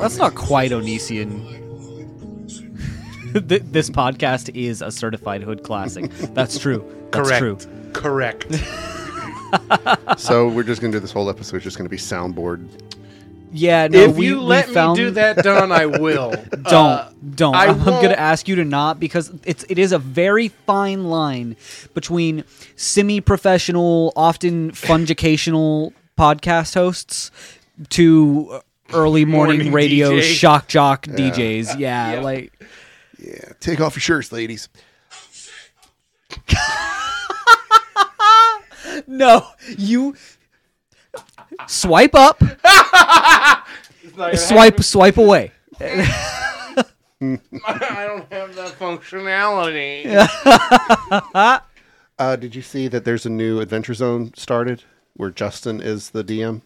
That's 0.00 0.16
not 0.16 0.34
quite 0.34 0.70
Onision. 0.70 1.58
This 3.32 3.88
podcast 3.90 4.50
is 4.56 4.82
a 4.82 4.90
certified 4.90 5.42
hood 5.44 5.62
classic. 5.62 6.10
That's 6.34 6.58
true. 6.58 6.84
That's 7.12 7.28
Correct. 7.28 7.62
true. 7.62 7.92
Correct. 7.92 8.54
so 10.20 10.48
we're 10.48 10.64
just 10.64 10.80
gonna 10.80 10.92
do 10.92 10.98
this 10.98 11.12
whole 11.12 11.30
episode. 11.30 11.56
It's 11.56 11.64
just 11.64 11.76
gonna 11.78 11.88
be 11.88 11.96
soundboard. 11.96 12.68
Yeah, 13.52 13.86
no, 13.86 13.98
if 13.98 14.16
we, 14.16 14.26
you 14.26 14.36
we 14.38 14.42
let 14.42 14.68
found, 14.68 14.98
me 14.98 15.04
do 15.04 15.10
that, 15.12 15.36
Don, 15.44 15.70
I 15.70 15.86
will. 15.86 16.30
Don't, 16.50 16.66
Uh, 16.66 17.10
don't. 17.36 17.54
I 17.54 17.66
I'm, 17.66 17.80
I'm 17.80 18.02
gonna 18.02 18.14
ask 18.14 18.48
you 18.48 18.56
to 18.56 18.64
not 18.64 18.98
because 18.98 19.30
it's 19.44 19.64
it 19.68 19.78
is 19.78 19.92
a 19.92 19.98
very 20.00 20.48
fine 20.48 21.04
line 21.04 21.54
between 21.94 22.42
semi-professional, 22.74 24.12
often 24.16 24.72
fungicational 24.72 25.92
podcast 26.18 26.74
hosts 26.74 27.30
to 27.90 28.60
early 28.92 29.24
morning, 29.24 29.58
Morning 29.58 29.72
radio 29.72 30.10
DJ. 30.12 30.22
shock 30.22 30.68
jock 30.68 31.06
DJs. 31.06 31.78
Yeah, 31.78 32.14
Yeah. 32.14 32.20
like 32.20 32.52
Yeah, 33.18 33.52
take 33.60 33.80
off 33.80 33.94
your 33.96 34.00
shirts, 34.00 34.32
ladies. 34.32 34.68
no, 39.06 39.46
you 39.78 40.14
swipe 41.66 42.14
up, 42.14 42.42
swipe 44.36 44.82
swipe 44.82 45.16
away. 45.18 45.52
I 45.80 46.14
don't 47.20 48.32
have 48.32 48.54
that 48.54 48.74
functionality. 48.78 50.06
Uh, 52.18 52.36
did 52.36 52.54
you 52.54 52.62
see 52.62 52.86
that 52.88 53.04
there's 53.04 53.26
a 53.26 53.30
new 53.30 53.60
Adventure 53.60 53.94
Zone 53.94 54.32
started 54.36 54.84
where 55.14 55.30
Justin 55.30 55.80
is 55.80 56.10
the 56.10 56.22
DM? 56.22 56.62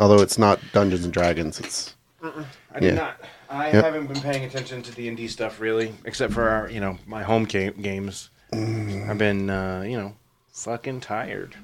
Although 0.00 0.22
it's 0.22 0.38
not 0.38 0.58
Dungeons 0.72 1.04
and 1.04 1.12
Dragons, 1.12 1.60
it's 1.60 1.94
I 2.22 2.80
did 2.80 2.94
not. 2.96 3.20
I 3.48 3.66
Yep. 3.72 3.84
haven't 3.84 4.06
been 4.06 4.20
paying 4.20 4.44
attention 4.44 4.82
to 4.82 4.92
D 4.92 5.08
and 5.08 5.16
D 5.16 5.28
stuff 5.28 5.60
really, 5.60 5.92
except 6.04 6.32
for 6.32 6.48
our, 6.48 6.70
you 6.70 6.80
know, 6.80 6.98
my 7.06 7.22
home 7.22 7.44
ga- 7.44 7.70
games. 7.72 8.30
I've 8.52 9.18
been, 9.18 9.50
uh, 9.50 9.82
you 9.86 9.96
know, 9.98 10.14
fucking 10.52 11.00
tired. 11.00 11.54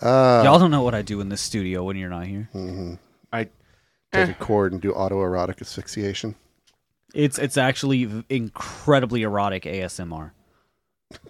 uh, 0.00 0.42
Y'all 0.44 0.58
don't 0.58 0.70
know 0.70 0.82
what 0.82 0.94
I 0.94 1.02
do 1.02 1.20
in 1.20 1.28
this 1.28 1.40
studio 1.40 1.84
when 1.84 1.96
you're 1.96 2.08
not 2.10 2.26
here. 2.26 2.48
I 3.32 3.48
take 4.12 4.28
a 4.30 4.34
cord 4.34 4.72
and 4.72 4.80
do 4.80 4.92
autoerotic 4.92 5.60
asphyxiation. 5.60 6.34
It's 7.14 7.38
it's 7.38 7.56
actually 7.56 8.24
incredibly 8.28 9.22
erotic 9.22 9.64
ASMR. 9.64 10.32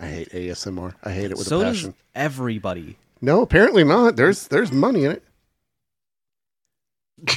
I 0.00 0.06
hate 0.06 0.30
ASMR. 0.30 0.94
I 1.04 1.10
hate 1.12 1.30
it 1.30 1.38
with 1.38 1.46
so 1.46 1.60
a 1.60 1.64
does 1.64 1.76
passion. 1.78 1.94
everybody. 2.14 2.96
No, 3.20 3.42
apparently 3.42 3.84
not. 3.84 4.16
There's 4.16 4.48
there's 4.48 4.72
money 4.72 5.04
in 5.04 5.12
it. 5.12 5.22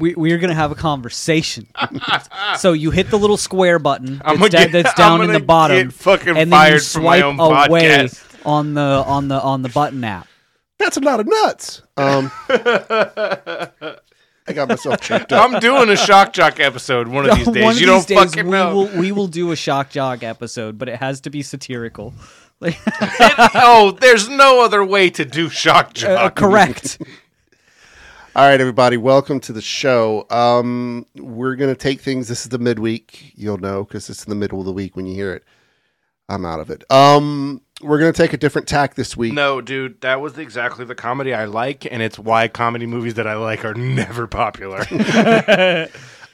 We 0.00 0.14
we 0.14 0.32
are 0.32 0.38
gonna 0.38 0.54
have 0.54 0.72
a 0.72 0.76
conversation. 0.76 1.66
so 2.58 2.72
you 2.72 2.90
hit 2.90 3.10
the 3.10 3.18
little 3.18 3.36
square 3.36 3.78
button 3.78 4.22
I'm 4.24 4.38
that's, 4.38 4.38
gonna 4.38 4.48
da- 4.66 4.72
get- 4.72 4.84
that's 4.84 4.94
down 4.94 5.20
I'm 5.20 5.28
in 5.28 5.34
the 5.34 5.40
bottom, 5.44 5.88
get 5.88 5.92
fucking 5.92 6.38
and 6.38 6.50
then 6.50 6.72
you 6.72 6.78
fired 6.78 6.82
from 6.82 7.02
my 7.02 7.20
swipe 7.20 7.24
own 7.24 7.38
away 7.68 7.82
podcast. 7.82 8.46
on 8.46 8.72
the 8.72 8.80
on 8.80 9.28
the 9.28 9.38
on 9.42 9.60
the 9.60 9.68
button 9.68 10.02
app. 10.02 10.26
That's 10.78 10.96
a 10.96 11.00
lot 11.00 11.20
of 11.20 11.26
nuts. 11.26 11.82
Um, 11.98 12.32
I 12.48 13.68
got 14.54 14.70
myself 14.70 15.02
checked 15.02 15.34
up. 15.34 15.50
I'm 15.50 15.60
doing 15.60 15.90
a 15.90 15.96
shock 15.96 16.32
jock 16.32 16.60
episode 16.60 17.06
one 17.06 17.28
of 17.28 17.36
these 17.36 17.48
days. 17.48 17.62
One 17.62 17.74
of 17.74 17.80
you 17.82 17.86
these 17.86 18.06
don't 18.06 18.08
days 18.08 18.18
fucking 18.30 18.46
we 18.46 18.52
know. 18.52 18.74
will 18.74 18.86
we 18.98 19.12
will 19.12 19.28
do 19.28 19.52
a 19.52 19.56
shock 19.56 19.90
jock 19.90 20.22
episode, 20.22 20.78
but 20.78 20.88
it 20.88 20.96
has 20.96 21.20
to 21.22 21.30
be 21.30 21.42
satirical. 21.42 22.14
Like, 22.58 22.78
oh, 23.54 23.94
there's 24.00 24.30
no 24.30 24.64
other 24.64 24.82
way 24.82 25.10
to 25.10 25.26
do 25.26 25.50
shock 25.50 25.92
jock. 25.92 26.18
uh, 26.18 26.30
correct. 26.30 27.02
All 28.36 28.46
right, 28.46 28.60
everybody, 28.60 28.96
welcome 28.96 29.40
to 29.40 29.52
the 29.52 29.60
show. 29.60 30.24
Um, 30.30 31.04
we're 31.16 31.56
gonna 31.56 31.74
take 31.74 32.00
things. 32.00 32.28
This 32.28 32.42
is 32.42 32.50
the 32.50 32.60
midweek. 32.60 33.32
You'll 33.34 33.58
know 33.58 33.82
because 33.82 34.08
it's 34.08 34.24
in 34.24 34.30
the 34.30 34.36
middle 34.36 34.60
of 34.60 34.66
the 34.66 34.72
week 34.72 34.94
when 34.94 35.04
you 35.06 35.14
hear 35.14 35.34
it. 35.34 35.44
I'm 36.28 36.46
out 36.46 36.60
of 36.60 36.70
it. 36.70 36.84
Um, 36.92 37.60
we're 37.82 37.98
gonna 37.98 38.12
take 38.12 38.32
a 38.32 38.36
different 38.36 38.68
tack 38.68 38.94
this 38.94 39.16
week. 39.16 39.32
No, 39.32 39.60
dude, 39.60 40.00
that 40.02 40.20
was 40.20 40.38
exactly 40.38 40.84
the 40.84 40.94
comedy 40.94 41.34
I 41.34 41.46
like, 41.46 41.90
and 41.90 42.02
it's 42.02 42.20
why 42.20 42.46
comedy 42.46 42.86
movies 42.86 43.14
that 43.14 43.26
I 43.26 43.34
like 43.34 43.64
are 43.64 43.74
never 43.76 44.26
popular. 44.28 44.86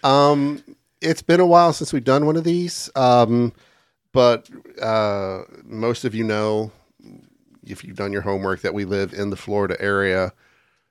Um, 0.04 0.62
it's 1.00 1.22
been 1.22 1.40
a 1.40 1.46
while 1.46 1.72
since 1.72 1.92
we've 1.92 2.04
done 2.04 2.26
one 2.26 2.36
of 2.36 2.44
these. 2.44 2.88
Um, 2.94 3.52
but 4.12 4.48
uh, 4.80 5.42
most 5.64 6.04
of 6.04 6.14
you 6.14 6.22
know, 6.22 6.70
if 7.64 7.82
you've 7.82 7.96
done 7.96 8.12
your 8.12 8.22
homework, 8.22 8.60
that 8.60 8.72
we 8.72 8.84
live 8.84 9.12
in 9.12 9.30
the 9.30 9.36
Florida 9.36 9.76
area. 9.80 10.32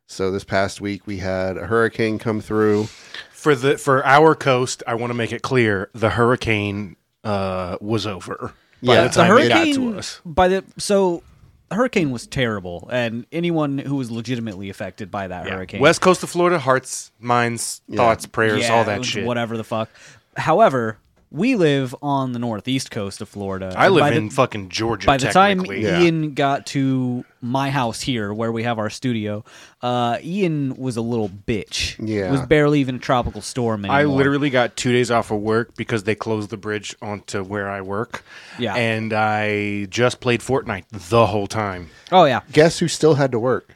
So 0.07 0.31
this 0.31 0.43
past 0.43 0.81
week 0.81 1.07
we 1.07 1.17
had 1.17 1.57
a 1.57 1.65
hurricane 1.67 2.19
come 2.19 2.41
through. 2.41 2.85
for 3.31 3.55
the 3.55 3.77
for 3.77 4.05
our 4.05 4.35
coast, 4.35 4.83
I 4.87 4.95
want 4.95 5.09
to 5.11 5.15
make 5.15 5.31
it 5.31 5.41
clear 5.41 5.89
the 5.93 6.11
hurricane 6.11 6.95
uh, 7.23 7.77
was 7.81 8.05
over 8.05 8.53
by 8.83 8.95
Yeah. 8.95 9.01
the 9.03 9.07
The 9.09 9.13
time 9.15 9.37
it 9.37 9.47
got 9.49 9.57
hurricane 9.57 9.75
to 9.93 9.97
us. 9.97 10.21
by 10.25 10.47
the 10.47 10.63
so 10.77 11.23
the 11.69 11.75
hurricane 11.75 12.11
was 12.11 12.27
terrible, 12.27 12.87
and 12.91 13.25
anyone 13.31 13.79
who 13.79 13.95
was 13.95 14.11
legitimately 14.11 14.69
affected 14.69 15.09
by 15.09 15.27
that 15.27 15.49
hurricane, 15.49 15.81
West 15.81 16.01
coast 16.01 16.21
of 16.21 16.29
Florida, 16.29 16.59
hearts, 16.59 17.11
minds, 17.19 17.81
thoughts, 17.91 18.27
prayers, 18.27 18.61
yeah, 18.61 18.73
all 18.73 18.83
that 18.83 19.03
shit. 19.03 19.25
whatever 19.25 19.57
the 19.57 19.63
fuck. 19.63 19.89
However, 20.37 20.99
we 21.31 21.55
live 21.55 21.95
on 22.01 22.31
the 22.31 22.39
northeast 22.39 22.91
coast 22.91 23.21
of 23.21 23.29
Florida. 23.29 23.73
I 23.75 23.89
live 23.89 24.01
by 24.01 24.11
in 24.13 24.29
fucking 24.29 24.69
Georgia. 24.69 25.05
by 25.05 25.17
the 25.17 25.29
time. 25.31 25.65
Yeah. 25.65 26.01
Ian 26.01 26.33
got 26.33 26.65
to 26.67 27.25
my 27.41 27.69
house 27.69 28.01
here, 28.01 28.33
where 28.33 28.51
we 28.51 28.63
have 28.63 28.79
our 28.79 28.89
studio, 28.89 29.43
uh, 29.81 30.17
Ian 30.23 30.75
was 30.77 30.97
a 30.97 31.01
little 31.01 31.29
bitch. 31.29 31.95
Yeah. 32.05 32.27
it 32.27 32.31
was 32.31 32.41
barely 32.41 32.79
even 32.79 32.95
a 32.95 32.99
tropical 32.99 33.41
storm 33.41 33.85
anymore. 33.85 33.97
I 33.97 34.03
literally 34.05 34.49
got 34.49 34.75
two 34.75 34.91
days 34.91 35.11
off 35.11 35.31
of 35.31 35.41
work 35.41 35.75
because 35.75 36.03
they 36.03 36.15
closed 36.15 36.49
the 36.49 36.57
bridge 36.57 36.95
onto 37.01 37.43
where 37.43 37.69
I 37.69 37.81
work. 37.81 38.23
Yeah. 38.57 38.75
And 38.75 39.13
I 39.13 39.85
just 39.85 40.19
played 40.21 40.41
Fortnite 40.41 40.85
the 40.91 41.27
whole 41.27 41.47
time. 41.47 41.89
Oh 42.11 42.25
yeah. 42.25 42.41
Guess 42.51 42.79
who 42.79 42.87
still 42.87 43.15
had 43.15 43.31
to 43.31 43.39
work? 43.39 43.75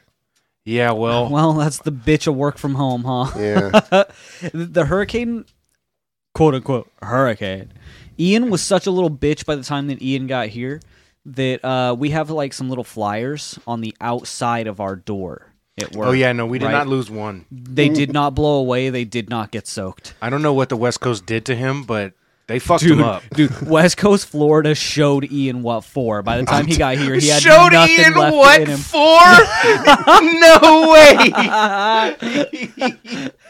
Yeah, 0.64 0.92
well, 0.92 1.28
Well, 1.30 1.54
that's 1.54 1.78
the 1.78 1.92
bitch 1.92 2.26
of 2.26 2.36
work 2.36 2.58
from 2.58 2.74
home, 2.74 3.04
huh? 3.04 3.32
Yeah, 3.38 4.04
the 4.52 4.84
hurricane, 4.86 5.46
quote 6.34 6.54
unquote, 6.54 6.90
hurricane. 7.02 7.72
Ian 8.18 8.50
was 8.50 8.62
such 8.62 8.86
a 8.86 8.90
little 8.90 9.10
bitch 9.10 9.46
by 9.46 9.56
the 9.56 9.62
time 9.62 9.86
that 9.88 10.02
Ian 10.02 10.26
got 10.26 10.48
here 10.48 10.80
that 11.26 11.64
uh, 11.64 11.94
we 11.98 12.10
have 12.10 12.30
like 12.30 12.52
some 12.52 12.68
little 12.68 12.84
flyers 12.84 13.58
on 13.66 13.80
the 13.80 13.94
outside 14.00 14.66
of 14.66 14.80
our 14.80 14.96
door 14.96 15.52
at 15.80 15.94
work. 15.94 16.08
oh 16.08 16.12
yeah, 16.12 16.32
no, 16.32 16.46
we 16.46 16.58
did 16.58 16.66
right? 16.66 16.72
not 16.72 16.86
lose 16.86 17.10
one. 17.10 17.46
They 17.50 17.88
did 17.88 18.12
not 18.12 18.34
blow 18.34 18.58
away. 18.58 18.90
They 18.90 19.04
did 19.04 19.30
not 19.30 19.50
get 19.50 19.66
soaked. 19.66 20.14
I 20.20 20.28
don't 20.30 20.42
know 20.42 20.52
what 20.52 20.68
the 20.68 20.76
West 20.76 21.00
Coast 21.00 21.24
did 21.26 21.46
to 21.46 21.56
him, 21.56 21.84
but 21.84 22.12
they 22.46 22.58
fucked 22.58 22.82
Dude, 22.82 22.98
him 22.98 23.04
up. 23.04 23.22
dude, 23.34 23.68
West 23.68 23.96
Coast 23.96 24.26
Florida 24.26 24.74
showed 24.74 25.30
Ian 25.30 25.62
what 25.62 25.84
for. 25.84 26.22
By 26.22 26.38
the 26.38 26.44
time 26.46 26.66
he 26.66 26.76
got 26.76 26.98
here, 26.98 27.14
he 27.14 27.28
had 27.28 27.40
Showed 27.40 27.72
nothing 27.72 27.96
Ian 27.98 28.14
left 28.14 28.36
what 28.36 28.60
in 28.60 28.68
him. 28.68 28.78
for? 28.78 28.98
no 30.40 30.90
way. 30.90 31.30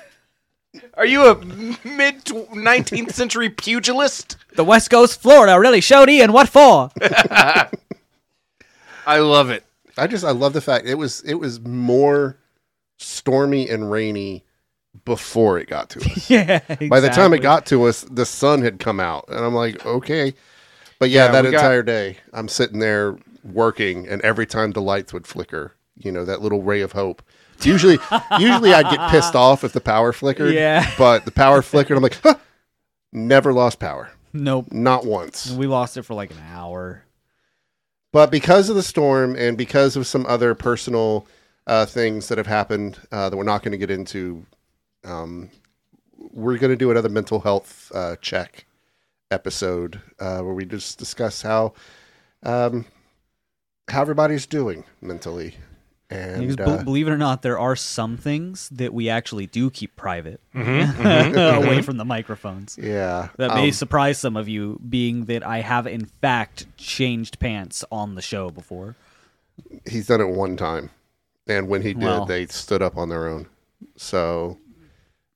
Are 1.00 1.06
you 1.06 1.25
a 1.28 1.34
mid 1.83 2.31
nineteenth 2.55 3.15
century 3.15 3.49
pugilist? 3.49 4.37
The 4.55 4.62
West 4.65 4.91
Coast 4.91 5.19
Florida 5.22 5.59
really 5.59 5.81
showed 5.81 6.11
Ian 6.11 6.31
what 6.31 6.47
for. 6.50 6.91
I 9.06 9.19
love 9.19 9.49
it. 9.49 9.65
I 9.97 10.06
just 10.06 10.27
I 10.27 10.33
love 10.33 10.53
the 10.53 10.60
fact 10.60 10.84
it 10.86 10.97
was 10.97 11.22
it 11.22 11.34
was 11.36 11.59
more 11.60 12.36
stormy 12.98 13.66
and 13.71 13.91
rainy 13.91 14.45
before 15.07 15.59
it 15.59 15.69
got 15.69 15.89
to 15.91 16.01
us. 16.01 16.28
yeah. 16.30 16.59
By 16.91 17.01
the 17.01 17.09
time 17.09 17.33
it 17.33 17.39
got 17.41 17.65
to 17.66 17.84
us, 17.84 18.03
the 18.03 18.27
sun 18.27 18.60
had 18.60 18.78
come 18.78 19.01
out, 19.01 19.24
and 19.28 19.39
I'm 19.42 19.54
like, 19.54 19.86
okay. 19.86 20.34
But 20.98 21.09
yeah, 21.09 21.27
Yeah, 21.27 21.33
that 21.33 21.45
we 21.47 21.51
got- 21.53 21.57
entire 21.60 21.83
day, 21.83 22.19
I'm 22.34 22.47
sitting 22.48 22.78
there 22.78 23.16
working, 23.42 24.07
and 24.07 24.21
every 24.21 24.45
time 24.47 24.72
the 24.72 24.83
lights 24.83 25.15
would 25.15 25.27
flicker, 25.27 25.72
you 25.97 26.13
know, 26.13 26.27
that 26.27 26.42
little 26.42 26.63
ray 26.63 26.83
of 26.83 26.92
hope. 26.92 27.22
Usually, 27.66 27.98
usually 28.39 28.72
I'd 28.72 28.91
get 28.91 29.10
pissed 29.10 29.34
off 29.36 29.65
if 29.65 29.72
the 29.72 29.80
power 29.80 30.12
flickered. 30.12 30.54
Yeah. 30.54 30.91
But 30.98 31.24
the 31.24 31.30
power 31.30 31.62
flickered. 31.62 31.97
I'm 31.97 32.03
like, 32.03 32.18
huh, 32.22 32.36
never 33.12 33.53
lost 33.53 33.78
power, 33.78 34.10
Nope. 34.33 34.72
not 34.72 35.04
once. 35.04 35.51
We 35.51 35.66
lost 35.66 35.97
it 35.97 36.03
for 36.03 36.15
like 36.15 36.30
an 36.30 36.42
hour. 36.53 37.04
But 38.12 38.30
because 38.30 38.68
of 38.68 38.77
the 38.77 38.83
storm 38.83 39.36
and 39.36 39.57
because 39.57 39.95
of 39.97 40.07
some 40.07 40.27
other 40.27 40.54
personal 40.54 41.27
uh, 41.66 41.86
things 41.86 42.28
that 42.28 42.39
have 42.39 42.47
happened 42.48 42.98
uh, 43.12 43.30
that 43.30 43.36
we're 43.36 43.45
not 43.45 43.62
going 43.62 43.72
to 43.72 43.78
get 43.78 43.91
into, 43.91 44.45
um, 45.04 45.51
we're 46.16 46.59
going 46.59 46.72
to 46.72 46.77
do 46.77 46.91
another 46.91 47.09
mental 47.09 47.41
health 47.41 47.92
uh, 47.95 48.16
check 48.21 48.65
episode 49.30 50.01
uh, 50.18 50.41
where 50.41 50.54
we 50.54 50.65
just 50.65 50.98
discuss 50.98 51.42
how 51.42 51.72
um, 52.42 52.84
how 53.89 54.01
everybody's 54.03 54.47
doing 54.47 54.84
mentally. 55.01 55.54
Because 56.10 56.39
And 56.41 56.57
be- 56.57 56.62
uh, 56.65 56.83
believe 56.83 57.07
it 57.07 57.12
or 57.12 57.16
not, 57.18 57.42
there 57.42 57.59
are 57.59 57.77
some 57.77 58.16
things 58.16 58.68
that 58.71 58.92
we 58.92 59.09
actually 59.09 59.47
do 59.47 59.71
keep 59.71 59.95
private 59.97 60.41
Mm-hmm, 60.54 61.65
away 61.65 61.83
from 61.83 61.97
the 61.98 62.04
microphones. 62.04 62.77
yeah, 62.83 63.28
That 63.36 63.54
may 63.54 63.66
um, 63.66 63.72
surprise 63.72 64.18
some 64.18 64.36
of 64.36 64.48
you, 64.48 64.80
being 64.89 65.27
that 65.27 65.47
I 65.47 65.60
have 65.60 65.86
in 65.86 66.07
fact 66.07 66.66
changed 66.77 67.39
pants 67.39 67.84
on 67.92 68.16
the 68.16 68.22
show 68.22 68.51
before. 68.51 68.97
he's 69.89 70.09
done 70.09 70.21
it 70.21 70.28
one 70.28 70.57
time, 70.57 70.91
and 71.47 71.68
when 71.68 71.83
he 71.83 71.95
did, 71.95 72.03
Well. 72.03 72.24
they 72.27 72.47
stood 72.47 72.83
up 72.83 72.97
on 72.97 73.09
their 73.09 73.28
own. 73.28 73.47
So, 73.97 74.59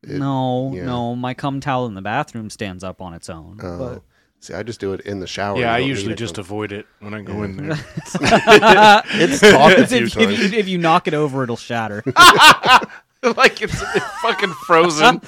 It- 0.03 0.19
no, 0.19 0.73
yeah. 0.75 0.87
no, 0.87 1.15
my 1.15 1.35
cum 1.35 1.61
towel 1.61 1.87
in 1.87 1.95
the 1.95 2.03
bathroom 2.03 2.51
stands 2.51 2.83
up 2.83 3.01
on 3.01 3.15
its 3.15 3.31
own. 3.31 3.61
uh, 3.63 3.79
but 3.79 4.03
see, 4.45 4.55
I 4.55 4.63
just 4.63 4.81
do 4.81 4.93
it 4.93 5.01
in 5.03 5.21
the 5.21 5.27
shower. 5.27 5.59
Yeah, 5.59 5.75
I 5.75 5.79
usually 5.79 6.15
just 6.15 6.37
to- 6.37 6.41
avoid 6.43 6.73
it 6.73 6.87
when 7.01 7.15
I 7.15 7.23
go 7.23 7.43
in 7.43 7.57
there. 7.57 7.79
it's 7.97 9.41
talked 9.41 9.79
a 9.79 9.83
if, 9.83 9.89
few 9.89 10.05
if 10.05 10.13
times. 10.13 10.53
you, 10.53 10.59
if 10.59 10.69
you 10.69 10.79
knock 10.79 11.09
it 11.09 11.15
over, 11.15 11.43
it'll 11.43 11.57
shatter. 11.57 12.03
like 13.23 13.63
it's, 13.63 13.81
it's 13.81 14.21
fucking 14.23 14.53
frozen. 14.67 15.21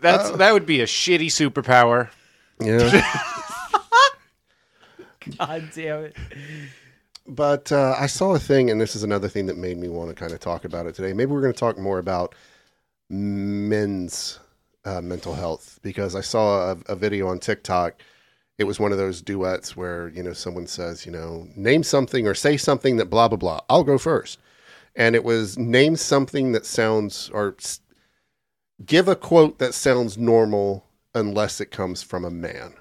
That's 0.00 0.30
that 0.30 0.52
would 0.52 0.66
be 0.66 0.80
a 0.80 0.86
shitty 0.86 1.26
superpower. 1.26 2.08
Yeah. 2.60 3.02
God 5.38 5.70
damn 5.74 6.04
it! 6.04 6.16
But 7.26 7.70
uh, 7.70 7.94
I 7.98 8.06
saw 8.06 8.34
a 8.34 8.38
thing, 8.38 8.70
and 8.70 8.80
this 8.80 8.96
is 8.96 9.02
another 9.02 9.28
thing 9.28 9.46
that 9.46 9.56
made 9.56 9.78
me 9.78 9.88
want 9.88 10.08
to 10.08 10.14
kind 10.14 10.32
of 10.32 10.40
talk 10.40 10.64
about 10.64 10.86
it 10.86 10.94
today. 10.94 11.12
Maybe 11.12 11.30
we're 11.30 11.42
going 11.42 11.52
to 11.52 11.58
talk 11.58 11.78
more 11.78 11.98
about 11.98 12.34
men's 13.10 14.38
uh, 14.84 15.00
mental 15.00 15.34
health 15.34 15.78
because 15.82 16.14
I 16.14 16.20
saw 16.20 16.72
a, 16.72 16.78
a 16.92 16.96
video 16.96 17.28
on 17.28 17.38
TikTok. 17.38 18.00
It 18.58 18.64
was 18.64 18.78
one 18.78 18.92
of 18.92 18.98
those 18.98 19.22
duets 19.22 19.76
where 19.76 20.08
you 20.08 20.22
know 20.22 20.32
someone 20.32 20.66
says, 20.66 21.06
you 21.06 21.12
know, 21.12 21.48
name 21.56 21.82
something 21.82 22.26
or 22.26 22.34
say 22.34 22.56
something 22.56 22.96
that 22.96 23.10
blah 23.10 23.28
blah 23.28 23.38
blah. 23.38 23.60
I'll 23.68 23.84
go 23.84 23.98
first, 23.98 24.38
and 24.94 25.14
it 25.14 25.24
was 25.24 25.58
name 25.58 25.96
something 25.96 26.52
that 26.52 26.66
sounds 26.66 27.30
or 27.32 27.56
give 28.84 29.08
a 29.08 29.16
quote 29.16 29.58
that 29.58 29.74
sounds 29.74 30.18
normal 30.18 30.84
unless 31.14 31.60
it 31.60 31.70
comes 31.70 32.02
from 32.02 32.24
a 32.24 32.30
man. 32.30 32.74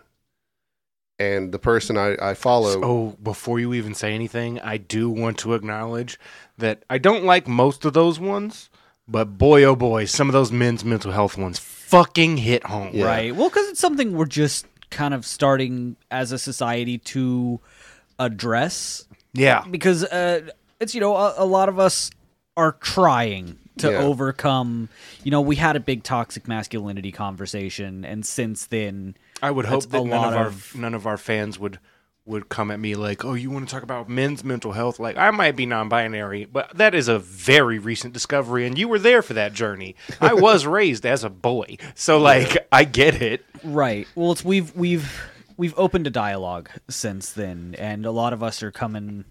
And 1.17 1.51
the 1.51 1.59
person 1.59 1.97
I, 1.97 2.15
I 2.21 2.33
follow, 2.33 2.81
Oh, 2.81 3.17
before 3.21 3.59
you 3.59 3.73
even 3.73 3.93
say 3.93 4.13
anything, 4.13 4.57
I 4.61 4.77
do 4.77 5.09
want 5.09 5.37
to 5.39 5.53
acknowledge 5.53 6.17
that 6.57 6.83
I 6.89 6.97
don't 6.97 7.25
like 7.25 7.45
most 7.45 7.83
of 7.83 7.91
those 7.91 8.21
ones, 8.21 8.69
but 9.05 9.37
boy 9.37 9.63
oh 9.65 9.75
boy, 9.75 10.05
some 10.05 10.29
of 10.29 10.33
those 10.33 10.51
men's 10.51 10.85
mental 10.85 11.11
health 11.11 11.37
ones 11.37 11.59
fucking 11.89 12.37
hit 12.37 12.63
home. 12.65 12.91
Yeah. 12.93 13.05
Right. 13.05 13.35
Well, 13.35 13.49
because 13.49 13.67
it's 13.69 13.79
something 13.79 14.13
we're 14.13 14.25
just 14.25 14.65
kind 14.91 15.13
of 15.13 15.25
starting 15.25 15.95
as 16.11 16.31
a 16.31 16.39
society 16.39 16.97
to 16.97 17.59
address. 18.17 19.05
Yeah. 19.33 19.63
Because 19.69 20.03
uh, 20.03 20.49
it's 20.79 20.93
you 20.95 21.01
know 21.01 21.15
a, 21.15 21.35
a 21.37 21.45
lot 21.45 21.69
of 21.69 21.79
us 21.79 22.11
are 22.57 22.73
trying 22.73 23.57
to 23.77 23.91
Yeah. 23.91 23.99
overcome. 23.99 24.89
You 25.23 25.31
know, 25.31 25.41
we 25.41 25.55
had 25.55 25.75
a 25.75 25.79
big 25.79 26.03
toxic 26.03 26.47
masculinity 26.47 27.11
conversation, 27.11 28.03
and 28.05 28.25
since 28.25 28.65
then, 28.67 29.15
I 29.41 29.51
would 29.51 29.65
hope 29.65 29.83
that 29.85 30.03
none 30.03 30.09
lot 30.09 30.33
of 30.33 30.73
our 30.75 30.81
none 30.81 30.93
of 30.93 31.07
our 31.07 31.17
fans 31.17 31.57
would 31.59 31.79
would 32.29 32.47
come 32.47 32.71
at 32.71 32.79
me 32.79 32.95
like, 32.95 33.25
"Oh, 33.25 33.33
you 33.33 33.49
want 33.49 33.67
to 33.67 33.73
talk 33.73 33.83
about 33.83 34.07
men's 34.07 34.43
mental 34.43 34.71
health?" 34.71 34.99
Like, 34.99 35.17
I 35.17 35.31
might 35.31 35.55
be 35.55 35.65
non-binary, 35.65 36.45
but 36.45 36.75
that 36.77 36.95
is 36.95 37.07
a 37.07 37.19
very 37.19 37.79
recent 37.79 38.13
discovery, 38.13 38.65
and 38.65 38.77
you 38.77 38.87
were 38.87 38.99
there 38.99 39.21
for 39.21 39.33
that 39.33 39.53
journey. 39.53 39.95
I 40.21 40.33
was 40.35 40.65
raised 40.65 41.05
as 41.05 41.23
a 41.23 41.29
boy, 41.29 41.77
so 41.95 42.19
like, 42.19 42.67
I 42.71 42.85
get 42.85 43.21
it. 43.21 43.43
Right. 43.63 44.07
Well, 44.15 44.31
it's 44.31 44.45
we've 44.45 44.73
we've 44.75 45.11
we've 45.57 45.77
opened 45.77 46.07
a 46.07 46.11
dialogue 46.11 46.69
since 46.87 47.33
then, 47.33 47.75
and 47.77 48.05
a 48.05 48.11
lot 48.11 48.31
of 48.31 48.41
us 48.41 48.63
are 48.63 48.71
coming 48.71 49.25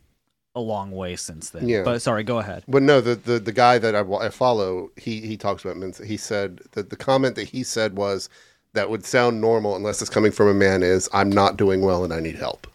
a 0.55 0.61
long 0.61 0.91
way 0.91 1.15
since 1.17 1.51
then. 1.51 1.69
Yeah. 1.69 1.83
But 1.85 2.03
sorry, 2.03 2.25
go 2.25 2.39
ahead. 2.39 2.65
But 2.67 2.83
no, 2.83 3.01
the, 3.01 3.15
the, 3.15 3.39
the 3.39 3.53
guy 3.53 3.79
that 3.79 3.95
I, 3.95 4.01
I 4.01 4.29
follow, 4.29 4.91
he, 4.97 5.21
he 5.21 5.37
talks 5.37 5.65
about 5.65 5.77
men's. 5.77 5.99
He 5.99 6.17
said 6.17 6.61
that 6.73 6.91
the 6.91 6.97
comment 6.97 7.37
that 7.37 7.49
he 7.49 7.63
said 7.63 7.97
was 7.97 8.29
that 8.75 8.91
would 8.91 9.05
sound 9.05 9.41
normal 9.41 9.77
unless 9.77 10.03
it's 10.03 10.11
coming 10.11 10.33
from 10.33 10.49
a 10.49 10.55
man 10.55 10.83
is 10.83 11.09
I'm 11.13 11.31
not 11.31 11.57
doing 11.57 11.81
well 11.81 12.05
and 12.05 12.13
I 12.13 12.21
need 12.21 12.35
help. 12.37 12.67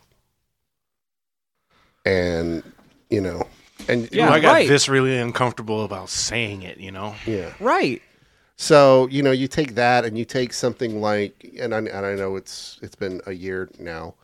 And 2.06 2.64
you 3.10 3.22
know, 3.22 3.48
and 3.88 4.10
Yeah, 4.12 4.30
I 4.32 4.40
got 4.40 4.52
right. 4.54 4.68
this 4.68 4.88
really 4.90 5.18
uncomfortable 5.18 5.84
about 5.84 6.10
saying 6.10 6.64
it. 6.64 6.78
You 6.78 6.92
know, 6.92 7.16
yeah. 7.26 7.54
Right. 7.60 8.02
So 8.56 9.08
you 9.08 9.24
know, 9.24 9.32
you 9.32 9.48
take 9.48 9.76
that 9.76 10.06
and 10.06 10.18
you 10.18 10.26
take 10.26 10.54
something 10.54 11.02
like, 11.02 11.50
and 11.60 11.74
I 11.74 11.78
and 11.80 12.06
I 12.06 12.16
know 12.16 12.36
it's 12.36 12.80
it's 12.82 12.96
been 12.96 13.22
a 13.26 13.32
year 13.34 13.70
now, 13.80 14.16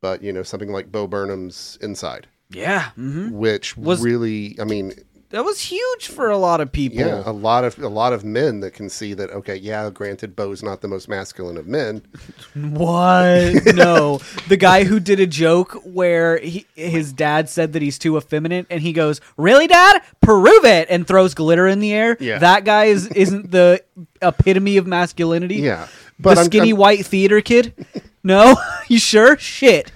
but 0.00 0.22
you 0.22 0.32
know, 0.32 0.42
something 0.42 0.70
like 0.72 0.90
Bo 0.90 1.06
Burnham's 1.06 1.78
Inside, 1.80 2.26
Yeah. 2.50 2.90
hmm 2.90 3.30
which 3.30 3.76
Was- 3.76 4.00
really, 4.02 4.56
I 4.60 4.64
mean, 4.64 4.92
That 5.30 5.44
was 5.44 5.60
huge 5.60 6.06
for 6.06 6.30
a 6.30 6.38
lot 6.38 6.60
of 6.60 6.70
people. 6.70 7.00
Yeah, 7.00 7.22
a 7.26 7.32
lot 7.32 7.64
of 7.64 7.76
a 7.80 7.88
lot 7.88 8.12
of 8.12 8.24
men 8.24 8.60
that 8.60 8.72
can 8.74 8.88
see 8.88 9.12
that. 9.14 9.30
Okay, 9.30 9.56
yeah, 9.56 9.90
granted, 9.90 10.36
Bo's 10.36 10.62
not 10.62 10.82
the 10.82 10.88
most 10.88 11.08
masculine 11.08 11.56
of 11.56 11.66
men. 11.66 12.02
What? 12.54 13.74
no. 13.74 14.20
The 14.48 14.56
guy 14.56 14.84
who 14.84 15.00
did 15.00 15.18
a 15.20 15.26
joke 15.26 15.72
where 15.84 16.38
he, 16.38 16.66
his 16.74 17.12
dad 17.12 17.48
said 17.48 17.72
that 17.72 17.82
he's 17.82 17.98
too 17.98 18.16
effeminate, 18.16 18.66
and 18.70 18.80
he 18.80 18.92
goes, 18.92 19.20
"Really, 19.36 19.66
Dad? 19.66 20.00
Prove 20.20 20.64
it!" 20.64 20.86
and 20.90 21.06
throws 21.06 21.34
glitter 21.34 21.66
in 21.66 21.80
the 21.80 21.92
air. 21.92 22.16
Yeah. 22.20 22.38
That 22.38 22.64
guy 22.64 22.84
is 22.84 23.08
isn't 23.08 23.50
the 23.50 23.82
epitome 24.22 24.76
of 24.76 24.86
masculinity. 24.86 25.56
Yeah, 25.56 25.88
but 26.18 26.34
the 26.34 26.40
I'm- 26.42 26.46
skinny 26.46 26.70
I'm- 26.70 26.78
white 26.78 27.04
theater 27.06 27.40
kid. 27.40 27.74
No, 28.26 28.56
you 28.88 28.98
sure? 28.98 29.38
Shit. 29.38 29.92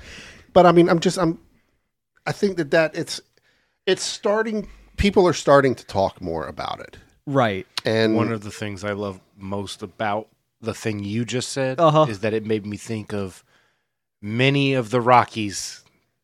but 0.53 0.65
I 0.65 0.71
mean, 0.71 0.89
I'm 0.89 1.01
just 1.01 1.19
I'm. 1.19 1.41
I 2.25 2.31
think 2.31 2.59
that 2.59 2.71
that 2.71 2.95
it's 2.95 3.21
it's 3.87 4.05
starting. 4.05 4.69
People 5.01 5.27
are 5.27 5.33
starting 5.33 5.75
to 5.75 5.85
talk 5.87 6.21
more 6.21 6.47
about 6.47 6.81
it, 6.81 6.97
Right. 7.27 7.67
and 7.85 8.15
one 8.17 8.31
of 8.31 8.43
the 8.43 8.51
things 8.51 8.85
I 8.85 8.93
love 8.93 9.19
most 9.37 9.83
about 9.83 10.29
the 10.61 10.75
thing 10.75 11.03
you 11.03 11.25
just 11.25 11.49
said 11.51 11.81
Uh-huh. 11.81 12.07
is 12.09 12.21
that 12.21 12.35
it 12.35 12.45
made 12.45 12.67
me 12.67 12.77
think 12.77 13.13
of 13.15 13.43
many 14.21 14.75
of 14.75 14.91
the 14.91 15.01
Rockies 15.01 15.83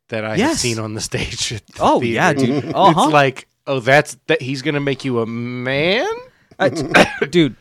that 0.08 0.24
I 0.24 0.36
have 0.36 0.58
seen 0.58 0.78
on 0.78 0.92
the 0.94 1.00
stage. 1.00 1.52
at 1.54 1.66
the 1.68 1.72
Oh 1.80 2.00
theater. 2.00 2.14
yeah, 2.14 2.32
dude. 2.34 2.64
Uh 2.74 2.92
huh. 2.92 3.02
It's 3.04 3.12
like, 3.12 3.48
oh, 3.66 3.80
that's 3.80 4.18
that. 4.26 4.42
He's 4.42 4.60
gonna 4.62 4.78
make 4.80 5.04
you 5.06 5.20
a 5.20 5.26
man. 5.26 6.06
dude, 7.30 7.56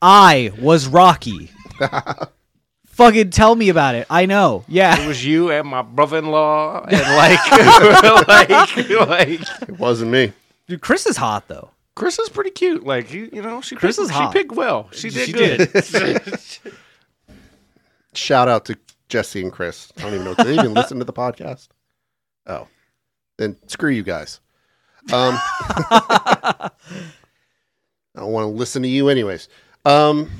I 0.00 0.52
was 0.58 0.86
Rocky. 0.88 1.50
Fucking 2.86 3.28
tell 3.30 3.54
me 3.54 3.68
about 3.68 3.94
it. 3.94 4.06
I 4.08 4.24
know. 4.24 4.64
Yeah, 4.68 4.98
it 4.98 5.06
was 5.06 5.22
you 5.24 5.50
and 5.50 5.68
my 5.68 5.82
brother-in-law, 5.82 6.86
and 6.88 7.00
like, 7.16 8.26
like, 8.26 8.88
like, 8.88 9.40
it 9.68 9.78
wasn't 9.78 10.10
me. 10.12 10.32
Dude, 10.66 10.80
Chris 10.80 11.06
is 11.06 11.16
hot 11.16 11.48
though. 11.48 11.70
Chris 11.94 12.18
is 12.18 12.28
pretty 12.28 12.50
cute. 12.50 12.84
Like, 12.84 13.12
you, 13.12 13.30
you 13.32 13.40
know, 13.40 13.62
she 13.62 13.74
Chris 13.74 13.96
picked, 13.96 14.04
is 14.04 14.10
hot. 14.10 14.32
She 14.32 14.38
picked 14.38 14.52
well. 14.52 14.88
She 14.92 15.08
did 15.08 15.26
She 15.26 15.32
good. 15.32 16.72
Shout 18.14 18.48
out 18.48 18.66
to 18.66 18.78
Jesse 19.08 19.40
and 19.42 19.52
Chris. 19.52 19.92
I 19.96 20.02
don't 20.02 20.14
even 20.14 20.24
know. 20.24 20.34
Do 20.34 20.44
they 20.44 20.54
even 20.54 20.74
listen 20.74 20.98
to 20.98 21.04
the 21.04 21.12
podcast? 21.12 21.68
Oh, 22.46 22.68
then 23.38 23.56
screw 23.66 23.90
you 23.90 24.02
guys. 24.02 24.40
Um, 25.12 25.38
I 25.40 26.70
don't 28.14 28.32
want 28.32 28.44
to 28.44 28.48
listen 28.48 28.82
to 28.82 28.88
you 28.88 29.08
anyways. 29.08 29.48
Um, 29.84 30.30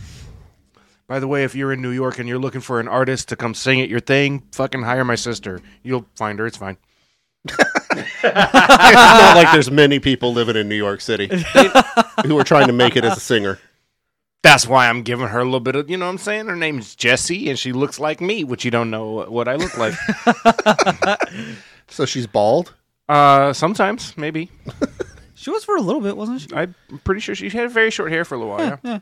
By 1.07 1.21
the 1.21 1.29
way, 1.29 1.45
if 1.45 1.55
you're 1.55 1.73
in 1.73 1.81
New 1.81 1.91
York 1.91 2.19
and 2.19 2.29
you're 2.29 2.39
looking 2.39 2.61
for 2.61 2.81
an 2.81 2.89
artist 2.89 3.29
to 3.29 3.37
come 3.37 3.55
sing 3.55 3.81
at 3.81 3.89
your 3.89 4.01
thing, 4.01 4.43
fucking 4.53 4.83
hire 4.83 5.05
my 5.05 5.15
sister. 5.15 5.61
You'll 5.83 6.07
find 6.17 6.39
her. 6.39 6.47
It's 6.47 6.57
fine. 6.57 6.77
It's 7.51 8.35
not 8.35 9.37
like 9.37 9.53
there's 9.53 9.71
many 9.71 9.99
people 9.99 10.33
living 10.33 10.57
in 10.57 10.69
New 10.69 10.75
York 10.77 11.01
City 11.01 11.29
who 12.25 12.39
are 12.39 12.45
trying 12.45 12.67
to 12.67 12.73
make 12.73 12.97
it 12.97 13.05
as 13.05 13.17
a 13.17 13.21
singer. 13.21 13.59
That's 14.43 14.67
why 14.67 14.89
I'm 14.89 15.03
giving 15.03 15.27
her 15.27 15.41
a 15.41 15.45
little 15.45 15.59
bit 15.61 15.75
of, 15.75 15.91
you 15.91 15.97
know 15.97 16.05
what 16.07 16.13
I'm 16.13 16.19
saying? 16.19 16.47
Her 16.47 16.55
name's 16.55 16.95
Jessie, 16.95 17.49
and 17.51 17.59
she 17.59 17.73
looks 17.73 17.99
like 17.99 18.21
me, 18.21 18.45
which 18.45 18.65
you 18.65 18.71
don't 18.71 18.91
know 18.91 19.25
what 19.29 19.49
I 19.49 19.57
look 19.57 19.77
like. 19.77 19.95
So 21.89 22.05
she's 22.05 22.27
bald. 22.27 22.75
uh, 23.09 23.53
sometimes, 23.53 24.17
maybe. 24.17 24.51
She 25.37 25.51
was 25.51 25.63
for 25.65 25.77
a 25.77 25.81
little 25.81 26.01
bit, 26.01 26.17
wasn't 26.17 26.41
she? 26.41 26.49
I'm 26.53 26.75
pretty 27.05 27.21
sure 27.21 27.35
she 27.37 27.49
had 27.49 27.71
very 27.71 27.91
short 27.93 28.11
hair 28.11 28.25
for 28.25 28.35
a 28.35 28.39
little 28.39 28.53
while. 28.53 28.81
Yeah. 28.83 28.99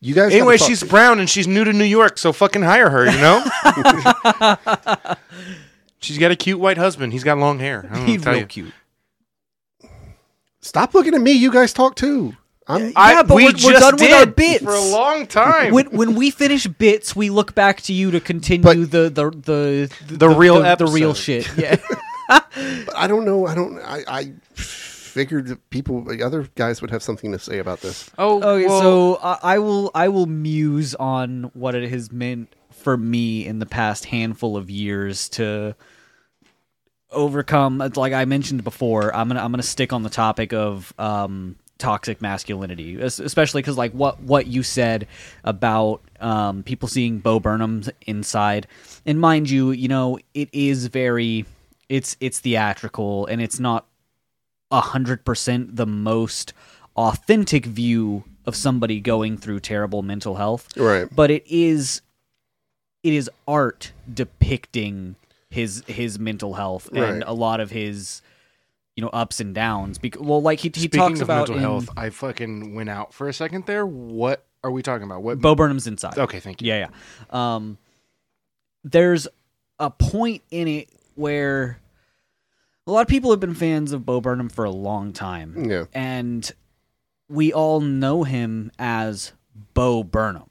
You 0.00 0.14
guys. 0.14 0.32
anyway, 0.32 0.58
gotta 0.58 0.68
she's 0.68 0.82
brown 0.84 1.18
and 1.20 1.28
she's 1.28 1.46
new 1.46 1.64
to 1.64 1.72
New 1.72 1.84
York, 1.84 2.18
so 2.18 2.32
fucking 2.32 2.62
hire 2.62 2.90
her, 2.90 3.06
you 3.10 3.18
know? 3.18 3.42
she's 5.98 6.18
got 6.18 6.30
a 6.30 6.36
cute 6.36 6.60
white 6.60 6.76
husband. 6.78 7.12
He's 7.12 7.24
got 7.24 7.38
long 7.38 7.58
hair. 7.58 7.88
I 7.90 7.96
don't 7.96 8.06
He's 8.06 8.18
what 8.18 8.18
to 8.18 8.24
tell 8.24 8.32
real 8.34 8.40
you. 8.42 8.46
cute. 8.46 8.72
Stop 10.60 10.94
looking 10.94 11.14
at 11.14 11.20
me. 11.20 11.32
You 11.32 11.50
guys 11.52 11.72
talk 11.72 11.94
too. 11.96 12.34
I'm. 12.68 12.92
I, 12.96 13.12
Yeah, 13.12 13.22
but 13.22 13.36
we 13.36 13.44
we're- 13.46 13.54
we're 13.64 13.72
done 13.78 13.92
with 13.94 14.00
did 14.00 14.12
our 14.12 14.26
bits. 14.26 14.64
for 14.64 14.74
a 14.74 14.80
long 14.80 15.26
time. 15.26 15.72
when 15.72 15.86
when 15.86 16.14
we 16.16 16.30
finish 16.30 16.66
bits, 16.66 17.14
we 17.14 17.30
look 17.30 17.54
back 17.54 17.80
to 17.82 17.92
you 17.92 18.10
to 18.10 18.20
continue 18.20 18.64
But- 18.64 18.90
the, 18.90 19.08
the 19.10 19.30
the 19.30 20.14
The 20.16 20.28
real 20.28 20.60
the, 20.62 20.74
the 20.76 20.86
real 20.86 21.14
shit. 21.14 21.48
Yeah. 21.56 21.76
But 22.28 22.96
I 22.96 23.06
don't 23.06 23.24
know. 23.24 23.46
I 23.46 23.54
don't. 23.54 23.78
I. 23.78 24.02
I 24.08 24.32
figured 25.16 25.58
people, 25.70 26.04
the 26.04 26.22
other 26.22 26.46
guys, 26.56 26.82
would 26.82 26.90
have 26.90 27.02
something 27.02 27.32
to 27.32 27.38
say 27.38 27.58
about 27.58 27.80
this. 27.80 28.10
oh, 28.18 28.36
Okay, 28.36 28.66
well, 28.66 28.80
so 28.82 29.14
I 29.22 29.38
I 29.54 29.58
will 29.58 29.90
I 29.94 30.08
will 30.08 30.26
muse 30.26 30.94
on 30.94 31.50
what 31.54 31.74
it 31.74 31.88
has 31.90 32.12
meant 32.12 32.54
for 32.70 32.98
me 32.98 33.46
in 33.46 33.58
the 33.58 33.64
past 33.64 34.04
handful 34.04 34.58
of 34.58 34.68
years 34.68 35.30
to 35.30 35.74
overcome. 37.10 37.78
Like 37.96 38.12
I 38.12 38.26
mentioned 38.26 38.62
before. 38.62 39.14
I'm 39.16 39.28
gonna 39.28 39.42
I'm 39.42 39.50
gonna 39.50 39.62
stick 39.62 39.94
on 39.94 40.02
the 40.02 40.10
topic 40.10 40.52
of 40.52 40.92
um, 40.98 41.56
toxic 41.78 42.20
masculinity, 42.20 43.00
especially 43.00 43.62
because 43.62 43.78
like 43.78 43.92
what 43.92 44.20
what 44.20 44.46
you 44.46 44.62
said 44.62 45.08
about 45.44 46.02
um, 46.20 46.62
people 46.62 46.88
seeing 46.88 47.20
Bo 47.20 47.40
Burnham's 47.40 47.88
inside, 48.02 48.66
and 49.06 49.18
mind 49.18 49.48
you, 49.48 49.70
you 49.70 49.88
know 49.88 50.18
it 50.34 50.50
is 50.52 50.88
very 50.88 51.46
it's 51.88 52.18
it's 52.20 52.40
theatrical 52.40 53.24
and 53.24 53.40
it's 53.40 53.58
not 53.58 53.86
hundred 54.72 55.24
percent 55.24 55.76
the 55.76 55.86
most 55.86 56.52
authentic 56.96 57.66
view 57.66 58.24
of 58.46 58.54
somebody 58.56 59.00
going 59.00 59.36
through 59.36 59.60
terrible 59.60 60.02
mental 60.02 60.36
health. 60.36 60.68
Right. 60.76 61.08
But 61.14 61.30
it 61.30 61.44
is 61.46 62.00
it 63.02 63.12
is 63.12 63.30
art 63.46 63.92
depicting 64.12 65.16
his 65.50 65.82
his 65.86 66.18
mental 66.18 66.54
health 66.54 66.88
and 66.92 67.22
a 67.24 67.32
lot 67.32 67.60
of 67.60 67.70
his 67.70 68.22
you 68.96 69.02
know 69.02 69.10
ups 69.10 69.40
and 69.40 69.54
downs. 69.54 69.98
Because 69.98 70.22
well, 70.22 70.42
like 70.42 70.60
he 70.60 70.68
he 70.74 70.80
Speaking 70.82 70.98
talks 71.00 71.20
of 71.20 71.26
about 71.26 71.48
mental 71.48 71.54
in- 71.56 71.60
health, 71.62 71.88
I 71.96 72.10
fucking 72.10 72.74
went 72.74 72.88
out 72.88 73.14
for 73.14 73.28
a 73.28 73.32
second 73.32 73.66
there. 73.66 73.86
What 73.86 74.44
are 74.64 74.70
we 74.70 74.82
talking 74.82 75.04
about? 75.04 75.22
What? 75.22 75.40
Bo 75.40 75.54
Burnham's 75.54 75.86
inside. 75.86 76.18
okay, 76.18 76.40
thank 76.40 76.60
you. 76.62 76.68
Yeah, 76.68 76.88
yeah. 77.30 77.54
Um, 77.54 77.78
there's 78.82 79.28
a 79.78 79.90
point 79.90 80.42
in 80.50 80.66
it 80.68 80.88
where 81.14 81.78
a 82.86 82.92
lot 82.92 83.02
of 83.02 83.08
people 83.08 83.30
have 83.30 83.40
been 83.40 83.54
fans 83.54 83.92
of 83.92 84.06
Bo 84.06 84.20
Burnham 84.20 84.48
for 84.48 84.64
a 84.64 84.70
long 84.70 85.12
time, 85.12 85.68
Yeah. 85.68 85.84
and 85.92 86.50
we 87.28 87.52
all 87.52 87.80
know 87.80 88.22
him 88.24 88.70
as 88.78 89.32
Bo 89.74 90.04
Burnham. 90.04 90.50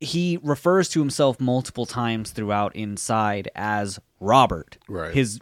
He 0.00 0.38
refers 0.42 0.88
to 0.90 1.00
himself 1.00 1.40
multiple 1.40 1.86
times 1.86 2.30
throughout 2.30 2.74
Inside 2.76 3.48
as 3.54 3.98
Robert, 4.20 4.78
Right. 4.88 5.12
his 5.14 5.40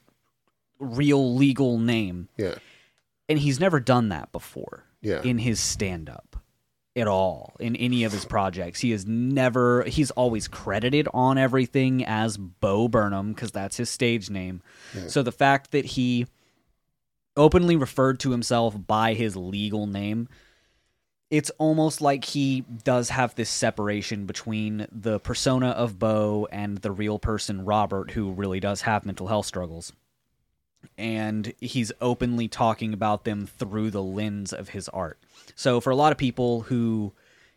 real 0.79 1.35
legal 1.35 1.79
name, 1.79 2.29
Yeah. 2.37 2.57
and 3.29 3.39
he's 3.39 3.61
never 3.61 3.81
done 3.81 4.09
that 4.11 4.33
before 4.33 4.85
Yeah. 5.01 5.23
in 5.23 5.39
his 5.39 5.61
stand 5.61 6.09
up 6.09 6.37
at 6.97 7.07
all 7.07 7.55
in 7.61 7.77
any 7.77 8.05
of 8.05 8.13
his 8.13 8.25
projects. 8.25 8.81
He 8.81 8.91
is 8.91 9.07
never 9.07 9.85
he's 9.85 10.11
always 10.13 10.49
credited 10.49 11.07
on 11.13 11.39
everything 11.39 12.05
as 12.05 12.37
Bo 12.37 12.89
Burnham 12.89 13.33
because 13.33 13.53
that's 13.53 13.77
his 13.77 13.91
stage 13.91 14.31
name. 14.31 14.63
So 15.09 15.23
the 15.23 15.33
fact 15.33 15.73
that 15.73 15.85
he 15.85 16.27
openly 17.37 17.77
referred 17.77 18.19
to 18.21 18.31
himself 18.31 18.75
by 18.87 19.15
his 19.15 19.37
legal 19.37 19.87
name 19.87 20.29
it's 21.29 21.51
almost 21.59 22.01
like 22.01 22.25
he 22.25 22.61
does 22.85 23.11
have 23.11 23.35
this 23.35 23.51
separation 23.51 24.27
between 24.27 24.87
the 24.93 25.19
persona 25.19 25.71
of 25.71 25.99
Bo 25.99 26.47
and 26.53 26.79
the 26.79 26.93
real 26.93 27.19
person 27.19 27.65
Robert 27.65 28.13
who 28.13 28.31
really 28.31 28.61
does 28.61 28.83
have 28.83 29.05
mental 29.05 29.27
health 29.27 29.45
struggles 29.45 29.93
and 30.97 31.53
he's 31.61 31.93
openly 32.01 32.49
talking 32.49 32.93
about 32.93 33.25
them 33.25 33.47
through 33.47 33.91
the 33.91 34.03
lens 34.03 34.53
of 34.53 34.71
his 34.71 34.89
art. 34.91 35.19
So 35.55 35.81
for 35.81 35.91
a 35.91 35.97
lot 35.97 36.13
of 36.13 36.19
people 36.19 36.63
who 36.63 37.13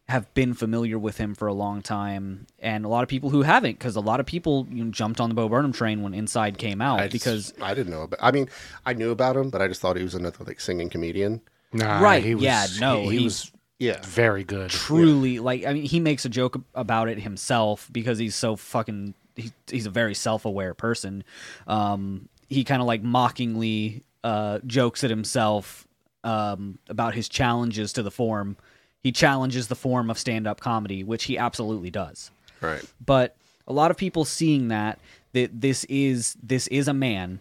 have 0.07 0.33
been 0.33 0.53
familiar 0.55 0.97
with 0.97 1.17
him 1.17 1.35
for 1.35 1.47
a 1.47 1.53
long 1.53 1.81
time, 1.83 2.47
and 2.57 2.83
a 2.83 2.87
lot 2.87 3.03
of 3.03 3.09
people 3.09 3.29
who 3.29 3.43
haven't, 3.43 3.73
because 3.77 3.95
a 3.95 3.99
lot 4.01 4.19
of 4.19 4.25
people 4.25 4.67
you 4.71 4.83
know, 4.83 4.89
jumped 4.91 5.19
on 5.21 5.29
the 5.29 5.35
Bo 5.35 5.47
Burnham 5.47 5.71
train 5.71 6.01
when 6.01 6.13
Inside 6.15 6.57
came 6.57 6.81
out 6.81 6.99
I 6.99 7.07
just- 7.07 7.11
because 7.13 7.53
I 7.61 7.73
didn't 7.75 7.91
know 7.91 8.01
about. 8.01 8.19
I 8.21 8.31
mean, 8.31 8.49
I 8.85 8.93
knew 8.93 9.11
about 9.11 9.37
him, 9.37 9.49
but 9.51 9.61
I 9.61 9.67
just 9.67 9.81
thought 9.81 9.97
he 9.97 10.03
was 10.03 10.15
another 10.15 10.43
like 10.45 10.59
singing 10.59 10.89
comedian. 10.89 11.41
Nah, 11.71 11.99
Right, 12.01 12.23
He 12.23 12.33
was, 12.33 12.43
yeah, 12.43 12.65
no, 12.79 13.01
he, 13.03 13.09
he 13.11 13.17
he- 13.19 13.23
was 13.25 13.51
Yeah. 13.77 13.99
very 14.03 14.43
good. 14.43 14.71
truly 14.71 15.37
like 15.39 15.65
I 15.65 15.73
mean 15.73 15.83
he 15.83 15.99
makes 15.99 16.25
a 16.25 16.29
joke 16.29 16.59
about 16.73 17.07
it 17.07 17.19
himself 17.19 17.87
because 17.91 18.17
he's 18.17 18.35
so 18.35 18.55
fucking 18.55 19.13
he, 19.35 19.51
he's 19.69 19.85
a 19.85 19.91
very 19.91 20.15
self-aware 20.15 20.73
person. 20.73 21.23
Um, 21.67 22.27
he 22.49 22.63
kind 22.63 22.81
of 22.81 22.87
like 22.87 23.03
mockingly 23.03 24.03
uh, 24.23 24.59
jokes 24.65 25.03
at 25.03 25.11
himself 25.11 25.85
um, 26.23 26.79
about 26.89 27.13
his 27.15 27.29
challenges 27.29 27.93
to 27.93 28.03
the 28.03 28.11
form. 28.11 28.57
He 29.01 29.11
challenges 29.11 29.67
the 29.67 29.75
form 29.75 30.09
of 30.09 30.17
stand-up 30.17 30.59
comedy, 30.59 31.03
which 31.03 31.23
he 31.25 31.37
absolutely 31.37 31.89
does. 31.89 32.31
Right. 32.61 32.83
But 33.05 33.35
a 33.67 33.73
lot 33.73 33.91
of 33.91 33.97
people 33.97 34.25
seeing 34.25 34.67
that 34.69 34.99
that 35.33 35.61
this 35.61 35.83
is 35.85 36.35
this 36.41 36.67
is 36.67 36.87
a 36.87 36.93
man 36.93 37.39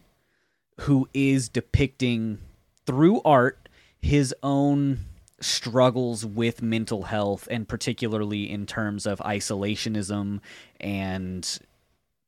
who 0.81 1.09
is 1.15 1.49
depicting 1.49 2.39
through 2.87 3.21
art 3.25 3.69
his 4.01 4.33
own 4.43 5.01
struggles 5.41 6.25
with 6.27 6.61
mental 6.63 7.05
health 7.05 7.49
and 7.51 7.67
particularly 7.67 8.49
in 8.51 8.67
terms 8.67 9.07
of 9.07 9.19
isolationism 9.21 10.41
and 10.81 11.59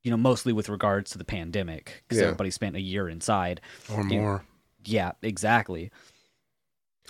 you 0.03 0.11
know 0.11 0.17
mostly 0.17 0.53
with 0.53 0.69
regards 0.69 1.11
to 1.11 1.19
the 1.19 1.25
pandemic 1.25 2.03
because 2.09 2.19
Yeah. 2.21 2.29
everybody 2.29 2.51
spent 2.51 2.75
a 2.77 2.81
year 2.81 3.09
inside 3.09 3.61
or 3.93 4.03
more. 4.05 4.45
yeah 4.85 5.13
exactly 5.23 5.91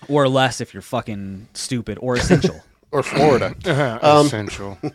or 0.08 0.28
less 0.28 0.60
if 0.60 0.72
you're 0.74 0.82
fucking 0.82 1.48
stupid 1.54 1.98
or 2.00 2.16
essential 2.16 2.60
Or 2.92 3.02
Florida. 3.04 3.54
Um, 4.02 4.26
Essential. 4.26 4.78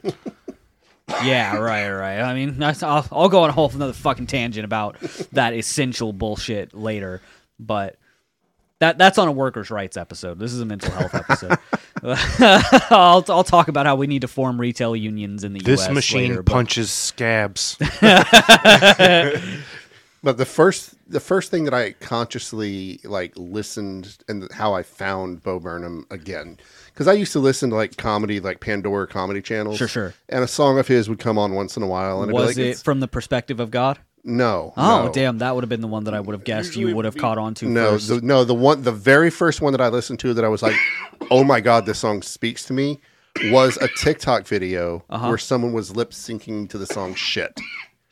Yeah, 1.24 1.57
right, 1.57 1.89
right. 1.91 2.19
I 2.19 2.33
mean, 2.33 2.57
that's, 2.57 2.81
I'll, 2.81 3.05
I'll 3.12 3.29
go 3.29 3.43
on 3.43 3.50
a 3.51 3.53
whole 3.53 3.69
another 3.71 3.93
fucking 3.93 4.25
tangent 4.25 4.65
about 4.65 5.00
that 5.33 5.53
essential 5.53 6.12
bullshit 6.13 6.74
later, 6.74 7.21
but 7.59 7.97
that 8.79 8.97
that's 8.97 9.19
on 9.19 9.27
a 9.27 9.31
workers' 9.31 9.69
rights 9.69 9.97
episode. 9.97 10.39
This 10.39 10.51
is 10.51 10.59
a 10.62 10.65
mental 10.65 10.91
health 10.91 11.13
episode. 11.13 11.57
I'll 12.91 13.24
I'll 13.29 13.43
talk 13.43 13.67
about 13.67 13.85
how 13.85 13.95
we 13.95 14.07
need 14.07 14.21
to 14.24 14.27
form 14.27 14.59
retail 14.59 14.95
unions 14.95 15.43
in 15.43 15.53
the 15.53 15.59
US. 15.59 15.65
this 15.65 15.81
U.S. 15.81 15.93
machine 15.93 16.29
later, 16.31 16.41
but- 16.43 16.51
punches 16.53 16.89
scabs. 16.91 17.77
But 20.25 20.38
the 20.38 20.46
first 20.46 20.96
the 21.08 21.20
first 21.20 21.51
thing 21.51 21.65
that 21.65 21.74
I 21.75 21.91
consciously 21.91 23.00
like 23.03 23.34
listened 23.36 24.17
and 24.27 24.51
how 24.51 24.74
I 24.74 24.82
found 24.82 25.44
Bo 25.44 25.60
Burnham 25.60 26.08
again 26.10 26.58
because 26.88 27.08
I 27.08 27.13
used 27.13 27.32
to 27.34 27.39
listen 27.39 27.70
to 27.70 27.75
like 27.75 27.96
comedy 27.96 28.39
like 28.39 28.60
Pandora 28.60 29.05
comedy 29.05 29.39
channels. 29.39 29.77
Sure, 29.77 29.88
sure. 29.88 30.13
And 30.27 30.44
a 30.44 30.48
song 30.48 30.79
of 30.79 30.88
his 30.88 31.08
would 31.10 31.20
come 31.20 31.38
on 31.38 31.53
once 31.53 31.77
in 31.77 31.84
a 31.84 31.88
while, 31.88 32.24
and 32.24 32.32
Was 32.32 32.55
be 32.55 32.63
like, 32.63 32.72
it 32.72 32.77
from 32.79 33.01
the 33.01 33.08
perspective 33.08 33.60
of 33.60 33.70
God? 33.70 34.00
No. 34.24 34.74
Oh, 34.75 35.05
no. 35.05 35.12
damn! 35.13 35.38
That 35.38 35.53
would 35.53 35.63
have 35.63 35.70
been 35.70 35.82
the 35.82 35.88
one 35.88 36.05
that 36.05 36.15
I 36.15 36.20
would 36.20 36.34
have 36.34 36.44
guessed 36.44 36.75
you 36.75 36.96
would 36.96 37.05
have 37.05 37.15
caught 37.15 37.38
on 37.38 37.53
to 37.55 37.67
No, 37.67 37.91
first. 37.91 38.08
the, 38.08 38.22
no, 38.22 38.44
the 38.44 38.55
one, 38.55 38.82
the 38.82 38.91
very 38.91 39.29
first 39.29 39.62
one 39.62 39.74
that 39.74 39.82
I 39.82 39.89
listened 39.89 40.17
to 40.22 40.34
that 40.34 40.44
I 40.44 40.48
was 40.48 40.63
like, 40.63 40.75
"Oh 41.29 41.44
my 41.44 41.62
god, 41.62 41.86
this 41.86 42.00
song 42.00 42.24
speaks 42.24 42.65
to 42.65 42.74
me," 42.74 43.00
was 43.51 43.77
a 43.77 43.88
TikTok 44.00 44.48
video 44.48 45.05
Uh-huh. 45.08 45.27
where 45.27 45.38
someone 45.38 45.74
was 45.74 45.96
lip 45.96 46.10
syncing 46.10 46.67
to 46.72 46.79
the 46.79 46.88
song 46.88 47.13
"Shit," 47.13 47.60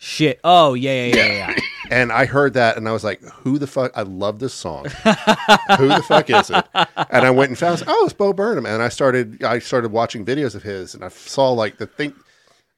Shit! 0.03 0.41
Oh 0.43 0.73
yeah, 0.73 1.05
yeah, 1.05 1.15
yeah, 1.15 1.31
yeah. 1.31 1.55
and 1.89 2.11
I 2.11 2.25
heard 2.25 2.55
that 2.55 2.75
and 2.75 2.89
I 2.89 2.91
was 2.91 3.05
like, 3.05 3.21
"Who 3.21 3.57
the 3.57 3.67
fuck? 3.67 3.93
I 3.95 4.01
love 4.01 4.39
this 4.39 4.53
song. 4.53 4.83
Who 4.83 5.87
the 5.87 6.03
fuck 6.05 6.29
is 6.29 6.49
it?" 6.49 6.65
And 7.09 7.25
I 7.25 7.31
went 7.31 7.51
and 7.51 7.57
found, 7.57 7.81
"Oh, 7.87 8.03
it's 8.03 8.13
Bo 8.13 8.33
Burnham," 8.33 8.65
and 8.65 8.83
I 8.83 8.89
started, 8.89 9.41
I 9.45 9.59
started 9.59 9.93
watching 9.93 10.25
videos 10.25 10.55
of 10.55 10.63
his, 10.63 10.93
and 10.93 11.05
I 11.05 11.07
saw 11.07 11.51
like 11.51 11.77
the 11.77 11.87
thing. 11.87 12.13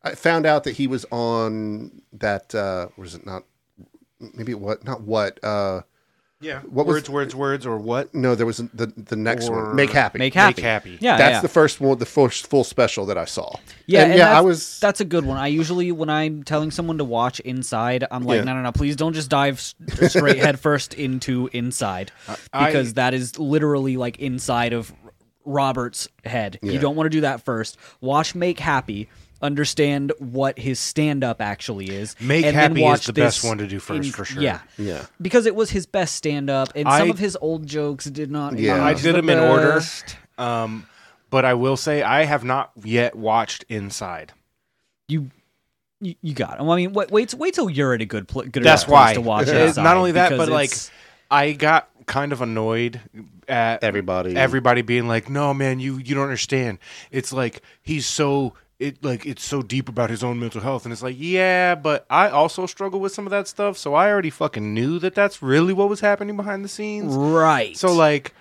I 0.03 0.13
found 0.13 0.45
out 0.45 0.65
that 0.65 0.73
he 0.75 0.85
was 0.85 1.03
on 1.11 2.03
that. 2.13 2.53
uh 2.53 2.89
Was 2.95 3.15
it 3.15 3.25
not? 3.25 3.41
Maybe 4.19 4.53
what? 4.53 4.83
Not 4.83 5.01
what? 5.01 5.43
uh 5.43 5.81
Yeah. 6.41 6.59
What 6.61 6.85
was- 6.85 6.95
words, 6.95 7.09
words, 7.09 7.35
words, 7.35 7.65
or 7.65 7.77
what? 7.77 8.13
No, 8.13 8.35
there 8.35 8.45
was 8.45 8.57
the 8.57 8.87
the 8.97 9.15
next 9.15 9.47
Or 9.47 9.67
one. 9.67 9.75
Make 9.75 9.91
happy. 9.91 10.19
Make 10.19 10.33
happy. 10.33 10.61
Make 10.61 10.65
happy. 10.65 10.97
Yeah, 10.99 11.17
That's 11.17 11.35
yeah. 11.35 11.41
the 11.41 11.47
first 11.47 11.79
one, 11.79 11.97
the 11.97 12.05
first 12.05 12.47
full 12.47 12.63
special 12.65 13.05
that 13.05 13.17
I 13.17 13.25
saw. 13.25 13.55
Yeah, 13.87 14.01
and 14.03 14.11
and 14.11 14.19
yeah, 14.19 14.37
I 14.37 14.41
was. 14.41 14.79
That's 14.79 14.99
a 14.99 15.05
good 15.05 15.25
one. 15.25 15.37
I 15.37 15.47
usually, 15.47 15.91
when 15.93 16.09
I'm 16.09 16.43
telling 16.43 16.71
someone 16.71 16.97
to 16.97 17.05
watch 17.05 17.39
Inside, 17.39 18.03
I'm 18.11 18.23
like, 18.25 18.39
Yeah. 18.39 18.43
no, 18.43 18.53
no, 18.53 18.61
no, 18.63 18.71
please 18.73 18.95
don't 18.97 19.13
just 19.13 19.29
dive 19.29 19.59
straight 19.61 20.37
head 20.45 20.59
first 20.59 20.93
into 20.93 21.49
Inside, 21.53 22.11
I- 22.51 22.67
because 22.67 22.95
that 22.95 23.13
is 23.13 23.39
literally 23.39 23.95
like 23.95 24.19
inside 24.19 24.73
of 24.73 24.93
Robert's 25.45 26.07
head. 26.25 26.59
Yeah. 26.61 26.73
You 26.73 26.79
don't 26.79 26.95
want 26.95 27.05
to 27.05 27.11
do 27.11 27.21
that 27.21 27.43
first. 27.45 27.77
Watch 28.01 28.35
Make 28.35 28.59
Happy. 28.59 29.09
Understand 29.41 30.13
what 30.19 30.57
his 30.57 30.79
stand 30.79 31.23
up 31.23 31.41
actually 31.41 31.89
is. 31.89 32.15
Make 32.21 32.45
and 32.45 32.55
then 32.55 32.71
Happy 32.71 32.81
is 32.81 32.83
watch 32.85 33.05
the 33.05 33.13
best 33.13 33.41
this 33.41 33.47
one 33.49 33.57
to 33.59 33.67
do 33.67 33.79
first, 33.79 34.15
for 34.15 34.25
sure. 34.25 34.41
Yeah, 34.41 34.61
yeah, 34.77 35.05
because 35.21 35.45
it 35.45 35.55
was 35.55 35.69
his 35.71 35.85
best 35.85 36.15
stand 36.15 36.49
up, 36.49 36.69
and 36.75 36.87
some 36.87 37.09
of 37.11 37.19
his 37.19 37.37
old 37.41 37.67
jokes 37.67 38.05
did 38.05 38.31
not. 38.31 38.57
Yeah. 38.57 38.83
I 38.83 38.93
did 38.93 39.13
them 39.15 39.29
in 39.29 39.37
order. 39.39 39.81
Um, 40.37 40.87
but 41.29 41.43
I 41.45 41.53
will 41.53 41.75
say 41.77 42.01
I 42.01 42.23
have 42.23 42.43
not 42.43 42.71
yet 42.83 43.15
watched 43.15 43.65
Inside. 43.69 44.31
you 45.07 45.31
you, 46.01 46.15
you 46.21 46.33
got 46.33 46.59
him. 46.59 46.69
I 46.69 46.75
mean, 46.75 46.93
wait, 46.93 47.09
wait, 47.11 47.33
wait 47.33 47.53
till 47.53 47.69
you're 47.69 47.93
at 47.93 48.01
a 48.01 48.05
good, 48.05 48.27
pl- 48.27 48.43
good 48.43 48.63
That's 48.63 48.83
place 48.83 48.93
why. 48.93 49.13
to 49.15 49.21
watch 49.21 49.47
Uh, 49.47 49.53
it. 49.53 49.77
not 49.77 49.95
only 49.97 50.11
that, 50.13 50.29
but, 50.37 50.49
like, 50.49 50.65
it's- 50.65 50.91
I 51.31 51.53
got 51.53 51.89
kind 52.05 52.31
of 52.33 52.41
annoyed 52.41 52.99
at 53.47 53.83
Everybody. 53.83 54.35
everybody 54.35 54.81
being 54.81 55.07
like, 55.07 55.29
"No, 55.29 55.53
man, 55.53 55.79
you 55.79 55.97
you 55.97 56.13
don't 56.15 56.23
understand. 56.23 56.79
It's 57.11 57.31
like 57.33 57.61
he's 57.81 58.05
so 58.05 58.53
it 58.85 59.03
like 59.03 59.25
it's 59.25 59.43
so 59.43 59.61
deep 59.61 59.89
about 59.89 60.09
his 60.09 60.23
own 60.23 60.39
mental 60.39 60.61
health." 60.61 60.85
And 60.85 60.93
it's 60.93 61.03
like, 61.03 61.15
"Yeah, 61.17 61.75
but 61.75 62.05
I 62.09 62.29
also 62.29 62.65
struggle 62.65 62.99
with 62.99 63.13
some 63.13 63.25
of 63.25 63.31
that 63.31 63.47
stuff, 63.47 63.77
so 63.77 63.93
I 63.93 64.09
already 64.09 64.29
fucking 64.29 64.73
knew 64.73 64.99
that 64.99 65.15
that's 65.15 65.41
really 65.41 65.73
what 65.73 65.89
was 65.89 65.99
happening 65.99 66.37
behind 66.37 66.63
the 66.63 66.69
scenes." 66.69 67.13
right. 67.15 67.75
So 67.77 67.93
like 67.93 68.33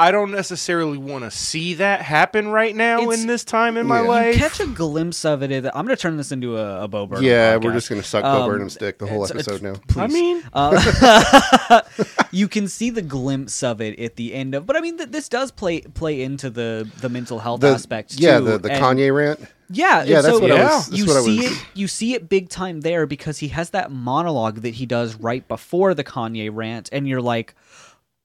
I 0.00 0.10
don't 0.12 0.30
necessarily 0.30 0.96
want 0.96 1.24
to 1.24 1.30
see 1.30 1.74
that 1.74 2.00
happen 2.00 2.48
right 2.48 2.74
now 2.74 3.00
It's- 3.02 3.20
in 3.20 3.26
this 3.26 3.44
time 3.44 3.76
in 3.76 3.86
my 3.86 4.00
Yeah. 4.02 4.08
life. 4.08 4.36
Catch 4.36 4.60
a 4.60 4.66
glimpse 4.66 5.24
of 5.26 5.42
it. 5.42 5.52
I'm 5.52 5.84
going 5.84 5.88
to 5.88 5.96
turn 5.96 6.16
this 6.16 6.32
into 6.32 6.56
a, 6.56 6.84
a 6.84 6.88
Bo 6.88 7.06
Burnham 7.06 7.24
yeah, 7.24 7.56
podcast. 7.58 7.64
we're 7.64 7.72
just 7.74 7.88
gonna 7.90 8.02
suck 8.02 8.22
Bo 8.22 8.42
Um, 8.42 8.50
Burnham's 8.50 8.76
dick 8.76 8.98
the 8.98 9.06
whole 9.06 9.24
episode 9.26 9.60
now. 9.62 9.74
I 9.96 10.06
mean, 10.06 10.42
Uh, 10.54 11.82
you 12.30 12.48
can 12.48 12.66
see 12.68 12.90
the 12.90 13.02
glimpse 13.02 13.62
of 13.62 13.80
it 13.80 13.98
at 14.00 14.16
the 14.16 14.32
end 14.34 14.54
of, 14.54 14.64
but 14.66 14.76
I 14.76 14.80
mean, 14.80 14.96
th- 14.96 15.10
this 15.10 15.28
does 15.28 15.50
play 15.50 15.80
play 15.82 16.22
into 16.22 16.48
the 16.50 16.88
the 17.00 17.08
mental 17.08 17.38
health 17.38 17.60
The, 17.60 17.68
aspect. 17.68 18.14
yeah, 18.18 18.38
too, 18.38 18.44
the 18.46 18.58
the 18.58 18.72
and- 18.72 18.82
Kanye 18.98 19.14
rant. 19.14 19.40
Yeah, 19.72 20.02
Yeah, 20.02 20.20
that's 20.22 20.34
so 20.36 20.40
what 20.40 20.50
I 20.50 20.64
was- 20.64 20.86
that's 20.88 20.98
You 20.98 21.06
what 21.06 21.16
I 21.18 21.20
see 21.22 21.36
was- 21.38 21.52
it. 21.52 21.64
You 21.74 21.88
see 21.88 22.14
it 22.14 22.28
big 22.28 22.48
time 22.48 22.80
there 22.80 23.06
because 23.06 23.38
he 23.38 23.48
has 23.48 23.70
that 23.70 23.92
monologue 23.92 24.62
that 24.62 24.74
he 24.74 24.86
does 24.86 25.14
right 25.14 25.46
before 25.46 25.94
the 25.94 26.02
Kanye 26.04 26.50
rant, 26.52 26.88
and 26.90 27.06
you're 27.06 27.20
like, 27.22 27.54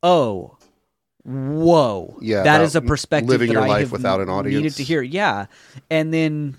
oh. 0.02 0.58
Whoa! 1.26 2.18
Yeah, 2.22 2.44
that 2.44 2.58
about 2.58 2.66
is 2.66 2.76
a 2.76 2.82
perspective 2.82 3.30
living 3.30 3.48
that 3.48 3.54
your 3.54 3.64
I 3.64 3.68
life 3.68 3.80
have 3.82 3.92
without 3.92 4.22
an 4.22 4.30
audience. 4.30 4.64
Needed 4.64 4.76
to 4.78 4.84
hear, 4.84 5.02
yeah, 5.02 5.48
and 5.90 6.14
then 6.14 6.56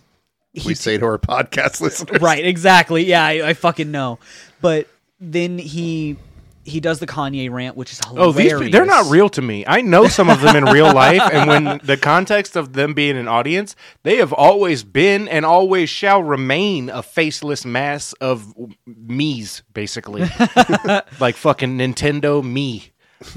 he 0.56 0.68
We 0.68 0.74
say 0.74 0.98
to 0.98 1.04
our 1.04 1.18
podcast 1.18 1.80
listeners, 1.82 2.20
right 2.20 2.44
exactly. 2.44 3.04
Yeah 3.04 3.24
I, 3.24 3.48
I 3.48 3.54
fucking 3.54 3.90
know. 3.90 4.18
But 4.60 4.88
then 5.20 5.58
he 5.58 6.16
he 6.64 6.80
does 6.80 6.98
the 6.98 7.06
kanye 7.06 7.48
rant 7.50 7.76
which 7.76 7.92
is 7.92 8.00
oh, 8.08 8.32
hilarious 8.32 8.60
these 8.60 8.72
they're 8.72 8.84
not 8.84 9.10
real 9.10 9.28
to 9.28 9.42
me. 9.42 9.64
I 9.66 9.82
know 9.82 10.08
some 10.08 10.28
of 10.28 10.40
them 10.40 10.56
in 10.56 10.64
real 10.64 10.92
life, 10.94 11.22
and 11.32 11.48
when 11.48 11.80
the 11.84 11.96
context 11.96 12.56
of 12.56 12.72
them 12.72 12.94
being 12.94 13.16
an 13.16 13.28
audience, 13.28 13.76
they 14.02 14.16
have 14.16 14.32
always 14.32 14.82
been 14.82 15.28
and 15.28 15.44
always 15.44 15.88
shall 15.90 16.22
remain 16.22 16.88
a 16.88 17.02
faceless 17.02 17.64
mass 17.64 18.14
of 18.14 18.52
Miis, 18.88 19.62
basically, 19.72 20.22
like 21.20 21.36
fucking 21.36 21.78
Nintendo 21.78 22.42
Mii. 22.42 22.90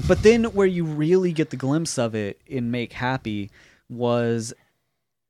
But 0.06 0.22
then 0.22 0.44
where 0.44 0.66
you 0.66 0.84
really 0.84 1.32
get 1.32 1.50
the 1.50 1.56
glimpse 1.56 1.98
of 1.98 2.14
it 2.14 2.40
in 2.46 2.70
make 2.70 2.92
happy 2.92 3.50
was 3.88 4.52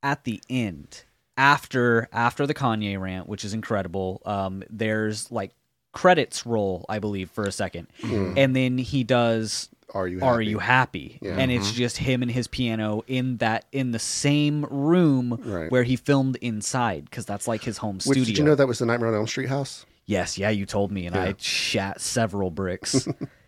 at 0.02 0.25
the 0.25 0.40
end 0.50 1.04
after 1.37 2.09
after 2.12 2.47
the 2.47 2.54
kanye 2.54 3.00
rant 3.00 3.28
which 3.28 3.45
is 3.45 3.54
incredible 3.54 4.21
um 4.26 4.62
there's 4.69 5.30
like 5.30 5.52
credits 5.92 6.45
roll 6.47 6.85
i 6.88 6.99
believe 6.99 7.30
for 7.30 7.45
a 7.45 7.52
second 7.52 7.87
and 8.02 8.54
then 8.54 8.78
he 8.78 9.02
does 9.04 9.69
Are 9.95 10.07
you? 10.07 10.21
are 10.21 10.35
happy? 10.35 10.47
you 10.47 10.59
happy 10.59 11.19
Yeah. 11.23 11.37
and 11.38 11.50
it's 11.50 11.73
just 11.73 11.97
him 11.97 12.23
and 12.23 12.30
his 12.30 12.47
piano 12.47 13.02
in 13.07 13.38
that 13.38 13.64
in 13.73 13.90
the 13.92 13.99
same 13.99 14.64
room 14.71 15.38
Right. 15.45 15.71
where 15.71 15.83
he 15.83 15.97
filmed 15.97 16.37
inside 16.37 17.07
because 17.07 17.25
that's 17.26 17.49
like 17.49 17.62
his 17.64 17.78
home 17.78 17.97
Which, 17.97 18.02
studio 18.04 18.25
did 18.25 18.38
you 18.38 18.45
know 18.45 18.54
that 18.54 18.69
was 18.69 18.78
the 18.78 18.87
Nightmare 18.87 19.09
on 19.09 19.14
Elm 19.14 19.26
Street 19.26 19.49
house? 19.49 19.85
yes 20.07 20.38
yeah 20.38 20.50
you 20.50 20.64
told 20.66 20.92
me 20.92 21.07
and 21.07 21.16
Yeah. 21.16 21.23
i 21.23 21.35
shat 21.38 22.00
several 22.00 22.50
bricks 22.50 23.09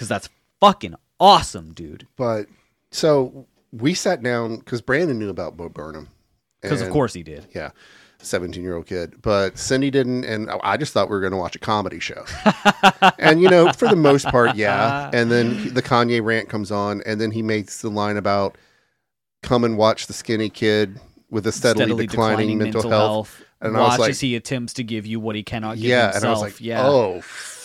because 0.00 0.08
that's 0.08 0.30
fucking 0.60 0.94
awesome 1.20 1.74
dude 1.74 2.06
But 2.16 2.46
so 2.90 3.46
we 3.70 3.92
sat 3.92 4.22
down 4.22 4.56
because 4.56 4.80
Brandon 4.80 5.18
knew 5.18 5.28
about 5.28 5.58
Bo 5.58 5.68
Burnham. 5.68 6.08
because 6.62 6.80
of 6.80 6.88
course 6.88 7.12
he 7.12 7.22
did 7.22 7.46
yeah, 7.54 7.70
seventeen 8.18 8.62
year 8.62 8.76
old 8.76 8.86
kid. 8.86 9.20
But 9.20 9.58
Cindy 9.58 9.90
didn't, 9.90 10.24
and 10.24 10.50
I 10.62 10.78
just 10.78 10.92
thought 10.94 11.08
we 11.08 11.12
were 11.14 11.20
going 11.20 11.32
to 11.32 11.36
watch 11.36 11.54
a 11.54 11.58
comedy 11.58 12.00
show. 12.00 12.24
and 13.18 13.40
you 13.42 13.48
know, 13.48 13.72
for 13.72 13.88
the 13.88 13.96
most 13.96 14.26
part, 14.26 14.56
yeah. 14.56 15.10
And 15.14 15.30
then 15.30 15.72
the 15.74 15.82
Kanye 15.82 16.24
rant 16.24 16.48
comes 16.48 16.72
on, 16.72 17.02
and 17.06 17.20
then 17.20 17.30
he 17.30 17.42
makes 17.42 17.82
the 17.82 17.90
line 17.90 18.16
about 18.16 18.56
come 19.42 19.62
and 19.62 19.76
watch 19.78 20.06
the 20.06 20.14
skinny 20.14 20.48
kid 20.48 20.98
with 21.30 21.46
a 21.46 21.52
steadily, 21.52 22.06
declining, 22.06 22.58
mental, 22.58 22.88
health. 22.90 23.44
And 23.60 23.76
I 23.76 23.80
was 23.80 23.98
like- 23.98 24.10
as 24.10 24.20
he 24.20 24.36
attempts 24.36 24.72
to 24.74 24.82
give 24.82 25.06
you 25.06 25.20
what 25.20 25.36
he 25.36 25.42
cannot 25.42 25.76
give 25.76 25.84
Yeah, 25.84 26.12
himself 26.12 26.22
and 26.22 26.28
I 26.28 26.30
was 26.32 26.40
like, 26.40 26.60
yeah 26.60 26.86
oh 26.88 27.20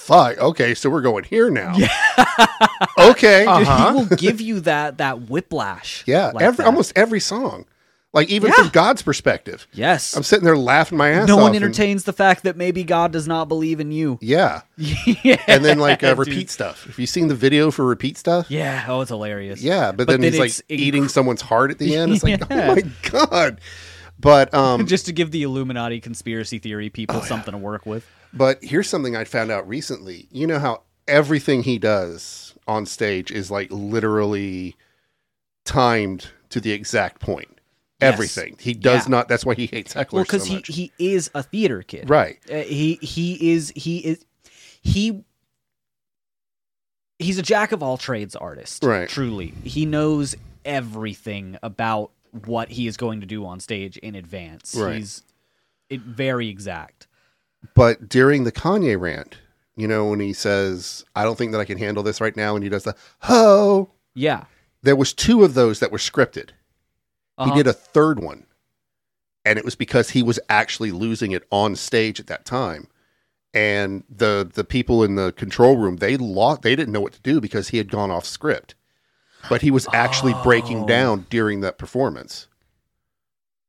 fuck. 0.06 0.38
Okay, 0.38 0.74
so 0.74 0.90
we're 0.90 1.02
going 1.02 1.24
here 1.24 1.50
now. 1.50 1.76
Yeah. 1.76 1.90
okay. 3.00 3.40
Dude, 3.42 3.48
Uh-huh. 3.48 3.90
he 3.90 3.96
will 3.96 4.06
give 4.18 4.42
you 4.42 4.60
that 4.62 4.98
that 5.00 5.30
whiplash 5.30 6.04
Yeah, 6.08 6.28
like 6.34 6.44
every 6.44 6.58
that. 6.58 6.66
almost 6.68 6.94
every 6.96 7.20
song, 7.20 7.66
like 8.14 8.30
even 8.30 8.50
Yeah. 8.50 8.56
from 8.64 8.70
God's 8.70 9.02
perspective, 9.02 9.68
yes 9.74 10.16
I'm 10.16 10.24
sitting 10.24 10.46
there 10.46 10.58
laughing 10.58 10.98
my 10.98 11.10
ass 11.10 11.28
no 11.28 11.34
off. 11.36 11.38
No 11.40 11.44
one 11.44 11.56
and- 11.56 11.64
entertains 11.64 12.04
the 12.06 12.14
fact 12.14 12.44
that 12.44 12.56
maybe 12.58 12.84
god 12.84 13.12
does 13.12 13.28
not 13.28 13.48
believe 13.48 13.80
in 13.80 13.92
you 13.92 14.18
yeah, 14.22 14.62
yeah 14.78 15.42
and 15.48 15.64
then 15.66 15.80
like 15.80 16.04
uh, 16.04 16.10
dude. 16.16 16.20
repeat 16.20 16.50
stuff. 16.50 16.86
Have 16.86 17.00
you 17.00 17.08
seen 17.08 17.28
the 17.28 17.36
video 17.36 17.72
for 17.72 17.86
repeat 17.86 18.18
stuff? 18.18 18.50
yeah 18.50 18.86
oh 18.88 19.02
it's 19.02 19.10
hilarious 19.10 19.62
Yeah, 19.62 19.92
but, 19.92 19.98
But 19.98 20.08
then, 20.08 20.22
then 20.22 20.32
he's 20.32 20.40
like 20.40 20.50
it's 20.50 20.62
eating 20.70 21.08
someone's 21.08 21.42
heart 21.42 21.72
at 21.72 21.78
the 21.80 21.96
end. 21.96 22.14
It's 22.14 22.24
like, 22.24 22.40
Yeah. 22.50 22.70
oh 22.72 22.76
my 22.76 22.84
god. 23.10 23.62
But 24.18 24.54
um, 24.54 24.86
just 24.88 25.08
to 25.08 25.12
give 25.14 25.32
the 25.32 25.44
illuminati 25.44 26.00
conspiracy 26.00 26.58
theory 26.60 26.88
Oh, 26.88 26.90
people 26.94 27.22
something 27.22 27.52
to 27.52 27.58
work 27.58 27.86
with 27.86 28.08
but 28.36 28.64
here's 28.64 28.90
something 28.90 29.16
I 29.16 29.24
found 29.24 29.52
out 29.52 29.68
recently. 29.68 30.28
You 30.32 30.46
know 30.48 30.60
how 30.60 30.82
everything 31.08 31.64
he 31.64 31.78
does 31.78 32.54
on 32.68 32.86
stage 32.86 33.32
is 33.32 33.50
like 33.52 33.70
literally 33.72 34.76
timed 35.66 36.30
to 36.50 36.60
the 36.60 36.72
exact 36.72 37.22
point. 37.22 37.50
Yes. 38.02 38.14
Everything 38.14 38.58
he 38.60 38.74
does 38.74 39.06
Yeah. 39.06 39.12
not. 39.12 39.28
That's 39.30 39.46
why 39.46 39.54
he 39.56 39.68
hates 39.68 39.94
hecklers 39.94 40.14
well 40.14 40.24
because 40.24 40.48
so 40.48 40.56
he 40.68 40.92
he 41.00 41.14
is 41.14 41.32
a 41.34 41.42
theater 41.44 41.82
kid 41.82 42.10
right. 42.10 42.38
Uh, 42.52 42.58
he 42.58 42.96
he 42.96 43.54
is 43.54 43.72
he 43.76 44.00
is 44.00 44.26
he 44.82 45.24
he's 47.20 47.38
a 47.38 47.42
jack 47.42 47.72
of 47.72 47.82
all 47.82 47.98
trades 47.98 48.36
artist 48.36 48.84
Right. 48.84 49.08
truly 49.08 49.54
he 49.64 49.86
knows 49.86 50.36
everything 50.66 51.58
about 51.64 52.12
what 52.46 52.70
he 52.70 52.86
is 52.88 52.98
going 52.98 53.22
to 53.22 53.26
do 53.26 53.46
on 53.46 53.60
stage 53.62 53.98
in 53.98 54.14
advance 54.16 54.76
Right. 54.76 54.98
he's 54.98 55.24
it, 55.90 56.02
very 56.02 56.50
exact 56.50 57.08
But 57.74 58.08
during 58.10 58.44
the 58.44 58.52
Kanye 58.52 59.00
rant, 59.00 59.38
you 59.76 59.88
know, 59.88 60.10
when 60.10 60.20
he 60.20 60.34
says, 60.34 61.04
I 61.16 61.24
don't 61.24 61.38
think 61.38 61.52
that 61.54 61.62
I 61.62 61.66
can 61.66 61.78
handle 61.78 62.04
this 62.04 62.22
right 62.22 62.36
now, 62.36 62.56
and 62.56 62.64
he 62.64 62.70
does 62.70 62.84
the 62.84 62.96
ho, 63.22 63.92
yeah 64.14 64.46
there 64.86 64.96
was 64.96 65.14
two 65.14 65.44
of 65.44 65.56
those 65.56 65.80
that 65.80 65.92
were 65.92 65.98
scripted. 65.98 66.52
Uh-huh. 67.40 67.52
He 67.52 67.58
did 67.58 67.68
a 67.68 67.74
third 67.74 68.20
one. 68.20 68.46
And 69.44 69.58
it 69.60 69.66
was 69.66 69.76
because 69.76 70.12
he 70.12 70.22
was 70.24 70.40
actually 70.48 70.92
losing 70.92 71.32
it 71.32 71.44
on 71.52 71.76
stage 71.76 72.20
at 72.20 72.28
that 72.28 72.46
time. 72.46 72.88
And 73.54 74.04
the 74.10 74.50
the 74.54 74.64
people 74.64 75.04
in 75.04 75.16
the 75.16 75.32
control 75.32 75.78
room, 75.78 75.98
they 75.98 76.18
lost 76.18 76.62
they 76.62 76.76
didn't 76.76 76.94
know 76.94 77.02
what 77.02 77.14
to 77.14 77.22
do 77.22 77.42
because 77.42 77.70
he 77.70 77.78
had 77.78 77.90
gone 77.92 78.12
off 78.12 78.26
script. 78.26 78.76
But 79.50 79.62
he 79.64 79.72
was 79.72 79.88
actually 79.94 80.36
breaking 80.44 80.84
Oh. 80.84 80.88
down 80.88 81.26
during 81.30 81.62
that 81.62 81.78
performance, 81.78 82.48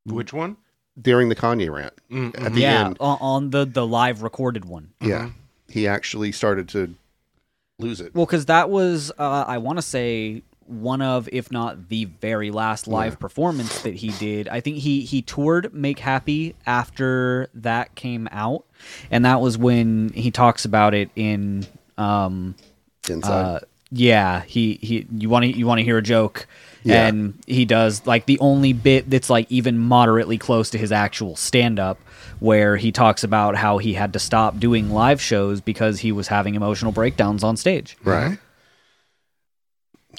Which 0.04 0.32
one? 0.32 0.56
During 1.00 1.28
the 1.28 1.36
Kanye 1.36 1.70
rant. 1.72 1.92
Mm-mm. 2.10 2.44
At 2.44 2.54
the 2.54 2.60
yeah 2.60 2.86
end. 2.86 2.96
on, 3.00 3.18
on 3.20 3.50
the 3.50 3.64
the 3.64 3.86
live 3.86 4.22
recorded 4.22 4.64
one 4.64 4.92
Yeah. 5.00 5.30
He 5.68 5.86
actually 5.88 6.32
started 6.32 6.68
to 6.70 6.94
lose 7.78 8.00
it. 8.00 8.14
well 8.14 8.24
because 8.24 8.46
that 8.46 8.70
was 8.70 9.12
uh, 9.18 9.44
i 9.46 9.58
want 9.58 9.76
to 9.78 9.82
say 9.82 10.42
one 10.64 11.02
of 11.02 11.28
if 11.30 11.52
not 11.52 11.90
the 11.90 12.06
very 12.06 12.50
last 12.50 12.88
live 12.88 13.18
performance 13.20 13.82
that 13.82 13.94
he 13.94 14.08
did 14.12 14.48
i 14.48 14.60
think 14.60 14.78
he 14.78 15.02
he 15.02 15.20
toured 15.20 15.74
make 15.74 15.98
happy 15.98 16.54
after 16.64 17.48
that 17.52 17.94
came 17.94 18.28
out 18.32 18.64
and 19.10 19.24
that 19.26 19.40
was 19.42 19.58
when 19.58 20.08
he 20.14 20.30
talks 20.30 20.64
about 20.64 20.94
it 20.94 21.10
in 21.16 21.66
um 21.98 22.54
Inside. 23.10 23.30
uh 23.30 23.60
yeah 23.92 24.42
he 24.44 24.78
he 24.80 25.06
you 25.12 25.28
want 25.28 25.44
to 25.44 25.52
you 25.52 25.66
want 25.66 25.78
to 25.78 25.84
hear 25.84 25.98
a 25.98 26.02
joke 26.02 26.46
Yeah. 26.86 27.06
and 27.06 27.34
he 27.46 27.64
does 27.64 28.06
like 28.06 28.26
the 28.26 28.38
only 28.38 28.72
bit 28.72 29.10
that's 29.10 29.28
like 29.28 29.50
even 29.50 29.78
moderately 29.78 30.38
close 30.38 30.70
to 30.70 30.78
his 30.78 30.92
actual 30.92 31.36
stand 31.36 31.78
up 31.78 31.98
where 32.38 32.76
he 32.76 32.92
talks 32.92 33.24
about 33.24 33.56
how 33.56 33.78
he 33.78 33.94
had 33.94 34.12
to 34.12 34.18
stop 34.18 34.58
doing 34.58 34.90
live 34.90 35.20
shows 35.20 35.60
because 35.60 36.00
he 36.00 36.12
was 36.12 36.28
having 36.28 36.54
emotional 36.54 36.92
breakdowns 36.92 37.42
on 37.44 37.56
stage 37.56 37.96
right. 38.04 38.38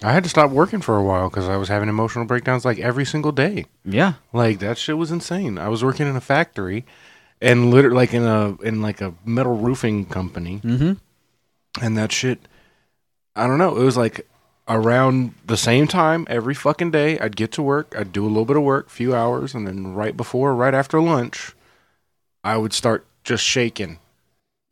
I 0.03 0.11
had 0.11 0.23
to 0.25 0.29
stop 0.29 0.51
working 0.51 0.81
for 0.81 0.95
a 0.95 1.03
while 1.03 1.27
because 1.29 1.49
I 1.49 1.57
was 1.57 1.69
having 1.69 1.89
emotional 1.89 2.25
breakdowns 2.25 2.63
like 2.63 2.77
every 2.77 3.05
single 3.05 3.31
day. 3.31 3.65
yeah 3.83 4.13
Like 4.31 4.59
that 4.59 4.77
shit 4.77 4.97
was 4.97 5.09
insane. 5.09 5.57
I 5.57 5.69
was 5.69 5.83
working 5.83 6.07
in 6.07 6.15
a 6.15 6.21
factory, 6.21 6.85
and 7.41 7.71
literally 7.71 7.95
like 7.95 8.13
in 8.13 8.23
a 8.23 8.55
in 8.61 8.83
like 8.83 9.01
a 9.01 9.15
metal 9.25 9.57
roofing 9.57 10.05
company, 10.05 10.61
mm-hmm 10.63 10.93
and 11.81 11.97
that 11.97 12.11
shit. 12.11 12.39
I 13.35 13.47
don't 13.47 13.57
know. 13.57 13.77
It 13.77 13.83
was 13.83 13.97
like 13.97 14.27
around 14.69 15.33
the 15.45 15.57
same 15.57 15.87
time 15.87 16.25
every 16.29 16.53
fucking 16.53 16.91
day. 16.91 17.17
I'd 17.19 17.35
get 17.35 17.51
to 17.53 17.61
work. 17.63 17.93
I'd 17.97 18.11
do 18.11 18.25
a 18.25 18.27
little 18.27 18.45
bit 18.45 18.57
of 18.57 18.63
work, 18.63 18.89
few 18.89 19.15
hours, 19.15 19.53
and 19.55 19.65
then 19.67 19.93
right 19.93 20.15
before, 20.15 20.53
right 20.55 20.73
after 20.73 21.01
lunch, 21.01 21.53
I 22.43 22.57
would 22.57 22.73
start 22.73 23.05
just 23.23 23.43
shaking 23.43 23.99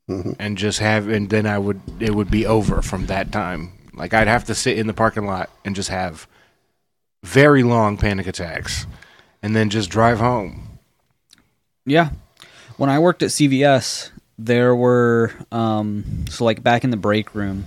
Mhm. 0.10 0.36
and 0.40 0.58
just 0.58 0.80
have, 0.80 1.08
and 1.10 1.30
then 1.30 1.46
I 1.46 1.58
would 1.58 1.82
it 2.00 2.14
would 2.16 2.30
be 2.30 2.46
over 2.46 2.82
from 2.82 3.08
that 3.08 3.32
time. 3.32 3.72
Like 3.94 4.14
I'd 4.14 4.28
have 4.28 4.44
to 4.46 4.56
sit 4.56 4.78
in 4.78 4.88
the 4.88 4.94
parking 4.94 5.26
lot 5.26 5.50
and 5.64 5.76
just 5.76 5.90
have 5.90 6.28
very 7.24 7.64
long 7.64 7.98
panic 7.98 8.28
attacks, 8.28 8.86
and 9.42 9.56
then 9.56 9.70
just 9.70 9.90
drive 9.90 10.20
home. 10.20 10.78
Yeah. 11.86 12.10
When 12.78 12.90
I 12.90 13.00
worked 13.00 13.24
at 13.24 13.32
CVS, 13.32 14.12
there 14.38 14.76
were 14.76 15.32
um 15.52 16.26
so 16.30 16.44
like 16.46 16.62
back 16.62 16.84
in 16.84 16.92
the 16.92 16.98
break 16.98 17.34
room, 17.34 17.66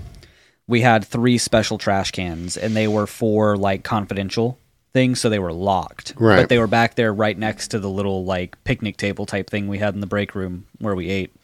we 0.68 0.82
had 0.82 1.04
three 1.04 1.38
special 1.38 1.78
trash 1.78 2.12
cans 2.12 2.56
and 2.56 2.76
they 2.76 2.86
were 2.86 3.06
for 3.06 3.56
like 3.56 3.82
confidential 3.82 4.58
things, 4.92 5.20
so 5.20 5.28
they 5.28 5.38
were 5.38 5.52
locked. 5.52 6.14
Right. 6.16 6.36
But 6.36 6.48
they 6.50 6.58
were 6.58 6.66
back 6.66 6.94
there 6.94 7.12
right 7.12 7.36
next 7.36 7.68
to 7.68 7.80
the 7.80 7.90
little 7.90 8.24
like 8.24 8.62
picnic 8.64 8.96
table 8.96 9.26
type 9.26 9.50
thing 9.50 9.66
we 9.66 9.78
had 9.78 9.94
in 9.94 10.00
the 10.00 10.06
break 10.06 10.34
room 10.34 10.66
where 10.78 10.94
we 10.94 11.08
ate. 11.08 11.34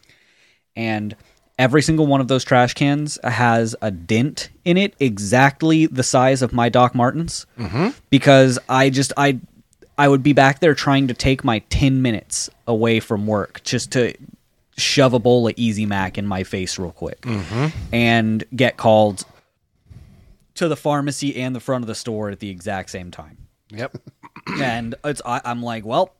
And 0.75 1.15
every 1.57 1.81
single 1.81 2.05
one 2.05 2.21
of 2.21 2.27
those 2.27 2.43
trash 2.43 2.73
cans 2.75 3.17
has 3.23 3.75
a 3.81 3.91
dent 3.91 4.49
in 4.63 4.77
it 4.77 4.93
exactly 4.99 5.87
the 5.87 6.03
size 6.03 6.41
of 6.41 6.53
my 6.53 6.69
Doc 6.69 6.93
Martens. 6.93 7.47
Mm-hmm. 7.57 7.89
Because 8.09 8.59
I 8.69 8.89
just 8.91 9.11
I 9.17 9.39
I 9.97 10.07
would 10.07 10.23
be 10.23 10.33
back 10.33 10.59
there 10.59 10.75
trying 10.75 11.07
to 11.07 11.13
take 11.13 11.43
my 11.43 11.59
10 11.69 12.01
minutes 12.01 12.49
away 12.67 12.99
from 12.99 13.25
work 13.25 13.61
just 13.63 13.91
to 13.93 14.13
shove 14.77 15.13
a 15.13 15.19
bowl 15.19 15.47
of 15.47 15.53
Easy 15.57 15.85
Mac 15.85 16.17
in 16.17 16.25
my 16.25 16.43
face 16.43 16.77
real 16.77 16.91
quick 16.91 17.25
and 17.91 18.43
get 18.55 18.77
called 18.77 19.25
to 20.55 20.67
the 20.67 20.75
pharmacy 20.75 21.35
and 21.41 21.55
the 21.55 21.59
front 21.59 21.83
of 21.83 21.87
the 21.87 21.95
store 21.95 22.29
at 22.29 22.39
the 22.39 22.49
exact 22.49 22.89
same 22.89 23.11
time. 23.11 23.37
Yep. 23.71 23.97
And 24.61 24.95
it's 25.03 25.21
I, 25.25 25.41
I'm 25.43 25.63
like, 25.63 25.85
well, 25.85 26.13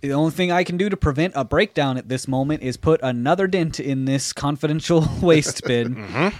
the 0.00 0.12
only 0.12 0.30
thing 0.30 0.52
I 0.52 0.64
can 0.64 0.76
do 0.76 0.88
to 0.88 0.96
prevent 0.96 1.34
a 1.36 1.44
breakdown 1.44 1.96
at 1.96 2.08
this 2.08 2.28
moment 2.28 2.62
is 2.62 2.76
put 2.76 3.00
another 3.02 3.46
dent 3.46 3.80
in 3.80 4.04
this 4.04 4.32
confidential 4.32 5.06
waste 5.22 5.64
bin. 5.64 5.96
Mm-hmm. 5.96 6.36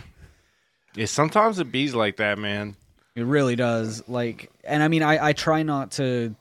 Yeah, 0.94 1.06
sometimes 1.06 1.58
it 1.58 1.70
bees 1.72 1.94
like 1.94 2.16
that, 2.16 2.38
man. 2.38 2.76
It 3.14 3.24
really 3.24 3.56
does. 3.56 4.08
Like, 4.08 4.50
and 4.64 4.82
I 4.82 4.88
mean, 4.88 5.02
I, 5.02 5.28
I 5.28 5.32
try 5.32 5.62
not 5.62 5.92
to, 5.92 6.34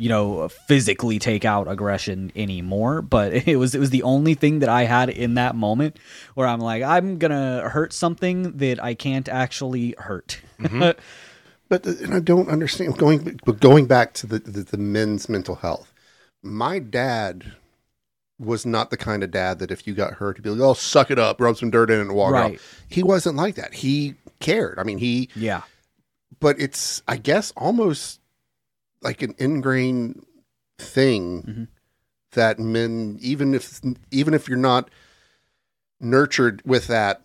you 0.00 0.08
know, 0.08 0.48
physically 0.48 1.18
take 1.18 1.44
out 1.44 1.70
aggression 1.70 2.32
anymore. 2.34 3.02
But 3.02 3.34
it 3.46 3.56
was 3.56 3.74
it 3.74 3.78
was 3.78 3.90
the 3.90 4.02
only 4.02 4.32
thing 4.34 4.60
that 4.60 4.68
I 4.70 4.84
had 4.84 5.10
in 5.10 5.34
that 5.34 5.54
moment 5.54 5.98
where 6.34 6.46
I'm 6.48 6.58
like, 6.60 6.82
I'm 6.82 7.18
gonna 7.18 7.68
hurt 7.68 7.92
something 7.92 8.56
that 8.56 8.82
I 8.82 8.94
can't 8.94 9.28
actually 9.28 9.94
hurt. 9.98 10.40
But 11.68 11.86
uh, 11.86 11.90
and 12.02 12.14
I 12.14 12.20
don't 12.20 12.48
understand 12.48 12.98
going 12.98 13.38
but 13.44 13.60
going 13.60 13.86
back 13.86 14.12
to 14.14 14.26
the, 14.26 14.38
the 14.40 14.62
the 14.62 14.76
men's 14.76 15.28
mental 15.28 15.54
health. 15.56 15.92
My 16.42 16.78
dad 16.78 17.52
was 18.38 18.64
not 18.64 18.90
the 18.90 18.96
kind 18.96 19.22
of 19.22 19.30
dad 19.30 19.58
that 19.58 19.70
if 19.70 19.86
you 19.86 19.94
got 19.94 20.14
hurt, 20.14 20.36
he'd 20.38 20.42
be 20.42 20.50
like, 20.50 20.60
"Oh, 20.60 20.74
suck 20.74 21.10
it 21.10 21.18
up, 21.18 21.40
rub 21.40 21.58
some 21.58 21.70
dirt 21.70 21.90
in 21.90 21.98
it, 21.98 22.02
and 22.02 22.14
walk 22.14 22.32
Right. 22.32 22.54
off." 22.54 22.82
He 22.88 23.02
wasn't 23.02 23.36
like 23.36 23.54
that. 23.56 23.74
He 23.74 24.14
cared. 24.40 24.78
I 24.78 24.82
mean, 24.82 24.98
he. 24.98 25.28
yeah, 25.36 25.62
But 26.40 26.58
it's, 26.58 27.02
I 27.06 27.18
guess, 27.18 27.52
almost 27.56 28.19
like 29.02 29.22
an 29.22 29.34
ingrained 29.38 30.24
thing 30.78 31.42
Mhm. 31.42 31.68
that 32.32 32.58
men, 32.58 33.18
even 33.20 33.54
if 33.54 33.80
even 34.10 34.34
if 34.34 34.48
you're 34.48 34.58
not 34.58 34.90
nurtured 36.00 36.62
with 36.64 36.86
that, 36.88 37.22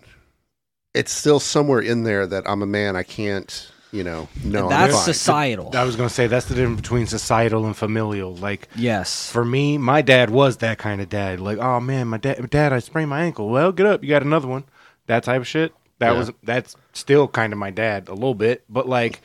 it's 0.94 1.12
still 1.12 1.40
somewhere 1.40 1.80
in 1.80 2.04
there 2.04 2.26
that 2.28 2.48
I'm 2.50 2.62
a 2.62 2.66
man. 2.66 2.96
I 2.96 3.04
can't, 3.04 3.72
you 3.92 4.04
know, 4.04 4.28
no. 4.44 4.64
I'm 4.66 4.70
that's 4.70 4.94
fine. 4.94 5.04
societal. 5.04 5.72
I 5.76 5.84
was 5.84 5.96
gonna 5.96 6.10
say 6.10 6.28
that's 6.28 6.46
the 6.48 6.56
difference 6.56 6.82
between 6.82 7.08
societal 7.08 7.66
and 7.66 7.76
familial. 7.76 8.36
Like 8.36 8.68
yes, 8.76 9.30
for 9.32 9.46
me, 9.46 9.78
my 9.78 10.02
dad 10.02 10.30
was 10.30 10.58
that 10.58 10.78
kind 10.78 11.02
of 11.02 11.10
dad. 11.10 11.40
Like, 11.40 11.58
oh 11.60 11.80
man, 11.80 12.08
my 12.08 12.18
dad, 12.18 12.50
dad, 12.50 12.74
I 12.74 12.80
sprained 12.80 13.10
my 13.10 13.22
ankle. 13.22 13.50
Well, 13.50 13.72
get 13.72 13.86
up, 13.86 14.04
you 14.04 14.10
got 14.10 14.24
another 14.24 14.48
one. 14.48 14.64
That 15.08 15.24
type 15.24 15.42
of 15.42 15.48
shit. 15.48 15.74
That 16.00 16.12
Yeah. 16.12 16.18
was 16.18 16.32
that's 16.44 16.76
still 16.94 17.28
kind 17.28 17.54
of 17.54 17.60
my 17.60 17.72
dad 17.72 18.10
a 18.10 18.14
little 18.14 18.36
bit, 18.36 18.64
but 18.70 18.88
like, 18.90 19.22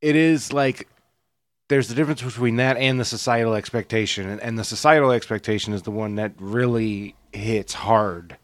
it 0.00 0.16
is 0.16 0.52
like 0.52 0.88
there's 1.70 1.86
the 1.86 1.94
difference 1.94 2.20
between 2.20 2.56
that 2.56 2.76
and 2.76 2.98
the 2.98 3.04
societal 3.04 3.54
expectation, 3.54 4.28
and, 4.28 4.40
and 4.40 4.58
the 4.58 4.64
societal 4.64 5.12
expectation 5.12 5.72
is 5.72 5.82
the 5.82 5.92
one 5.92 6.16
that 6.16 6.32
really 6.38 7.14
hits 7.32 7.72
hard 7.72 8.36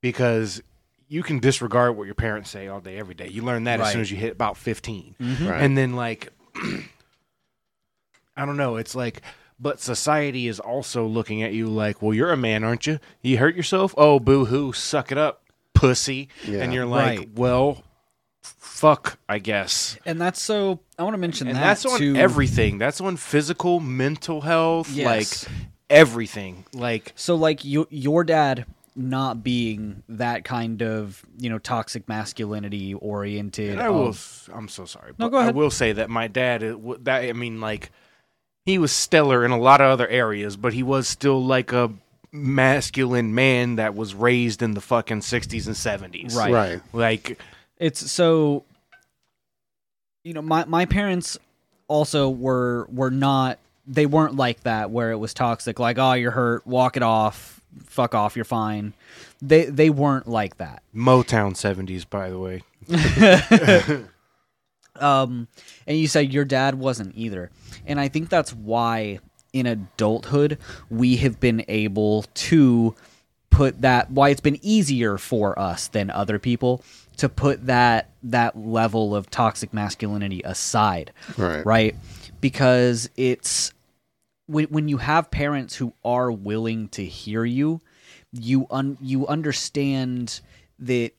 because 0.00 0.62
you 1.06 1.22
can 1.22 1.40
disregard 1.40 1.94
what 1.94 2.04
your 2.06 2.14
parents 2.14 2.48
say 2.48 2.66
all 2.66 2.80
day, 2.80 2.96
every 2.98 3.14
day. 3.14 3.28
You 3.28 3.42
learn 3.42 3.64
that 3.64 3.80
as 3.80 3.92
soon 3.92 4.00
as 4.00 4.10
you 4.10 4.16
hit 4.16 4.32
about 4.32 4.56
15 4.56 5.14
mm-hmm. 5.20 5.46
Right. 5.46 5.62
and 5.62 5.76
then 5.76 5.94
like 5.94 6.32
I 8.36 8.46
don't 8.46 8.56
know, 8.56 8.76
it's 8.76 8.94
like 8.94 9.20
but 9.60 9.78
society 9.78 10.48
is 10.48 10.58
also 10.58 11.06
looking 11.06 11.42
at 11.42 11.52
you 11.52 11.66
like, 11.66 12.00
"Well, 12.00 12.14
you're 12.14 12.32
a 12.32 12.36
man, 12.36 12.64
aren't 12.64 12.86
you? 12.86 12.98
You 13.20 13.38
hurt 13.38 13.54
yourself? 13.54 13.94
Oh, 13.96 14.18
boo-hoo, 14.18 14.72
suck 14.72 15.12
it 15.12 15.18
up, 15.18 15.42
pussy." 15.74 16.28
Yeah. 16.46 16.62
And 16.62 16.72
you're 16.72 16.86
like, 16.86 17.18
Right. 17.18 17.28
"Well, 17.36 17.76
f- 17.78 17.82
fuck, 18.44 19.18
I 19.28 19.38
guess." 19.38 19.98
and 20.06 20.20
that's 20.20 20.40
so. 20.40 20.80
I 20.98 21.02
want 21.02 21.14
to 21.14 21.18
mention 21.18 21.48
And 21.48 21.56
that 21.56 21.62
that's 21.62 21.86
on 21.86 21.98
too. 21.98 22.14
everything. 22.16 22.78
That's 22.78 23.00
on 23.00 23.16
physical, 23.16 23.80
mental 23.80 24.42
health, 24.42 24.90
Yes. 24.92 25.46
like 25.46 25.52
everything. 25.90 26.64
Like 26.72 27.12
So 27.16 27.34
like 27.34 27.64
you, 27.64 27.86
your 27.90 28.24
dad 28.24 28.66
not 28.96 29.42
being 29.42 30.02
that 30.08 30.44
kind 30.44 30.80
of 30.82 31.24
you 31.36 31.50
know 31.50 31.58
toxic 31.58 32.08
masculinity 32.08 32.94
oriented. 32.94 33.70
And 33.72 33.80
I 33.82 33.88
will. 33.90 34.08
of- 34.08 34.48
I'm 34.54 34.68
so 34.68 34.84
sorry. 34.84 35.12
No, 35.18 35.28
go 35.28 35.38
ahead. 35.38 35.48
I 35.48 35.52
will 35.56 35.70
say 35.70 35.92
that 35.92 36.08
my 36.10 36.28
dad. 36.28 36.60
That 37.02 37.24
I 37.24 37.32
mean, 37.32 37.60
like, 37.60 37.90
he 38.66 38.78
was 38.78 38.92
stellar 38.92 39.44
in 39.44 39.50
a 39.50 39.58
lot 39.58 39.80
of 39.80 39.90
other 39.90 40.06
areas, 40.06 40.56
but 40.56 40.72
he 40.74 40.82
was 40.84 41.08
still 41.08 41.44
like 41.44 41.72
a 41.72 41.90
masculine 42.30 43.34
man 43.34 43.76
that 43.76 43.94
was 43.94 44.14
raised 44.14 44.62
in 44.62 44.74
the 44.74 44.80
fucking 44.80 45.20
60s 45.20 45.66
and 45.66 45.76
70s. 45.76 46.34
Right. 46.36 46.52
right. 46.52 46.80
Like, 46.92 47.38
it's 47.84 48.10
so 48.10 48.64
you 50.22 50.32
know 50.32 50.42
my 50.42 50.64
my 50.64 50.86
parents 50.86 51.38
also 51.86 52.30
were 52.30 52.86
were 52.90 53.10
not 53.10 53.58
they 53.86 54.06
weren't 54.06 54.36
like 54.36 54.60
that 54.60 54.90
where 54.90 55.10
it 55.10 55.16
was 55.16 55.34
toxic 55.34 55.78
like 55.78 55.98
oh 55.98 56.14
you're 56.14 56.30
hurt 56.30 56.66
walk 56.66 56.96
it 56.96 57.02
off 57.02 57.60
fuck 57.86 58.14
off 58.14 58.36
you're 58.36 58.44
fine. 58.44 58.94
They 59.42 59.66
they 59.66 59.90
weren't 59.90 60.28
like 60.28 60.56
that. 60.58 60.82
Motown 60.94 61.54
70s, 61.54 62.08
by 62.08 62.30
the 62.30 62.38
way. 62.38 62.62
um 65.00 65.48
and 65.86 65.98
you 65.98 66.06
said 66.06 66.32
your 66.32 66.44
dad 66.44 66.76
wasn't 66.76 67.12
either. 67.16 67.50
And 67.86 68.00
i 68.00 68.08
think 68.08 68.28
that's 68.28 68.52
why 68.52 69.18
in 69.52 69.66
adulthood 69.66 70.58
we 70.90 71.16
have 71.16 71.38
been 71.38 71.64
able 71.68 72.22
to 72.34 72.94
put 73.50 73.82
that 73.82 74.10
why 74.10 74.30
it's 74.30 74.40
been 74.40 74.58
easier 74.62 75.16
for 75.16 75.56
us 75.58 75.86
than 75.88 76.10
other 76.10 76.38
people 76.38 76.82
to 77.18 77.28
put 77.28 77.66
that 77.66 78.10
that 78.22 78.56
level 78.58 79.14
of 79.14 79.30
toxic 79.30 79.72
masculinity 79.72 80.40
aside 80.44 81.12
Right. 81.36 81.64
right 81.64 81.96
because 82.40 83.08
it's 83.16 83.72
when, 84.46 84.66
when 84.66 84.88
you 84.88 84.98
have 84.98 85.30
parents 85.30 85.76
who 85.76 85.92
are 86.04 86.30
willing 86.30 86.88
to 86.88 87.04
hear 87.04 87.44
you 87.44 87.80
you 88.32 88.66
un, 88.70 88.98
you 89.00 89.26
understand 89.26 90.40
that 90.78 91.12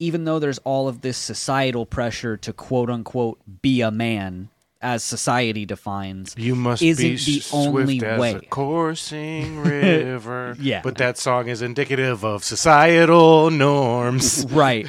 even 0.00 0.24
though 0.24 0.38
there's 0.38 0.58
all 0.58 0.88
of 0.88 1.00
this 1.02 1.16
societal 1.16 1.86
pressure 1.86 2.36
to 2.36 2.52
quote 2.52 2.90
unquote 2.90 3.38
be 3.62 3.80
a 3.80 3.90
man 3.90 4.48
as 4.80 5.02
society 5.02 5.66
defines 5.66 6.34
You 6.38 6.54
must 6.54 6.82
Isn't 6.82 7.02
be 7.04 7.14
the 7.16 7.40
swift 7.40 7.52
only 7.54 8.04
as 8.04 8.20
way. 8.20 8.34
a 8.34 8.40
coursing 8.42 9.58
river. 9.62 10.56
Yeah. 10.60 10.82
But 10.84 10.98
that 10.98 11.18
song 11.18 11.48
is 11.48 11.62
indicative 11.62 12.24
of 12.24 12.44
societal 12.44 13.50
norms. 13.50 14.46
right 14.50 14.88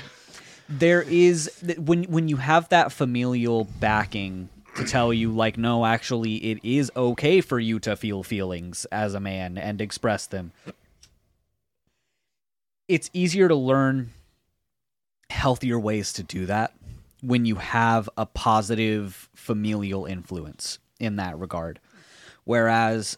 there 0.70 1.02
is 1.02 1.52
when 1.78 2.04
when 2.04 2.28
you 2.28 2.38
have 2.38 2.70
that 2.70 2.92
familial 2.92 3.66
backing 3.80 4.50
to 4.76 4.86
tell 4.86 5.12
you 5.12 5.32
like 5.32 5.58
no 5.58 5.86
actually 5.86 6.36
it 6.36 6.60
is 6.64 6.92
okay 6.96 7.42
for 7.42 7.60
you 7.60 7.80
to 7.80 7.96
feel 7.96 8.24
feelings 8.24 8.86
as 8.92 9.14
a 9.14 9.20
man 9.20 9.58
and 9.58 9.82
express 9.82 10.28
them 10.28 10.52
it's 12.88 13.10
easier 13.14 13.48
to 13.48 13.56
learn 13.56 14.12
healthier 15.30 15.80
ways 15.80 16.14
to 16.14 16.24
do 16.24 16.46
that 16.46 16.74
when 17.22 17.46
you 17.46 17.56
have 17.56 18.10
a 18.18 18.26
positive 18.26 19.30
familial 19.36 20.06
influence 20.06 20.80
in 21.00 21.18
that 21.18 21.38
regard. 21.38 21.80
Whereas 22.46 23.18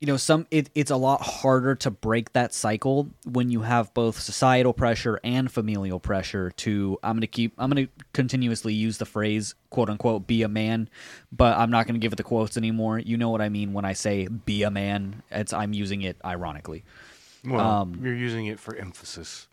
you 0.00 0.06
know 0.06 0.16
some 0.16 0.46
it, 0.50 0.70
it's 0.76 0.90
a 0.92 0.96
lot 0.96 1.20
harder 1.20 1.74
to 1.74 1.90
break 1.90 2.32
that 2.32 2.54
cycle 2.54 3.08
when 3.24 3.50
you 3.50 3.62
have 3.62 3.92
both 3.94 4.18
societal 4.20 4.72
pressure 4.72 5.18
and 5.24 5.50
familial 5.50 5.98
pressure 5.98 6.50
to 6.52 6.96
i'm 7.02 7.14
going 7.14 7.22
to 7.22 7.26
keep 7.26 7.52
i'm 7.58 7.68
going 7.70 7.86
to 7.86 7.92
continuously 8.12 8.72
use 8.72 8.98
the 8.98 9.04
phrase 9.04 9.54
quote 9.70 9.90
unquote 9.90 10.26
be 10.26 10.42
a 10.42 10.48
man 10.48 10.88
but 11.32 11.56
i'm 11.58 11.70
not 11.70 11.86
going 11.86 11.94
to 11.94 12.00
give 12.00 12.12
it 12.12 12.16
the 12.16 12.22
quotes 12.22 12.56
anymore. 12.56 12.98
You 13.00 13.16
know 13.16 13.30
what 13.30 13.40
i 13.40 13.48
mean 13.48 13.72
when 13.72 13.84
i 13.84 13.92
say 13.92 14.28
be 14.28 14.62
a 14.62 14.70
man. 14.70 15.22
It's 15.30 15.52
i'm 15.52 15.72
using 15.72 16.02
it 16.02 16.16
ironically. 16.24 16.84
Well, 17.44 17.60
Um, 17.60 18.00
you're 18.02 18.14
using 18.14 18.46
it 18.46 18.60
for 18.60 18.76
emphasis. 18.76 19.48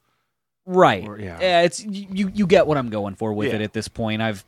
right. 0.66 1.08
Or- 1.08 1.20
yeah. 1.20 1.40
yeah 1.42 1.62
it's 1.62 1.84
you 1.84 2.30
you 2.34 2.46
get 2.46 2.68
what 2.68 2.78
i'm 2.78 2.90
going 2.90 3.16
for 3.16 3.34
with 3.34 3.52
it 3.54 3.62
at 3.62 3.74
this 3.74 3.88
point. 3.88 4.22
I've 4.22 4.46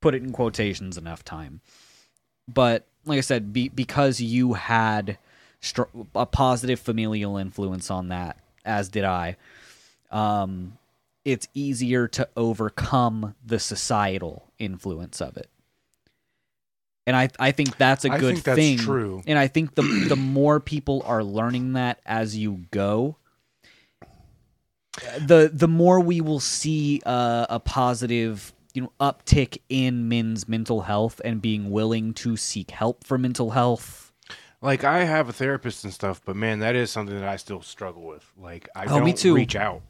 put 0.00 0.14
it 0.14 0.22
in 0.22 0.32
quotations 0.32 0.96
enough 0.96 1.22
time. 1.24 1.60
But 2.46 2.86
like 3.08 3.18
i 3.18 3.22
said 3.22 3.52
be, 3.52 3.68
because 3.68 4.20
you 4.20 4.54
had 4.54 5.18
str- 5.60 5.82
a 6.14 6.26
positive 6.26 6.80
familial 6.80 7.36
influence 7.36 7.90
on 7.90 8.08
that 8.08 8.38
as 8.64 8.88
did 8.88 9.04
i 9.04 9.36
um 10.10 10.78
it's 11.24 11.48
easier 11.54 12.08
to 12.08 12.28
overcome 12.36 13.34
the 13.44 13.58
societal 13.58 14.50
influence 14.58 15.20
of 15.20 15.36
it 15.36 15.50
and 17.06 17.16
i 17.16 17.28
i 17.38 17.50
think 17.50 17.76
that's 17.76 18.04
a 18.04 18.12
I 18.12 18.18
good 18.18 18.36
that's 18.38 18.56
thing 18.56 18.78
true. 18.78 19.22
and 19.26 19.38
i 19.38 19.46
think 19.46 19.74
the 19.74 19.82
the 20.08 20.16
more 20.16 20.60
people 20.60 21.02
are 21.06 21.22
learning 21.24 21.74
that 21.74 22.00
as 22.06 22.36
you 22.36 22.64
go 22.70 23.16
the 25.20 25.50
the 25.52 25.68
more 25.68 26.00
we 26.00 26.20
will 26.20 26.40
see 26.40 27.00
uh, 27.06 27.46
a 27.48 27.60
positive 27.60 28.52
you 28.78 28.82
know 28.84 28.92
uptick 29.00 29.58
in 29.68 30.08
men's 30.08 30.48
mental 30.48 30.80
health 30.82 31.20
and 31.24 31.42
being 31.42 31.70
willing 31.70 32.14
to 32.14 32.36
seek 32.36 32.70
help 32.70 33.04
for 33.04 33.18
mental 33.18 33.50
health 33.50 34.12
Like 34.60 34.82
I 34.84 35.04
have 35.04 35.28
a 35.28 35.32
therapist 35.32 35.84
and 35.84 35.92
stuff, 35.92 36.20
but 36.24 36.34
man, 36.34 36.58
that 36.60 36.74
is 36.74 36.90
something 36.90 37.14
that 37.20 37.28
I 37.28 37.36
still 37.36 37.62
struggle 37.62 38.02
with. 38.02 38.24
Like 38.36 38.68
I 38.74 38.84
Oh, 38.86 38.96
don't 38.98 39.04
me 39.04 39.12
too. 39.12 39.34
reach 39.34 39.54
out. 39.54 39.82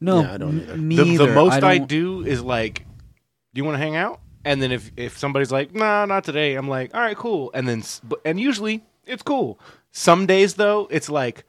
No, 0.00 0.22
Yeah, 0.22 0.34
I 0.34 0.36
don't 0.38 0.58
m- 0.58 0.60
either. 0.60 0.76
me 0.76 0.96
The, 0.96 1.04
either. 1.04 1.26
the 1.26 1.34
most 1.34 1.62
I, 1.62 1.78
don't- 1.78 1.88
do 1.88 2.26
is 2.26 2.42
like, 2.42 2.84
do 3.54 3.60
you 3.60 3.64
want 3.64 3.76
to 3.76 3.78
hang 3.86 3.94
out? 3.94 4.20
And 4.44 4.60
then 4.62 4.72
if 4.72 4.90
if 4.96 5.18
somebody's 5.18 5.52
like, 5.52 5.72
nah, 5.74 6.04
not 6.06 6.24
today, 6.24 6.54
I'm 6.56 6.68
like, 6.68 6.94
all 6.94 7.00
right, 7.00 7.16
cool. 7.16 7.50
And 7.54 7.68
then 7.68 7.82
and 8.24 8.40
usually 8.40 8.82
it's 9.06 9.22
cool. 9.22 9.58
Some 9.92 10.26
days 10.26 10.54
though, 10.54 10.88
it's 10.90 11.08
like, 11.08 11.44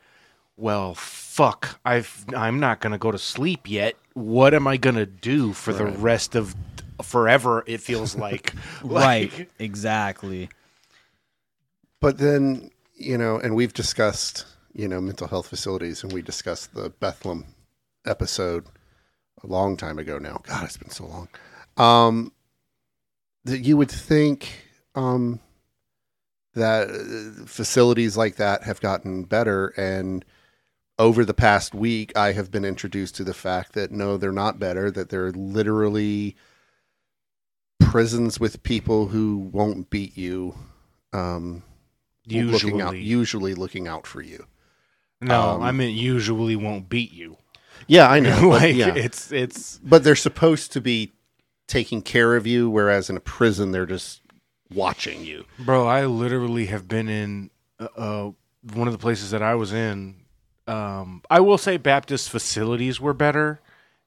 well, 0.58 0.93
fuck, 0.95 1.80
I've 1.86 2.25
I'm 2.36 2.60
not 2.60 2.82
gonna 2.82 2.97
go 2.99 3.12
to 3.12 3.17
sleep 3.17 3.62
yet. 3.69 3.95
What 4.13 4.54
am 4.54 4.67
I 4.67 4.78
gonna 4.78 5.06
do 5.08 5.54
for 5.54 5.71
the 5.73 5.86
rest 5.86 6.36
of 6.36 6.54
forever? 7.04 7.64
It 7.68 7.82
feels 7.82 8.16
like 8.28 8.54
Right, 8.84 9.32
Like, 9.32 9.50
exactly. 9.60 10.50
But 12.02 12.18
then, 12.18 12.72
you 12.96 13.18
know, 13.18 13.38
and 13.40 13.56
we've 13.56 13.74
discussed, 13.74 14.46
you 14.74 14.88
know, 14.88 15.02
mental 15.02 15.28
health 15.28 15.48
facilities, 15.48 16.04
and 16.04 16.14
we 16.14 16.22
discussed 16.22 16.74
the 16.74 16.90
Bethlehem 16.90 17.46
episode 18.06 18.66
a 19.44 19.48
long 19.48 19.78
time 19.78 20.00
ago 20.00 20.18
now. 20.18 20.42
God, 20.44 20.64
it's 20.64 20.78
been 20.78 20.90
so 20.90 21.06
long. 21.06 21.28
Um, 21.78 22.32
that 23.46 23.60
you 23.60 23.78
would 23.78 23.92
think 23.92 24.50
um, 24.96 25.40
that 26.54 26.90
uh, 26.90 27.46
facilities 27.46 28.18
like 28.18 28.36
that 28.36 28.64
have 28.64 28.82
gotten 28.82 29.24
better. 29.24 29.68
And 29.78 30.26
over 30.98 31.24
the 31.24 31.34
past 31.34 31.74
week, 31.74 32.12
I 32.18 32.34
have 32.34 32.52
been 32.52 32.66
introduced 32.66 33.16
to 33.16 33.24
the 33.24 33.34
fact 33.34 33.74
that 33.74 33.92
no, 33.92 34.18
they're 34.18 34.32
not 34.32 34.60
better, 34.60 34.92
that 34.92 35.10
they're 35.10 35.32
literally 35.32 36.36
prisons 37.89 38.39
with 38.39 38.62
people 38.63 39.08
who 39.08 39.49
won't 39.52 39.89
beat 39.89 40.17
you. 40.17 40.56
Um, 41.12 41.63
looking 42.28 42.82
out, 42.82 42.93
usually, 42.93 43.02
usually 43.02 43.54
looking 43.56 43.88
out 43.88 44.06
for 44.06 44.21
you. 44.21 44.45
no, 45.21 45.52
um, 45.52 45.63
I 45.63 45.71
mean 45.71 45.95
usually 45.95 46.56
won't 46.56 46.88
beat 46.88 47.12
you. 47.12 47.38
Yeah, 47.88 48.10
I 48.10 48.19
know. 48.19 48.41
but, 48.49 48.62
like 48.62 48.75
yeah. 48.75 48.93
it's 48.93 49.32
it's 49.32 49.80
but 49.80 50.04
they're 50.04 50.15
supposed 50.15 50.71
to 50.73 50.82
be 50.82 51.13
taking 51.67 52.02
care 52.02 52.36
of 52.36 52.45
you, 52.45 52.69
whereas 52.69 53.10
in 53.10 53.17
a 53.17 53.21
prison 53.21 53.71
they're 53.71 53.86
just 53.86 54.21
watching 54.71 55.23
you. 55.23 55.45
Bro, 55.58 55.88
I 55.88 56.06
literally 56.06 56.67
have 56.67 56.88
been 56.88 57.10
in 57.10 57.49
uh, 57.80 57.88
uh, 57.97 58.32
one 58.73 58.88
of 58.88 58.93
the 58.93 58.99
places 58.99 59.32
that 59.32 59.41
I 59.41 59.56
was 59.56 59.73
in. 59.73 60.15
Um, 60.67 61.23
I 61.30 61.39
will 61.39 61.58
say 61.58 61.78
Baptist 61.78 62.30
facilities 62.30 63.02
were 63.02 63.15
better, 63.15 63.60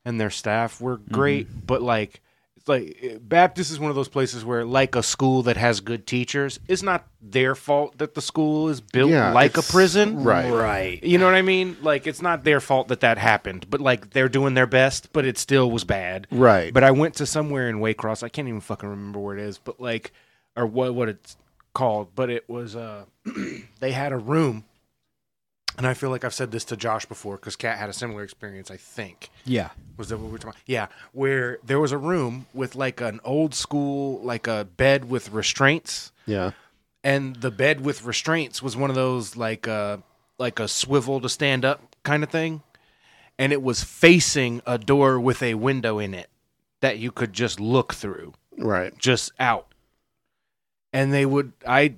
and 0.05 0.21
their 0.21 0.31
staff 0.31 0.81
were 0.81 0.99
great. 0.99 1.67
But 1.67 1.83
like, 1.83 2.21
it's 2.63 2.69
like 2.69 2.97
eh, 3.03 3.19
Baptist 3.21 3.73
is 3.73 3.81
one 3.81 3.91
of 3.91 3.97
those 3.97 4.09
places 4.09 4.45
where, 4.45 4.65
like 4.65 4.95
a 4.95 5.03
school 5.03 5.43
that 5.43 5.57
has 5.57 5.81
good 5.81 6.07
teachers, 6.07 6.61
it's 6.69 6.83
not 6.83 7.07
their 7.21 7.57
fault 7.57 7.99
that 7.99 8.15
the 8.15 8.23
school 8.23 8.69
is 8.69 8.81
built 8.81 9.11
Yeah, 9.11 9.33
like 9.33 9.57
a 9.57 9.63
prison. 9.63 10.23
right. 10.23 10.49
Right. 10.51 11.03
You 11.03 11.19
know 11.19 11.27
what 11.27 11.35
I 11.35 11.43
mean? 11.43 11.77
Like, 11.83 12.07
it's 12.07 12.23
not 12.23 12.45
their 12.45 12.61
fault 12.61 12.87
that 12.89 13.01
that 13.01 13.19
happened, 13.19 13.67
but 13.69 13.81
like 13.81 14.11
they're 14.11 14.29
doing 14.29 14.55
their 14.55 14.67
best, 14.69 15.13
but 15.13 15.25
it 15.25 15.39
still 15.39 15.71
was 15.73 15.83
bad. 15.83 16.29
Right. 16.31 16.73
But 16.73 16.85
I 16.85 16.93
went 16.93 17.15
to 17.17 17.27
somewhere 17.27 17.69
in 17.69 17.79
Waycross. 17.81 18.23
I 18.23 18.29
can't 18.29 18.47
even 18.47 18.61
fucking 18.61 18.89
remember 18.89 19.19
where 19.19 19.37
it 19.37 19.43
is, 19.43 19.59
but 19.59 19.81
like, 19.81 20.13
or 20.57 20.65
what 20.67 20.95
what 20.95 21.09
it's 21.09 21.37
called. 21.75 22.15
But 22.15 22.31
it 22.31 22.49
was 22.49 22.77
uh, 22.77 23.07
they 23.81 23.91
had 23.91 24.13
a 24.13 24.19
room, 24.19 24.65
and 25.79 25.87
I 25.87 25.95
feel 25.95 26.11
like 26.11 26.25
I've 26.25 26.35
said 26.35 26.51
this 26.53 26.65
to 26.67 26.77
Josh 26.77 27.07
before 27.07 27.37
because 27.37 27.57
Kat 27.57 27.79
had 27.79 27.89
a 27.89 27.93
similar 27.93 28.23
experience. 28.23 28.71
I 28.71 28.77
think 28.77 29.31
Yeah. 29.45 29.71
was 29.97 30.09
that 30.11 30.19
what 30.19 30.27
we 30.27 30.33
were 30.33 30.39
talking 30.39 30.51
about? 30.59 30.63
Yeah, 30.67 30.87
where 31.13 31.59
there 31.65 31.81
was 31.81 31.93
a 31.93 31.99
room 31.99 32.47
with 32.55 32.75
like 32.75 33.01
an 33.01 33.21
old 33.25 33.55
school, 33.55 34.21
like 34.23 34.47
a 34.47 34.65
bed 34.77 35.07
with 35.09 35.31
restraints, 35.31 36.13
yeah. 36.27 36.53
and 37.05 37.37
the 37.37 37.51
bed 37.51 37.81
with 37.81 38.05
restraints 38.05 38.63
was 38.63 38.77
one 38.77 38.91
of 38.91 38.97
those 38.97 39.37
like 39.37 39.67
uh 39.67 39.99
like 40.39 40.59
a 40.61 40.69
swivel 40.69 41.21
to 41.21 41.29
stand 41.29 41.65
up 41.65 41.97
kind 42.03 42.23
of 42.23 42.31
thing 42.31 42.63
and 43.39 43.53
it 43.53 43.63
was 43.63 43.83
facing 43.85 44.61
a 44.67 44.77
door 44.79 45.19
with 45.21 45.43
a 45.43 45.55
window 45.55 45.99
in 45.99 46.15
it 46.15 46.29
that 46.81 46.99
you 46.99 47.11
could 47.13 47.33
just 47.33 47.61
look 47.61 47.95
through 47.95 48.33
Right. 48.59 48.97
just 48.99 49.31
out 49.39 49.73
and 50.93 51.13
they 51.13 51.25
would 51.25 51.53
i 51.67 51.95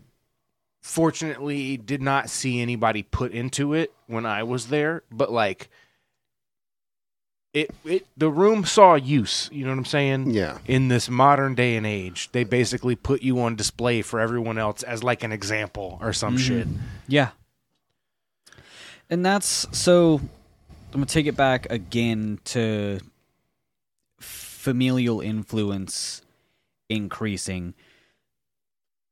fortunately 0.86 1.78
did 1.78 2.02
not 2.02 2.28
see 2.28 2.60
anybody 2.60 3.02
put 3.02 3.32
into 3.32 3.72
it 3.72 3.90
when 4.06 4.26
i 4.26 4.42
was 4.42 4.66
there 4.66 5.02
but 5.10 5.32
like 5.32 5.70
it 7.54 7.70
it 7.86 8.06
the 8.18 8.28
room 8.28 8.66
saw 8.66 8.94
use 8.94 9.48
you 9.50 9.64
know 9.64 9.70
what 9.70 9.78
i'm 9.78 9.84
saying 9.86 10.30
Yeah. 10.30 10.58
in 10.66 10.88
this 10.88 11.08
modern 11.08 11.54
day 11.54 11.76
and 11.76 11.86
age, 11.86 12.28
they 12.32 12.44
basically 12.44 12.96
put 12.96 13.22
you 13.22 13.40
on 13.40 13.56
display 13.56 14.02
for 14.02 14.20
everyone 14.20 14.58
else 14.58 14.82
as 14.82 15.02
like 15.02 15.24
an 15.24 15.32
example 15.32 15.98
or 16.02 16.12
some 16.12 16.36
Mhm. 16.36 16.38
shit. 16.46 16.68
Yeah. 17.08 17.30
And 19.08 19.24
that's 19.24 19.66
so 19.72 20.16
I'm 20.92 20.92
going 21.00 21.06
to 21.06 21.12
take 21.12 21.26
it 21.26 21.36
back 21.36 21.66
again 21.70 22.40
to 22.46 22.98
familial 24.20 25.20
influence 25.22 26.20
increasing 26.90 27.72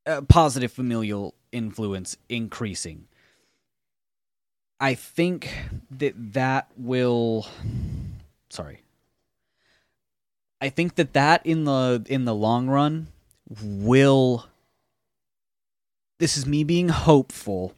uh, 0.04 0.20
positive 0.22 0.72
familial 0.72 1.34
influence 1.52 2.16
increasing. 2.28 3.06
I 4.80 4.94
think 4.94 5.54
that 5.90 6.14
that 6.32 6.68
will 6.76 7.46
sorry. 8.48 8.82
I 10.60 10.68
think 10.68 10.96
that 10.96 11.12
that 11.12 11.44
in 11.46 11.64
the 11.64 12.04
in 12.08 12.24
the 12.24 12.34
long 12.34 12.68
run 12.68 13.08
will 13.62 14.46
this 16.18 16.36
is 16.36 16.46
me 16.46 16.64
being 16.64 16.88
hopeful 16.88 17.74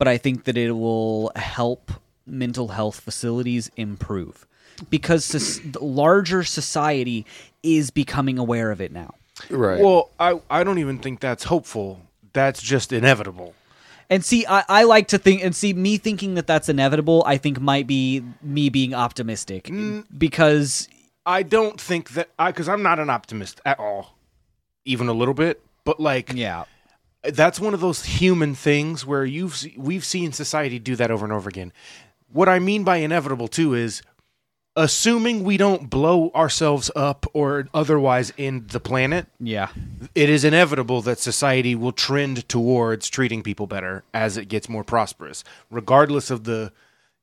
but 0.00 0.08
I 0.08 0.16
think 0.16 0.44
that 0.44 0.56
it 0.56 0.72
will 0.72 1.30
help 1.36 1.92
mental 2.26 2.68
health 2.68 3.00
facilities 3.00 3.70
improve 3.76 4.46
because 4.88 5.26
soc- 5.26 5.72
the 5.72 5.84
larger 5.84 6.42
society 6.42 7.26
is 7.62 7.90
becoming 7.90 8.38
aware 8.38 8.70
of 8.70 8.80
it 8.80 8.92
now. 8.92 9.14
Right. 9.50 9.82
Well, 9.82 10.10
I 10.18 10.40
I 10.48 10.64
don't 10.64 10.78
even 10.78 10.98
think 10.98 11.20
that's 11.20 11.44
hopeful. 11.44 12.00
That's 12.32 12.62
just 12.62 12.92
inevitable. 12.92 13.54
And 14.08 14.24
see, 14.24 14.44
I, 14.46 14.64
I 14.68 14.82
like 14.84 15.08
to 15.08 15.18
think, 15.18 15.44
and 15.44 15.54
see, 15.54 15.72
me 15.72 15.96
thinking 15.96 16.34
that 16.34 16.46
that's 16.48 16.68
inevitable, 16.68 17.22
I 17.26 17.36
think 17.36 17.60
might 17.60 17.86
be 17.86 18.24
me 18.42 18.68
being 18.68 18.92
optimistic 18.92 19.64
Mm. 19.64 20.04
because 20.16 20.88
I 21.24 21.42
don't 21.44 21.80
think 21.80 22.10
that 22.10 22.28
I 22.38 22.50
because 22.50 22.68
I'm 22.68 22.82
not 22.82 22.98
an 22.98 23.08
optimist 23.10 23.60
at 23.64 23.78
all, 23.78 24.16
even 24.84 25.08
a 25.08 25.12
little 25.12 25.34
bit. 25.34 25.62
But 25.84 26.00
like, 26.00 26.32
yeah, 26.34 26.64
that's 27.22 27.60
one 27.60 27.72
of 27.72 27.80
those 27.80 28.04
human 28.04 28.54
things 28.54 29.06
where 29.06 29.24
you've 29.24 29.64
we've 29.76 30.04
seen 30.04 30.32
society 30.32 30.78
do 30.80 30.96
that 30.96 31.10
over 31.10 31.24
and 31.24 31.32
over 31.32 31.48
again. 31.48 31.72
What 32.32 32.48
I 32.48 32.58
mean 32.58 32.82
by 32.84 32.96
inevitable 32.96 33.48
too 33.48 33.74
is 33.74 34.02
assuming 34.76 35.44
we 35.44 35.56
don't 35.56 35.90
blow 35.90 36.30
ourselves 36.30 36.90
up 36.94 37.26
or 37.32 37.68
otherwise 37.74 38.32
end 38.38 38.68
the 38.68 38.80
planet. 38.80 39.26
yeah, 39.38 39.68
it 40.14 40.30
is 40.30 40.44
inevitable 40.44 41.02
that 41.02 41.18
society 41.18 41.74
will 41.74 41.92
trend 41.92 42.48
towards 42.48 43.08
treating 43.08 43.42
people 43.42 43.66
better 43.66 44.04
as 44.14 44.36
it 44.36 44.46
gets 44.46 44.68
more 44.68 44.84
prosperous, 44.84 45.44
regardless 45.70 46.30
of 46.30 46.44
the, 46.44 46.72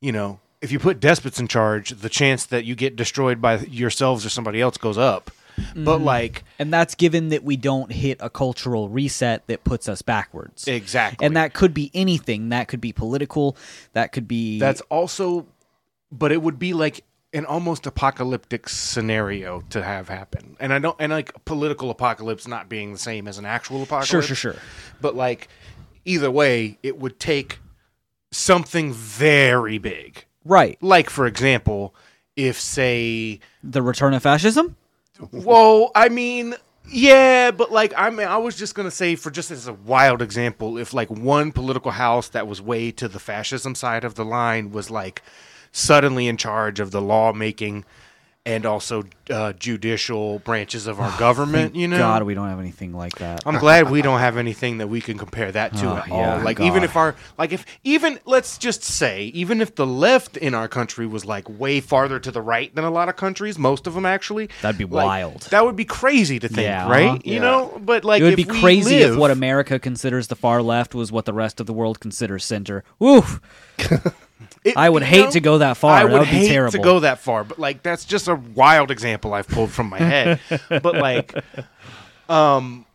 you 0.01 0.11
know, 0.11 0.39
if 0.61 0.71
you 0.71 0.79
put 0.79 0.99
despots 0.99 1.39
in 1.39 1.47
charge, 1.47 1.91
the 1.91 2.09
chance 2.09 2.45
that 2.47 2.65
you 2.65 2.75
get 2.75 2.95
destroyed 2.95 3.41
by 3.41 3.59
yourselves 3.59 4.25
or 4.25 4.29
somebody 4.29 4.59
else 4.59 4.77
goes 4.77 4.97
up. 4.97 5.31
But 5.73 5.97
mm-hmm. 5.97 6.03
like, 6.03 6.43
and 6.59 6.71
that's 6.71 6.93
given 6.93 7.29
that 7.29 7.43
we 7.43 7.57
don't 7.57 7.91
hit 7.91 8.19
a 8.21 8.29
cultural 8.29 8.89
reset 8.89 9.47
that 9.47 9.63
puts 9.63 9.89
us 9.89 10.03
backwards. 10.03 10.67
exactly, 10.67 11.25
and 11.25 11.35
that 11.35 11.53
could 11.53 11.73
be 11.73 11.89
anything. 11.95 12.49
That 12.49 12.67
could 12.67 12.79
be 12.79 12.93
political. 12.93 13.57
That 13.93 14.11
could 14.11 14.27
be 14.27 14.59
that's 14.59 14.81
also, 14.81 15.47
but 16.11 16.31
it 16.31 16.43
would 16.43 16.59
be 16.59 16.73
like 16.73 17.03
an 17.33 17.45
almost 17.45 17.85
apocalyptic 17.85 18.69
scenario 18.69 19.61
to 19.69 19.83
have 19.83 20.09
happen. 20.09 20.55
And 20.59 20.73
I 20.73 20.79
don't, 20.79 20.95
and 20.99 21.11
like 21.11 21.45
political 21.45 21.89
apocalypse 21.89 22.47
not 22.47 22.69
being 22.69 22.93
the 22.93 22.99
same 22.99 23.27
as 23.27 23.37
an 23.37 23.45
actual 23.45 23.83
apocalypse. 23.83 24.09
sure, 24.09 24.21
sure, 24.21 24.35
sure. 24.35 24.55
But 25.01 25.15
like 25.15 25.49
either 26.05 26.31
way, 26.31 26.77
it 26.83 26.97
would 26.97 27.19
take 27.19 27.59
something 28.31 28.93
very 28.93 29.77
big. 29.77 30.25
Right. 30.45 30.77
Like 30.81 31.09
for 31.09 31.27
example, 31.27 31.93
if 32.35 32.59
say 32.59 33.39
The 33.63 33.81
return 33.81 34.13
of 34.13 34.23
fascism. 34.23 34.77
well, 35.31 35.91
I 35.95 36.09
mean, 36.09 36.55
yeah, 36.89 37.51
but 37.51 37.71
like 37.71 37.93
I 37.97 38.09
mean 38.09 38.27
I 38.27 38.37
was 38.37 38.55
just 38.55 38.75
going 38.75 38.87
to 38.87 38.95
say 38.95 39.15
for 39.15 39.29
just 39.31 39.51
as 39.51 39.67
a 39.67 39.73
wild 39.73 40.21
example, 40.21 40.77
if 40.77 40.93
like 40.93 41.09
one 41.09 41.51
political 41.51 41.91
house 41.91 42.29
that 42.29 42.47
was 42.47 42.61
way 42.61 42.91
to 42.91 43.07
the 43.07 43.19
fascism 43.19 43.75
side 43.75 44.05
of 44.05 44.15
the 44.15 44.23
line 44.23 44.71
was 44.71 44.89
like 44.89 45.21
suddenly 45.77 46.27
in 46.27 46.37
charge 46.37 46.79
of 46.79 46.91
the 46.91 47.01
lawmaking 47.01 47.85
and 48.45 48.65
also 48.65 49.03
uh, 49.29 49.51
judicial 49.51 50.39
branches 50.39 50.87
of 50.87 51.01
our 51.01 51.11
government. 51.19 51.75
You 51.75 51.89
know, 51.89 51.97
God, 51.97 52.23
we 52.23 52.33
don't 52.33 52.47
have 52.47 52.61
anything 52.61 52.93
like 52.93 53.17
that. 53.17 53.41
I'm 53.45 53.57
glad 53.59 53.91
we 53.91 54.01
don't 54.07 54.19
have 54.21 54.37
anything 54.37 54.77
that 54.77 54.87
we 54.87 55.01
can 55.01 55.17
compare 55.17 55.51
that 55.51 55.75
to 55.75 55.85
Oh, 55.87 55.97
at 55.97 56.07
yeah, 56.07 56.35
all. 56.37 56.39
Like 56.39 56.61
even 56.61 56.83
if 56.85 56.95
our 56.95 57.13
like 57.37 57.51
if 57.51 57.65
even 57.83 58.19
let's 58.25 58.57
just 58.57 58.83
say 58.85 59.25
even 59.33 59.59
if 59.59 59.75
the 59.75 59.85
left 59.85 60.37
in 60.37 60.55
our 60.55 60.69
country 60.69 61.05
was 61.05 61.25
like 61.25 61.47
way 61.59 61.81
farther 61.81 62.19
to 62.21 62.31
the 62.31 62.41
right 62.41 62.73
than 62.73 62.85
a 62.85 62.89
lot 62.89 63.09
of 63.09 63.17
countries, 63.17 63.59
most 63.59 63.85
of 63.85 63.93
them 63.95 64.05
actually, 64.05 64.47
That'd 64.61 64.77
be 64.79 64.85
like, 64.85 65.05
wild. 65.05 65.41
That 65.51 65.65
would 65.65 65.75
be 65.75 65.83
crazy 65.85 66.39
to 66.39 66.47
think, 66.47 66.61
Yeah, 66.61 66.89
right? 66.89 67.07
uh-huh. 67.09 67.19
You 67.25 67.33
Yeah. 67.35 67.39
know, 67.41 67.81
but 67.83 68.05
like 68.05 68.21
it 68.21 68.23
would 68.23 68.39
if 68.39 68.47
be 68.47 68.51
we 68.53 68.61
crazy 68.61 69.01
if 69.01 69.17
what 69.17 69.29
America 69.29 69.77
considers 69.77 70.27
the 70.29 70.37
far 70.37 70.61
left 70.61 70.95
was 70.95 71.11
what 71.11 71.25
the 71.25 71.33
rest 71.33 71.59
of 71.59 71.65
the 71.67 71.73
world 71.73 71.99
considers 71.99 72.45
center. 72.45 72.85
Woof. 72.97 73.41
it- 74.67 74.77
I 74.77 74.89
would 74.89 75.03
hate 75.03 75.25
know, 75.25 75.31
to 75.31 75.39
go 75.39 75.57
that 75.59 75.77
far. 75.77 75.91
I 75.95 76.03
That 76.03 76.11
would, 76.11 76.19
would 76.19 76.29
be 76.29 76.35
hate 76.37 76.47
terrible. 76.49 76.71
to 76.71 76.79
go 76.79 76.99
that 77.01 77.19
far, 77.19 77.43
but 77.43 77.59
like 77.59 77.83
that's 77.83 78.05
just 78.05 78.27
a 78.27 78.35
wild 78.35 78.91
example 78.91 79.33
I've 79.33 79.47
pulled 79.47 79.71
from 79.71 79.89
my 79.89 79.99
head. 79.99 80.39
but 80.69 80.95
like, 80.95 81.33
um, 82.29 82.85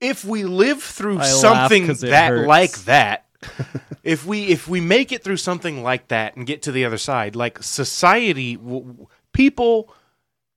if 0.00 0.24
we 0.24 0.44
live 0.44 0.82
through 0.82 1.18
I 1.18 1.24
something 1.26 1.86
that 1.88 2.28
hurts. 2.30 2.48
like 2.48 2.72
that, 2.84 3.26
if 4.02 4.24
we 4.26 4.46
if 4.46 4.68
we 4.68 4.80
make 4.80 5.12
it 5.12 5.22
through 5.24 5.36
something 5.38 5.82
like 5.82 6.08
that 6.08 6.36
and 6.36 6.46
get 6.46 6.62
to 6.62 6.72
the 6.72 6.84
other 6.84 6.98
side, 6.98 7.36
like 7.36 7.62
society, 7.62 8.56
w- 8.56 9.06
people. 9.32 9.92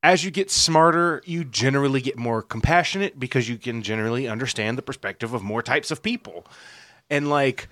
As 0.06 0.26
you 0.26 0.32
get 0.32 0.52
smarter, 0.52 1.22
you 1.26 1.46
generally 1.46 2.02
get 2.02 2.18
more 2.18 2.42
compassionate 2.42 3.18
because 3.18 3.48
you 3.48 3.58
can 3.58 3.82
generally 3.82 4.28
understand 4.28 4.78
the 4.78 4.82
perspective 4.82 5.34
of 5.34 5.44
more 5.44 5.64
types 5.64 5.92
of 5.92 6.04
people. 6.04 6.46
And 7.10 7.30
like 7.30 7.70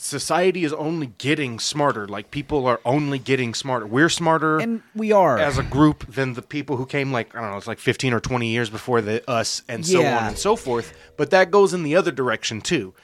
society 0.00 0.62
is 0.64 0.72
only 0.72 1.08
getting 1.18 1.58
smarter. 1.58 2.06
Like 2.06 2.30
people 2.30 2.66
are 2.66 2.80
only 2.84 3.18
getting 3.18 3.52
smarter. 3.52 3.84
We're 3.86 4.08
smarter 4.08 4.58
And 4.60 4.82
we 4.94 5.10
are. 5.12 5.38
as 5.38 5.58
a 5.58 5.62
group 5.64 6.06
than 6.14 6.34
the 6.34 6.42
people 6.42 6.76
who 6.76 6.86
came 6.86 7.10
like 7.12 7.34
I 7.34 7.40
don't 7.40 7.50
know, 7.50 7.56
it's 7.56 7.66
like 7.66 7.80
15 7.80 8.12
or 8.14 8.20
20 8.20 8.46
years 8.48 8.70
before 8.70 9.00
the 9.00 9.28
us 9.28 9.62
and 9.68 9.84
so 9.84 10.00
Yeah. 10.00 10.18
on 10.18 10.24
and 10.28 10.38
so 10.38 10.54
forth. 10.56 10.92
But 11.16 11.30
that 11.30 11.50
goes 11.50 11.74
in 11.74 11.82
the 11.82 11.96
other 11.96 12.12
direction 12.12 12.60
too. 12.60 12.94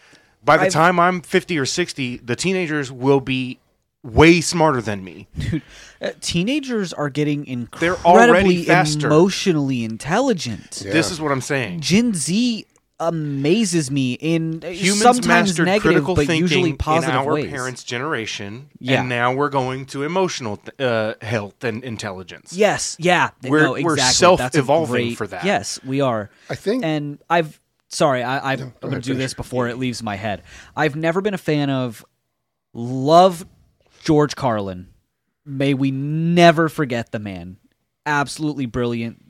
By 0.44 0.56
the 0.56 0.64
I've- 0.64 0.72
time 0.72 1.00
I'm 1.00 1.20
50 1.20 1.58
or 1.58 1.66
60, 1.66 2.18
the 2.18 2.36
teenagers 2.36 2.92
will 2.92 3.20
be 3.20 3.58
way 4.04 4.40
smarter 4.40 4.80
than 4.82 5.02
me. 5.02 5.26
Uh, 6.02 6.10
teenagers 6.20 6.92
are 6.92 7.08
getting 7.08 7.46
incredibly 7.46 7.80
They're 7.80 8.06
already 8.06 8.28
incredibly 8.30 8.64
faster. 8.64 9.06
emotionally 9.06 9.82
intelligent. 9.84 10.82
Yeah. 10.84 10.92
This 10.92 11.10
is 11.10 11.20
what 11.20 11.32
I'm 11.32 11.40
saying. 11.40 11.80
Gen 11.80 12.12
Z 12.14 12.66
amazes 13.08 13.90
me 13.90 14.14
in 14.14 14.62
uh, 14.64 14.68
Humans 14.68 15.00
sometimes 15.02 15.26
mastered 15.48 15.66
negative, 15.66 15.82
critical 15.82 16.14
but 16.14 16.26
thinking 16.26 16.40
usually 16.42 16.72
positive 16.72 17.14
in 17.14 17.20
our 17.20 17.32
ways. 17.34 17.50
parents' 17.50 17.84
generation, 17.84 18.68
Yeah. 18.78 19.00
and 19.00 19.08
now 19.08 19.32
we're 19.34 19.48
going 19.48 19.86
to 19.86 20.02
emotional 20.02 20.60
uh, 20.78 21.14
health 21.22 21.62
and 21.64 21.82
intelligence. 21.84 22.52
Yes, 22.52 22.96
yeah, 22.98 23.30
We're- 23.42 23.62
no, 23.64 23.72
we're 23.72 23.78
exactly. 23.94 23.96
That's 23.96 24.14
a 24.14 24.18
self-evolving 24.18 24.92
great- 25.08 25.16
for 25.16 25.26
that. 25.28 25.44
Yes, 25.44 25.78
we 25.84 26.00
are. 26.00 26.30
I 26.50 26.54
think 26.54 26.84
And 26.84 27.18
I've 27.30 27.60
sorry, 27.88 28.22
I, 28.22 28.52
I've, 28.52 28.60
I'm 28.60 28.72
going 28.80 28.94
to 28.94 29.00
do 29.00 29.12
finish. 29.12 29.18
this 29.18 29.34
before 29.34 29.68
it 29.68 29.78
leaves 29.78 30.02
my 30.02 30.16
head. 30.16 30.42
I've 30.76 30.96
never 30.96 31.20
been 31.20 31.34
a 31.34 31.38
fan 31.38 31.70
of 31.70 32.04
love 32.72 33.46
George 34.02 34.34
Carlin. 34.36 34.88
May 35.46 35.74
we 35.74 35.90
never 35.90 36.68
forget 36.68 37.12
the 37.12 37.18
man. 37.18 37.58
Absolutely 38.06 38.66
brilliant. 38.66 39.20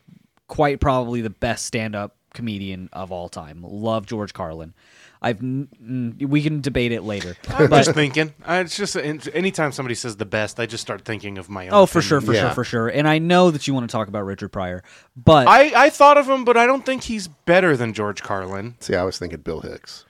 Quite 0.46 0.80
probably 0.80 1.20
the 1.20 1.30
best 1.30 1.64
stand-up 1.66 2.16
comedian 2.34 2.90
of 2.92 3.10
all 3.10 3.30
time. 3.30 3.62
Love 3.66 4.04
George 4.04 4.34
Carlin. 4.34 4.74
I've 5.22 5.40
n- 5.42 5.68
mm, 5.82 6.28
we 6.28 6.42
can 6.42 6.60
debate 6.60 6.92
it 6.92 7.02
later. 7.02 7.34
I'm 7.48 7.70
But 7.70 7.84
just 7.84 7.92
thinking. 7.96 8.34
I, 8.44 8.58
it's 8.60 8.76
just 8.76 8.94
anytime 8.94 9.72
somebody 9.72 9.94
says 9.94 10.16
the 10.16 10.26
best, 10.26 10.60
I 10.60 10.66
just 10.66 10.82
start 10.82 11.06
thinking 11.06 11.38
of 11.38 11.48
my 11.48 11.68
own. 11.68 11.72
oh, 11.74 11.86
for 11.86 12.00
opinion. 12.00 12.08
sure, 12.08 12.20
for 12.20 12.34
Yeah. 12.34 12.40
sure, 12.42 12.50
for 12.50 12.64
sure. 12.64 12.88
And 12.88 13.08
I 13.08 13.18
know 13.18 13.50
that 13.50 13.66
you 13.66 13.72
want 13.72 13.88
to 13.88 13.92
talk 13.92 14.08
about 14.08 14.26
Richard 14.26 14.50
Pryor, 14.50 14.82
but 15.16 15.48
I, 15.48 15.86
I 15.86 15.88
thought 15.90 16.18
of 16.18 16.28
him, 16.28 16.44
but 16.44 16.58
I 16.58 16.66
don't 16.66 16.84
think 16.84 17.04
he's 17.04 17.26
better 17.26 17.74
than 17.74 17.94
George 17.94 18.22
Carlin. 18.22 18.74
see, 18.80 18.94
I 18.94 19.02
was 19.04 19.18
thinking 19.18 19.40
Bill 19.40 19.60
Hicks. 19.60 20.04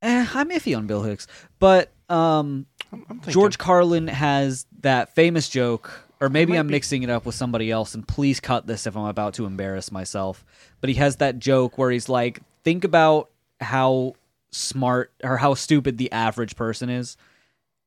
eh, 0.00 0.26
I'm 0.34 0.48
iffy 0.50 0.76
on 0.76 0.86
Bill 0.86 1.02
Hicks. 1.02 1.26
But 1.58 1.92
um, 2.08 2.66
I'm, 2.92 3.04
I'm. 3.10 3.20
George 3.22 3.58
Carlin 3.58 4.08
has 4.08 4.66
that 4.80 5.14
famous 5.14 5.48
joke, 5.48 5.90
or 6.20 6.28
maybe 6.28 6.56
I'm 6.58 6.66
be- 6.66 6.72
mixing 6.72 7.02
it 7.02 7.10
up 7.10 7.24
with 7.26 7.34
somebody 7.34 7.70
else, 7.70 7.94
and 7.94 8.06
please 8.08 8.40
cut 8.40 8.66
this 8.66 8.86
if 8.86 8.96
I'm 8.96 9.04
about 9.06 9.34
to 9.34 9.44
embarrass 9.46 9.92
myself. 9.92 10.44
But 10.82 10.90
he 10.90 10.96
has 10.96 11.16
that 11.16 11.38
joke 11.38 11.78
where 11.78 11.90
he's 11.90 12.10
like, 12.10 12.40
think 12.64 12.84
about 12.84 13.30
how 13.60 14.16
smart 14.50 15.10
or 15.24 15.38
how 15.38 15.54
stupid 15.54 15.96
the 15.96 16.12
average 16.12 16.56
person 16.56 16.90
is, 16.90 17.16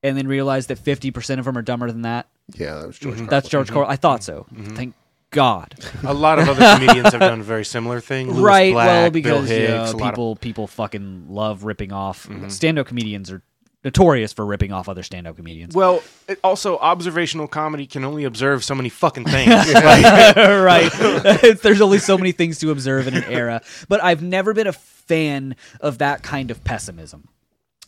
and 0.02 0.18
then 0.18 0.28
realize 0.28 0.66
that 0.68 0.80
50% 0.84 1.38
of 1.38 1.46
them 1.46 1.56
are 1.58 1.62
dumber 1.62 1.92
than 1.92 2.02
that. 2.02 2.28
Yeah, 2.56 2.80
that 2.80 2.88
was 2.88 2.98
George. 2.98 3.18
Mm-hmm. 3.18 3.26
That's 3.28 3.50
George 3.50 3.70
Carlin. 3.70 3.92
I 3.92 3.96
thought 3.98 4.24
so. 4.24 4.48
Thank 4.76 4.96
God. 5.32 5.76
a 6.04 6.14
lot 6.14 6.40
of 6.40 6.48
other 6.48 6.62
comedians 6.80 7.12
have 7.12 7.20
done 7.20 7.42
a 7.42 7.44
very 7.44 7.66
similar 7.66 8.00
thing. 8.00 8.32
Louis 8.32 8.42
right. 8.42 8.74
Black, 8.74 8.88
well, 8.88 9.04
Bill 9.04 9.12
because 9.12 9.50
Hicks, 9.50 9.70
yeah, 9.70 9.92
a 9.92 9.92
lot 9.92 9.94
of- 9.94 10.00
people 10.14 10.36
people 10.38 10.68
fucking 10.68 11.26
love 11.30 11.64
ripping 11.66 11.92
off. 11.92 12.30
Stand-up 12.48 12.88
comedians 12.88 13.30
are 13.32 13.42
notorious 13.86 14.34
for 14.34 14.46
ripping 14.46 14.74
off 14.74 14.90
other 14.90 15.04
stand-up 15.04 15.38
comedians. 15.38 15.76
well, 15.76 16.04
it, 16.28 16.40
also 16.44 16.78
observational 16.80 17.48
comedy 17.48 17.86
can 17.86 18.04
only 18.04 18.24
observe 18.26 18.64
so 18.64 18.74
many 18.76 18.90
fucking 18.90 19.24
things. 19.24 19.54
right. 19.76 20.92
There's 21.62 21.80
only 21.80 22.00
so 22.00 22.18
many 22.18 22.32
things 22.34 22.60
to 22.60 22.72
observe 22.72 23.08
in 23.08 23.14
an 23.14 23.24
era. 23.26 23.62
But 23.88 24.04
I've 24.04 24.24
never 24.24 24.54
been 24.54 24.68
a 24.68 24.74
fan 24.74 25.56
of 25.80 26.00
that 26.00 26.24
kind 26.24 26.50
of 26.50 26.64
pessimism 26.64 27.30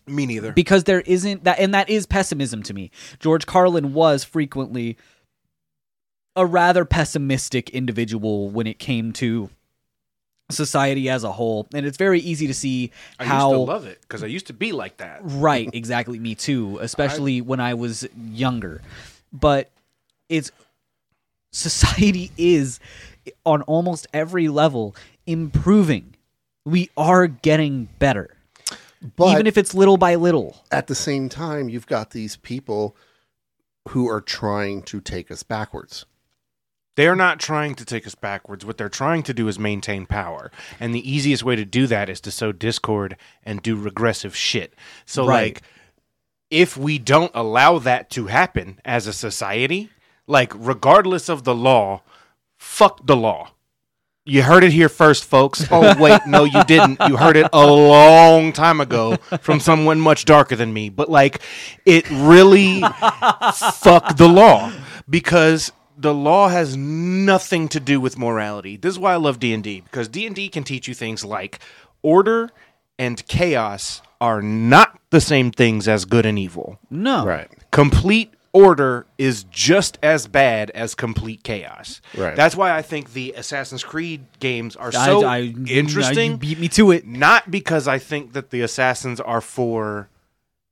Me 0.06 0.28
neither. 0.28 0.54
because 0.54 0.84
there 0.84 1.02
isn't 1.02 1.44
that, 1.46 1.60
and 1.60 1.74
that 1.74 1.90
is 1.90 2.06
pessimism 2.06 2.62
to 2.64 2.74
me. 2.74 2.92
George 3.20 3.48
Carlin 3.48 3.94
was 3.94 4.24
frequently 4.24 4.98
a 6.36 6.46
rather 6.46 6.86
pessimistic 6.86 7.72
individual 7.72 8.52
when 8.52 8.68
it 8.68 8.78
came 8.78 9.12
to 9.14 9.50
society 10.50 11.10
as 11.10 11.24
a 11.24 11.32
whole, 11.32 11.68
and 11.74 11.86
it's 11.86 11.98
very 11.98 12.20
easy 12.20 12.48
to 12.48 12.54
see 12.54 12.92
I 13.20 13.26
how. 13.26 13.50
used 13.52 13.56
to 13.56 13.72
love 13.72 13.86
it 13.86 14.00
because 14.02 14.24
I 14.24 14.28
used 14.28 14.48
to 14.48 14.54
be 14.54 14.72
like 14.72 14.98
that. 14.98 15.20
Right, 15.22 15.70
exactly. 15.74 16.20
Me 16.20 16.36
too, 16.36 16.78
especially 16.82 17.42
when 17.42 17.60
I 17.60 17.74
was 17.74 18.08
younger. 18.32 18.82
But 19.34 19.70
it's 20.30 20.52
society 21.52 22.32
is 22.38 22.80
on 23.46 23.62
almost 23.64 24.08
every 24.14 24.48
level 24.48 24.96
improving. 25.26 26.14
We 26.66 26.90
are 26.98 27.28
getting 27.28 27.88
better, 28.00 28.36
But 29.16 29.32
even 29.34 29.48
if 29.48 29.58
it's 29.58 29.74
little 29.74 29.98
by 29.98 30.16
little. 30.16 30.58
at 30.72 30.88
the 30.88 30.96
same 30.96 31.30
time, 31.30 31.70
you've 31.70 31.88
got 31.88 32.12
these 32.12 32.36
people 32.36 32.96
who 33.90 34.10
are 34.10 34.20
trying 34.22 34.82
to 34.84 35.00
take 35.00 35.32
us 35.32 35.44
backwards. 35.44 36.06
They're 36.98 37.16
not 37.16 37.40
trying 37.40 37.76
to 37.76 37.86
take 37.86 38.06
us 38.08 38.16
backwards. 38.16 38.66
What 38.66 38.78
they're 38.78 38.90
trying 38.90 39.22
to 39.24 39.34
do 39.34 39.48
is 39.48 39.58
maintain 39.60 40.08
power. 40.08 40.52
And 40.80 40.94
the 40.96 41.10
easiest 41.10 41.44
way 41.44 41.56
to 41.56 41.64
do 41.64 41.86
that 41.88 42.10
is 42.10 42.20
to 42.22 42.32
sow 42.32 42.52
discord 42.52 43.16
and 43.44 43.62
do 43.62 43.76
regressive 43.76 44.36
shit. 44.36 44.74
So, 45.06 45.26
Right. 45.26 45.54
like, 45.54 45.62
if 46.50 46.76
we 46.76 46.98
don't 46.98 47.32
allow 47.36 47.78
that 47.80 48.10
to 48.12 48.26
happen 48.28 48.80
as 48.84 49.06
a 49.06 49.14
society, 49.14 49.90
like, 50.26 50.52
regardless 50.56 51.30
of 51.30 51.44
the 51.44 51.54
law, 51.54 52.02
fuck 52.58 53.06
the 53.06 53.16
law. 53.16 53.52
You 54.26 54.42
heard 54.42 54.64
it 54.64 54.72
here 54.74 54.90
first, 54.90 55.24
folks. 55.24 55.68
Oh, 55.70 55.96
wait, 56.02 56.20
no, 56.26 56.46
you 56.46 56.64
didn't. 56.64 57.00
You 57.08 57.16
heard 57.16 57.38
it 57.38 57.48
a 57.54 57.66
long 57.68 58.52
time 58.54 58.82
ago 58.82 59.18
from 59.42 59.60
someone 59.60 60.00
much 60.02 60.26
darker 60.26 60.56
than 60.56 60.74
me. 60.74 60.90
But, 60.90 61.10
like, 61.10 61.42
it 61.86 62.10
really 62.10 62.82
fuck 63.76 64.18
the 64.18 64.28
law 64.28 64.72
because 65.10 65.72
the 65.98 66.14
law 66.14 66.48
has 66.50 66.78
nothing 66.78 67.68
to 67.70 67.80
do 67.80 68.00
with 68.00 68.18
morality. 68.18 68.78
This 68.78 68.92
is 68.94 69.00
why 69.00 69.14
I 69.14 69.18
love 69.18 69.40
D&D 69.40 69.82
because 69.82 70.08
D&D 70.08 70.50
can 70.50 70.64
teach 70.64 70.88
you 70.88 70.94
things 70.94 71.26
like 71.26 71.60
order 72.04 72.50
and 73.00 73.26
chaos 73.28 74.02
are 74.22 74.42
not 74.42 75.00
the 75.10 75.22
same 75.22 75.52
things 75.52 75.88
as 75.88 76.06
good 76.06 76.26
and 76.26 76.38
evil. 76.40 76.80
No, 76.90 77.26
Right. 77.26 77.48
Complete 77.72 78.34
order 78.54 79.06
is 79.20 79.44
just 79.52 80.00
as 80.02 80.26
bad 80.28 80.72
as 80.72 80.96
complete 80.96 81.44
chaos. 81.44 82.02
Right. 82.18 82.36
That's 82.36 82.56
why 82.56 82.76
I 82.76 82.82
think 82.82 83.14
the 83.14 83.34
Assassin's 83.34 83.84
Creed 83.84 84.26
games 84.40 84.76
are 84.76 84.88
I- 84.90 85.06
so 85.06 85.26
I- 85.26 85.38
You 85.38 85.66
interesting. 85.68 86.38
beat 86.38 86.58
me 86.60 86.68
to 86.70 86.92
it. 86.92 87.06
Not 87.06 87.52
because 87.52 87.88
I 87.88 88.00
think 88.00 88.34
that 88.34 88.50
the 88.50 88.62
assassins 88.62 89.20
are 89.20 89.42
for 89.42 90.10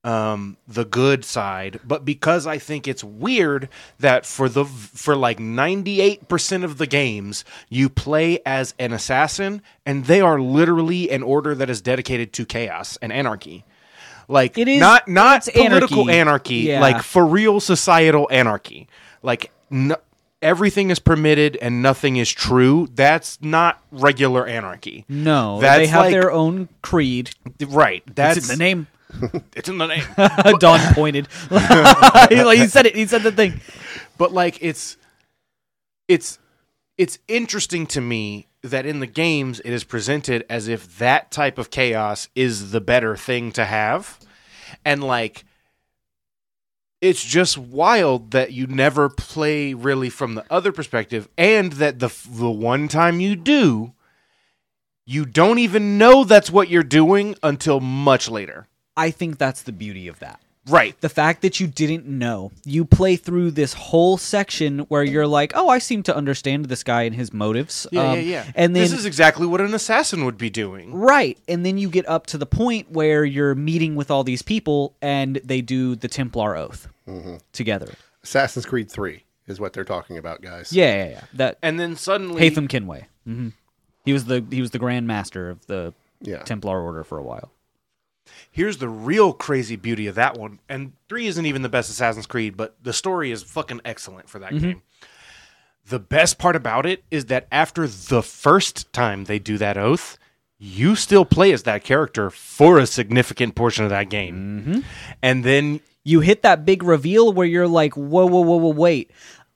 um, 0.06 0.56
the 0.68 0.86
good 0.86 1.26
side, 1.26 1.80
but 1.84 2.06
because 2.06 2.46
I 2.46 2.58
think 2.60 2.88
it's 2.88 3.04
weird 3.04 3.68
that 4.00 4.26
for 4.26 4.48
the 4.48 4.64
for 4.66 5.16
like 5.16 5.40
ninety 5.40 6.00
eight 6.00 6.28
percent 6.30 6.64
of 6.64 6.78
the 6.78 6.86
games 6.88 7.44
you 7.70 7.90
play 7.90 8.40
as 8.46 8.74
an 8.78 8.94
assassin, 8.94 9.62
and 9.86 10.06
they 10.06 10.22
are 10.22 10.40
literally 10.40 11.10
an 11.10 11.24
order 11.24 11.56
that 11.56 11.70
is 11.70 11.82
dedicated 11.82 12.32
to 12.34 12.46
chaos 12.46 12.98
and 13.02 13.12
anarchy. 13.12 13.66
Like 14.28 14.58
It 14.58 14.68
is- 14.68 14.80
not 14.80 15.08
not 15.08 15.48
political 15.54 16.02
anarchy. 16.10 16.20
anarchy, 16.20 16.56
Yeah. 16.56 16.80
like 16.82 17.02
for 17.02 17.26
real 17.26 17.60
societal 17.60 18.28
anarchy. 18.32 18.88
Like 19.24 19.52
no, 19.72 19.96
everything 20.42 20.92
is 20.92 21.00
permitted 21.00 21.58
and 21.62 21.82
nothing 21.82 22.18
is 22.18 22.32
true. 22.32 22.88
That's 22.94 23.40
not 23.42 23.82
regular 23.92 24.46
anarchy. 24.46 25.06
No, 25.10 25.60
That's 25.60 25.80
they 25.80 25.88
have 25.88 26.02
like- 26.06 26.12
their 26.14 26.32
own 26.32 26.70
creed. 26.84 27.32
Right. 27.68 28.04
That's 28.14 28.48
the 28.48 28.56
name. 28.58 28.86
It's 29.56 29.70
in 29.70 29.78
the 29.78 29.88
name. 29.88 30.04
Don 30.60 30.80
pointed. 30.94 31.28
he, 31.50 32.44
like, 32.44 32.60
he 32.60 32.68
said 32.68 32.86
it. 32.86 32.96
He 32.96 33.08
said 33.08 33.24
the 33.24 33.32
thing. 33.32 33.62
but 34.18 34.34
like 34.34 34.58
it's 34.62 34.98
it's 36.08 36.40
it's 36.98 37.20
interesting 37.28 37.88
to 37.88 38.02
me 38.02 38.48
that 38.62 38.86
in 38.86 39.00
the 39.00 39.08
games 39.08 39.60
it 39.62 39.72
is 39.72 39.84
presented 39.84 40.46
as 40.50 40.68
if 40.68 40.98
that 40.98 41.32
type 41.32 41.58
of 41.58 41.70
chaos 41.70 42.30
is 42.36 42.72
the 42.72 42.82
better 42.82 43.16
thing 43.16 43.52
to 43.54 43.66
have 43.66 44.20
and 44.84 45.04
like 45.04 45.46
it's 47.02 47.24
just 47.24 47.58
wild 47.58 48.32
that 48.32 48.52
you 48.52 48.66
never 48.68 49.10
play 49.10 49.74
really 49.74 50.10
from 50.10 50.36
the 50.36 50.46
other 50.50 50.72
perspective 50.72 51.28
and 51.38 51.74
that 51.74 52.00
the 52.00 52.10
the 52.30 52.50
one 52.50 52.88
time 52.88 53.20
you 53.20 53.36
do 53.36 53.94
you 55.06 55.26
don't 55.26 55.60
even 55.60 55.98
know 55.98 56.24
that's 56.24 56.50
what 56.50 56.70
you're 56.70 56.84
doing 56.84 57.36
until 57.44 57.80
much 57.80 58.30
later 58.30 58.68
I 58.98 59.12
think 59.12 59.38
that's 59.38 59.62
the 59.64 59.72
beauty 59.72 60.08
of 60.08 60.20
that. 60.20 60.40
right 60.68 61.00
The 61.02 61.10
fact 61.10 61.42
that 61.44 61.60
you 61.60 61.68
didn't 61.68 62.06
know. 62.08 62.52
You 62.64 62.86
play 62.86 63.18
through 63.18 63.52
this 63.52 63.74
whole 63.74 64.18
section 64.18 64.80
where 64.90 65.04
you're 65.04 65.28
like, 65.28 65.52
"Oh, 65.56 65.70
I 65.70 65.78
seem 65.80 66.02
to 66.04 66.16
understand 66.16 66.66
this 66.66 66.84
guy 66.84 67.04
and 67.04 67.14
his 67.16 67.32
motives." 67.32 67.86
yeah 67.92 68.02
Um, 68.12 68.16
yeah 68.20 68.22
yeah 68.24 68.44
And 68.56 68.76
then 68.76 68.82
this 68.84 68.92
is 68.94 69.06
exactly 69.06 69.46
what 69.46 69.62
an 69.62 69.74
assassin 69.76 70.26
would 70.26 70.38
be 70.38 70.50
doing 70.50 70.94
Right. 70.94 71.38
And 71.48 71.64
then 71.66 71.78
you 71.78 71.90
get 71.90 72.08
up 72.10 72.26
to 72.28 72.38
the 72.40 72.46
point 72.48 72.90
where 72.92 73.24
you're 73.26 73.54
meeting 73.54 73.96
with 73.96 74.10
all 74.10 74.24
these 74.24 74.42
people 74.42 74.96
and 75.02 75.36
they 75.44 75.62
do 75.62 75.96
the 75.96 76.08
Templar 76.08 76.56
oath 76.56 76.88
together. 77.52 77.94
Assassin's 78.24 78.66
Creed 78.66 78.90
3 78.90 79.24
is 79.48 79.60
what 79.60 79.74
they're 79.74 79.84
talking 79.84 80.18
about, 80.18 80.42
guys. 80.42 80.74
Yeah, 80.74 80.96
yeah, 80.96 81.10
yeah. 81.12 81.22
That 81.34 81.58
and 81.62 81.80
then 81.80 81.96
suddenly 81.96 82.42
Haytham 82.42 82.68
Kenway. 82.68 83.06
hmm 83.26 83.50
He 84.04 84.14
was 84.14 84.26
the 84.26 84.44
he 84.50 84.62
was 84.62 84.72
the 84.72 84.80
Grand 84.80 85.06
Master 85.06 85.50
of 85.52 85.66
the 85.68 85.94
Yeah. 86.22 86.42
Templar 86.44 86.82
Order 86.82 87.04
for 87.04 87.20
a 87.20 87.24
while. 87.24 87.52
Here's 88.52 88.78
the 88.78 88.90
real 88.90 89.34
crazy 89.34 89.76
beauty 89.76 90.08
of 90.08 90.16
that 90.16 90.38
one. 90.38 90.60
And 90.70 90.94
3 91.10 91.28
isn't 91.28 91.46
even 91.46 91.62
the 91.62 91.70
best 91.70 91.90
Assassin's 91.90 92.26
Creed, 92.26 92.56
but 92.56 92.76
the 92.82 92.94
story 92.94 93.32
is 93.32 93.44
fucking 93.44 93.82
excellent 93.86 94.30
for 94.30 94.40
that 94.40 94.54
mm-hmm. 94.54 94.66
game. 94.66 94.82
The 95.88 96.00
best 96.00 96.40
part 96.40 96.56
about 96.56 96.86
it 96.86 97.04
is 97.12 97.26
that 97.26 97.48
after 97.52 97.86
the 97.86 98.24
first 98.24 98.92
time 98.92 99.26
they 99.26 99.38
do 99.38 99.58
that 99.60 99.78
oath, 99.78 100.18
you 100.58 100.96
still 100.96 101.26
play 101.26 101.52
as 101.52 101.64
that 101.64 101.84
character 101.84 102.30
for 102.30 102.80
a 102.80 102.88
significant 102.88 103.56
portion 103.56 103.84
of 103.84 103.90
that 103.92 104.10
game. 104.10 104.64
Mm-hmm. 104.66 104.80
And 105.22 105.44
then 105.44 105.82
You 106.08 106.20
hit 106.20 106.44
that 106.44 106.66
big 106.66 106.84
reveal 106.84 107.34
where 107.34 107.48
you're 107.48 107.68
like, 107.68 107.96
"Whoa, 107.96 108.28
whoa, 108.28 108.42
whoa, 108.42 108.58
whoa, 108.58 108.70
wait." 108.70 109.10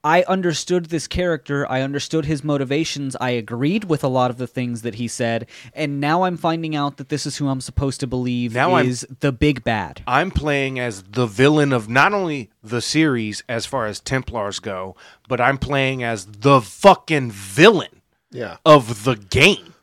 I 0.03 0.23
understood 0.23 0.85
this 0.85 1.07
character. 1.07 1.69
I 1.69 1.81
understood 1.81 2.23
his 2.25 2.41
motivations. 2.41 3.17
I 3.19 3.31
agreed 3.31 3.83
with 3.85 4.01
a 4.03 4.07
lot 4.07 4.31
of 4.31 4.37
the 4.37 4.47
things 4.47 4.81
that 4.83 4.95
he 4.95 5.09
said, 5.09 5.47
and 5.73 5.99
now 5.99 6.23
I'm 6.23 6.37
finding 6.37 6.73
out 6.73 6.95
that 6.97 7.09
this 7.09 7.25
is 7.25 7.35
who 7.37 7.49
I'm 7.49 7.59
supposed 7.59 7.99
to 7.99 8.07
believe 8.07 8.53
Now 8.53 8.73
I'm- 8.75 8.87
is 8.87 9.05
the 9.19 9.33
big 9.33 9.63
bad. 9.65 10.01
I'm 10.07 10.31
playing 10.31 10.79
as 10.79 11.03
the 11.03 11.25
villain 11.25 11.73
of 11.73 11.89
not 11.89 12.13
only 12.13 12.49
the 12.63 12.81
series 12.81 13.43
as 13.49 13.65
far 13.65 13.87
as 13.87 13.99
Templars 13.99 14.59
go, 14.59 14.95
but 15.27 15.41
I'm 15.41 15.57
playing 15.57 16.01
as 16.01 16.25
the 16.25 16.61
fucking 16.61 17.31
villain 17.31 18.01
Yeah. 18.31 18.57
of 18.65 19.03
the 19.03 19.15
game. 19.15 19.73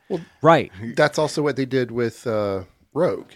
Right. 0.40 0.72
That's 0.96 1.18
also 1.18 1.42
what 1.42 1.56
they 1.56 1.66
did 1.66 1.90
with 1.90 2.26
uh, 2.26 2.62
Rogue. 2.94 3.28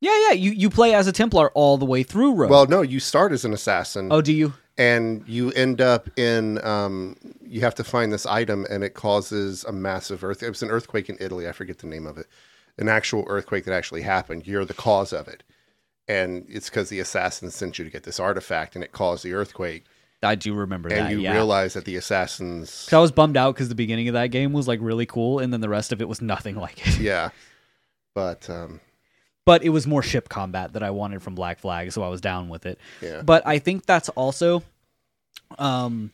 Yeah, 0.00 0.18
yeah. 0.28 0.32
You 0.32 0.50
you 0.50 0.70
play 0.70 0.92
as 0.92 1.06
a 1.06 1.12
Templar 1.12 1.50
all 1.52 1.78
the 1.78 1.84
way 1.86 2.02
through 2.02 2.34
Rogue. 2.34 2.50
Well, 2.50 2.66
no, 2.66 2.82
you 2.82 2.98
start 3.00 3.32
as 3.32 3.44
an 3.44 3.52
assassin. 3.52 4.08
oh, 4.10 4.20
do 4.20 4.32
you? 4.32 4.54
And 4.76 5.22
you 5.28 5.50
end 5.52 5.80
up 5.80 6.08
in 6.18 6.64
um, 6.64 7.16
you 7.42 7.60
have 7.60 7.74
to 7.76 7.84
find 7.84 8.12
this 8.12 8.26
item 8.26 8.66
and 8.68 8.82
it 8.82 8.94
causes 8.94 9.64
a 9.64 9.72
massive 9.72 10.24
earth 10.24 10.42
it 10.42 10.48
was 10.48 10.62
an 10.62 10.70
earthquake 10.70 11.08
in 11.08 11.16
italy 11.20 11.48
i 11.48 11.52
forget 11.52 11.78
the 11.78 11.86
name 11.86 12.06
of 12.06 12.18
it 12.18 12.26
an 12.78 12.88
actual 12.88 13.24
earthquake 13.28 13.64
that 13.64 13.74
actually 13.74 14.02
happened 14.02 14.46
you're 14.46 14.64
the 14.64 14.74
cause 14.74 15.12
of 15.12 15.28
it 15.28 15.42
and 16.08 16.44
it's 16.48 16.68
because 16.68 16.88
the 16.88 17.00
assassins 17.00 17.54
sent 17.54 17.78
you 17.78 17.84
to 17.84 17.90
get 17.90 18.02
this 18.02 18.20
artifact 18.20 18.74
and 18.74 18.84
it 18.84 18.92
caused 18.92 19.24
the 19.24 19.32
earthquake 19.32 19.84
I 20.22 20.36
do 20.36 20.54
remember 20.54 20.88
that. 20.88 20.98
and 20.98 21.06
that. 21.08 21.12
you 21.12 21.20
yeah. 21.20 21.34
realize 21.34 21.74
that 21.74 21.84
the 21.84 21.96
assassins. 21.96 22.88
I 22.90 22.98
was 22.98 23.12
bummed 23.12 23.36
out 23.36 23.54
because 23.54 23.68
the 23.68 23.74
beginning 23.74 24.08
of 24.08 24.14
that 24.14 24.28
game 24.28 24.54
was 24.54 24.66
like 24.66 24.78
really 24.80 25.04
cool, 25.04 25.38
and 25.38 25.52
then 25.52 25.60
the 25.60 25.68
rest 25.68 25.92
of 25.92 26.00
it 26.00 26.08
was 26.08 26.22
nothing 26.22 26.56
like 26.56 26.86
it. 26.86 26.98
yeah 26.98 27.28
but 28.14 28.48
um, 28.48 28.80
But 29.46 29.62
it 29.62 29.68
was 29.68 29.86
more 29.86 30.02
ship 30.02 30.28
combat 30.28 30.72
that 30.72 30.82
I 30.82 30.90
wanted 30.90 31.22
from 31.22 31.34
Black 31.34 31.58
Flag, 31.58 31.92
so 31.92 32.02
I 32.02 32.08
was 32.08 32.20
down 32.20 32.48
with 32.48 32.66
it. 32.66 32.78
yeah 33.02 33.22
But 33.22 33.46
I 33.46 33.58
think 33.58 33.86
that's 33.86 34.08
also 34.10 34.62
um 35.58 36.10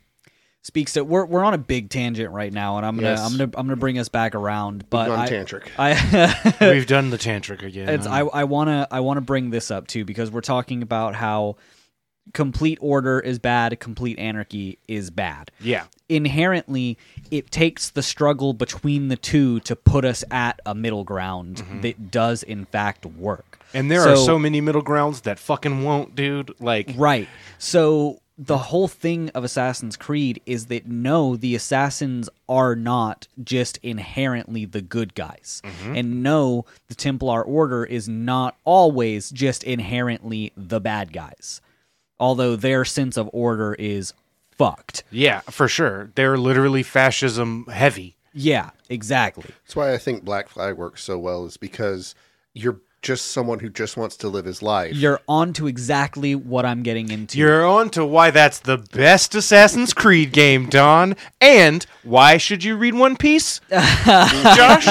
speaks 0.62 0.92
to 0.94 1.04
we're 1.04 1.24
we're 1.24 1.44
on 1.44 1.54
a 1.54 1.58
big 1.58 1.90
tangent 1.90 2.30
right 2.32 2.52
now, 2.52 2.76
and 2.76 2.84
I'm 2.86 2.96
gonna 2.96 3.10
Yes. 3.10 3.20
I'm 3.20 3.38
gonna 3.38 3.50
I'm 3.56 3.66
gonna 3.66 3.76
bring 3.76 3.98
us 3.98 4.08
back 4.08 4.34
around. 4.34 4.88
But 4.90 5.06
gone 5.06 5.18
I, 5.20 5.26
tantric 5.28 5.68
I 5.78 6.56
We've 6.72 6.86
done 6.86 7.10
the 7.10 7.18
tantric 7.18 7.62
again. 7.62 7.88
it's 7.88 8.06
I 8.06 8.20
I 8.20 8.44
wanna 8.44 8.86
I 8.90 9.00
wanna 9.00 9.20
bring 9.22 9.50
this 9.50 9.70
up 9.70 9.86
too 9.86 10.04
because 10.04 10.30
we're 10.30 10.40
talking 10.40 10.82
about 10.82 11.14
how 11.14 11.56
complete 12.32 12.78
order 12.80 13.20
is 13.20 13.38
bad, 13.38 13.78
complete 13.80 14.18
anarchy 14.18 14.78
is 14.88 15.10
bad. 15.10 15.50
yeah. 15.60 15.84
inherently 16.08 16.98
it 17.30 17.50
takes 17.50 17.90
the 17.90 18.02
struggle 18.02 18.52
between 18.52 19.08
the 19.08 19.16
two 19.16 19.60
to 19.60 19.76
put 19.76 20.04
us 20.04 20.24
at 20.30 20.60
a 20.66 20.74
middle 20.74 21.04
ground 21.04 21.56
mm-hmm. 21.56 21.80
that 21.82 22.10
does 22.10 22.42
in 22.42 22.64
fact 22.66 23.06
work. 23.06 23.60
And 23.72 23.90
there 23.90 24.02
are 24.02 24.16
so 24.16 24.38
many 24.38 24.60
middle 24.60 24.82
grounds 24.82 25.22
that 25.22 25.38
fucking 25.38 25.84
won't, 25.84 26.16
dude. 26.16 26.52
Like, 26.60 26.92
right. 26.96 27.28
So 27.58 28.20
the 28.36 28.56
whole 28.56 28.88
thing 28.88 29.28
of 29.30 29.44
Assassin's 29.44 29.96
Creed 29.98 30.40
is 30.46 30.66
that 30.66 30.88
no, 30.88 31.36
the 31.36 31.54
assassins 31.54 32.30
are 32.48 32.74
not 32.74 33.28
just 33.44 33.76
inherently 33.82 34.64
the 34.64 34.80
good 34.80 35.14
guys. 35.14 35.60
Mm-hmm. 35.62 35.94
And 35.94 36.22
no, 36.22 36.64
the 36.88 36.94
Templar 36.94 37.42
Order 37.42 37.84
is 37.84 38.08
not 38.08 38.56
always 38.64 39.30
just 39.30 39.62
inherently 39.62 40.52
the 40.56 40.80
bad 40.80 41.12
guys. 41.12 41.60
Although 42.20 42.54
their 42.54 42.84
sense 42.84 43.16
of 43.16 43.28
order 43.32 43.74
is 43.74 44.12
fucked. 44.52 45.02
yeah, 45.10 45.40
for 45.40 45.66
sure. 45.66 46.12
They're 46.14 46.36
literally 46.38 46.82
fascism 46.84 47.64
heavy. 47.72 48.16
Yeah, 48.32 48.70
exactly. 48.88 49.50
that's 49.64 49.74
why 49.74 49.92
i 49.92 49.98
think 49.98 50.22
black 50.24 50.48
flag 50.48 50.76
works 50.76 51.02
so 51.02 51.18
well 51.18 51.46
is 51.46 51.56
because 51.56 52.14
you're 52.54 52.80
just 53.02 53.30
someone 53.30 53.60
who 53.60 53.70
just 53.70 53.96
wants 53.96 54.16
to 54.18 54.28
live 54.28 54.44
his 54.44 54.62
life 54.62 54.94
You're 54.94 55.20
on 55.26 55.52
to 55.54 55.66
exactly 55.66 56.34
what 56.34 56.66
I'm 56.66 56.82
getting 56.82 57.10
into. 57.10 57.38
You're 57.38 57.66
on 57.66 57.88
to 57.90 58.04
why 58.04 58.30
that's 58.30 58.58
the 58.58 58.76
best 58.78 59.34
Assassin's 59.34 59.94
Creed 59.94 60.32
game, 60.32 60.68
Don. 60.68 61.16
And 61.40 61.86
why 62.02 62.36
should 62.36 62.62
you 62.62 62.76
read 62.76 62.94
One 62.94 63.16
Piece? 63.16 63.60
Josh, 63.70 64.86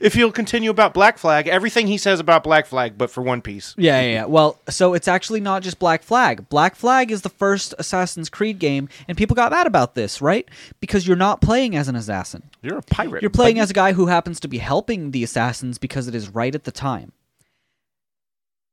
if 0.00 0.14
you'll 0.14 0.32
continue 0.32 0.70
about 0.70 0.94
Black 0.94 1.18
Flag, 1.18 1.48
everything 1.48 1.86
he 1.88 1.98
says 1.98 2.20
about 2.20 2.44
Black 2.44 2.66
Flag, 2.66 2.96
but 2.96 3.10
for 3.10 3.22
One 3.22 3.42
Piece. 3.42 3.74
yeah, 3.76 4.00
yeah, 4.00 4.12
yeah. 4.12 4.24
Well, 4.26 4.60
so 4.68 4.94
it's 4.94 5.08
actually 5.08 5.40
not 5.40 5.62
just 5.62 5.78
Black 5.78 6.02
Flag. 6.02 6.48
Black 6.48 6.76
Flag 6.76 7.10
is 7.10 7.22
the 7.22 7.28
first 7.28 7.74
Assassin's 7.78 8.28
Creed 8.28 8.58
game, 8.58 8.88
and 9.08 9.18
people 9.18 9.34
got 9.34 9.50
mad 9.50 9.66
about 9.66 9.94
this, 9.94 10.22
right? 10.22 10.48
Because 10.80 11.06
you're 11.06 11.16
not 11.16 11.40
playing 11.40 11.74
as 11.74 11.88
an 11.88 11.96
assassin. 11.96 12.44
You're 12.62 12.78
a 12.78 12.82
pirate. 12.82 13.22
You're 13.22 13.30
playing 13.30 13.56
buddy. 13.56 13.62
as 13.62 13.70
a 13.70 13.74
guy 13.74 13.92
who 13.92 14.06
happens 14.06 14.40
to 14.40 14.48
be 14.48 14.58
helping 14.58 15.10
the 15.10 15.24
assassins 15.24 15.78
because 15.78 16.08
it 16.08 16.14
is 16.14 16.28
right 16.28 16.54
at 16.54 16.64
the 16.64 16.72
time. 16.72 17.12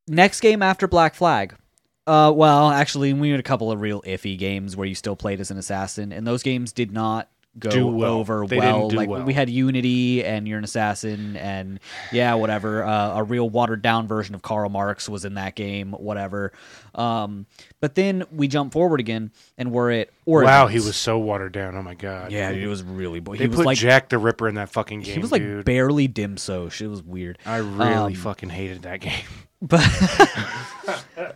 Next 0.08 0.42
game 0.42 0.62
after 0.62 0.88
Black 0.88 1.16
Flag. 1.16 1.56
Uh, 2.06 2.32
well, 2.36 2.70
actually, 2.70 3.12
we 3.14 3.32
had 3.32 3.40
a 3.40 3.44
couple 3.44 3.72
of 3.72 3.82
real 3.82 4.02
iffy 4.04 4.38
games 4.38 4.76
where 4.76 4.88
you 4.88 4.94
still 4.94 5.16
played 5.16 5.40
as 5.40 5.50
an 5.50 5.58
assassin, 5.58 6.12
and 6.12 6.28
those 6.28 6.44
games 6.44 6.72
did 6.72 6.92
not 6.92 7.30
go 7.58 7.70
Do 7.70 7.88
well. 7.88 8.14
over 8.16 8.46
They 8.48 8.58
well. 8.58 8.90
like 8.90 9.10
well. 9.10 9.24
we 9.24 9.34
had 9.34 9.50
Unity, 9.50 10.24
and 10.24 10.48
you're 10.48 10.58
an 10.58 10.64
assassin, 10.64 11.38
and 11.38 11.80
yeah, 12.12 12.34
whatever. 12.36 12.84
Uh, 12.84 13.18
a 13.20 13.24
real 13.24 13.50
watered 13.50 13.82
down 13.82 14.08
version 14.08 14.36
of 14.36 14.42
Karl 14.42 14.70
Marx 14.70 15.08
was 15.08 15.26
in 15.26 15.36
that 15.36 15.56
game, 15.56 15.92
whatever. 15.94 16.52
Um, 16.94 17.46
but 17.82 17.96
then 17.96 18.24
we 18.32 18.48
jump 18.48 18.74
forward 18.74 19.00
again, 19.00 19.32
and 19.58 19.72
we're 19.72 19.92
at 19.92 20.10
Origins. 20.26 20.50
Wow, 20.50 20.68
he 20.68 20.78
was 20.78 20.96
so 20.96 21.18
watered 21.18 21.52
down. 21.54 21.76
Oh 21.76 21.82
my 21.84 21.94
god. 21.96 22.32
Yeah, 22.32 22.52
dude, 22.52 22.64
it 22.64 22.68
was 22.68 22.84
really. 22.84 23.20
Bo- 23.20 23.34
They 23.34 23.44
he 23.44 23.48
was 23.48 23.58
put 23.58 23.66
like 23.66 23.78
Jack 23.78 24.10
the 24.10 24.18
Ripper 24.18 24.48
in 24.48 24.56
that 24.56 24.70
fucking 24.70 25.02
game. 25.02 25.14
he 25.16 25.20
was 25.20 25.32
like 25.32 25.42
dude. 25.42 25.66
barely 25.66 26.08
dim 26.08 26.38
so. 26.38 26.68
It 26.68 26.88
was 26.88 27.04
weird. 27.04 27.38
I 27.46 27.58
really 27.58 27.90
um, 27.90 28.14
fucking 28.16 28.50
hated 28.50 28.84
that 28.84 29.00
game. 29.02 29.14
But 29.62 29.82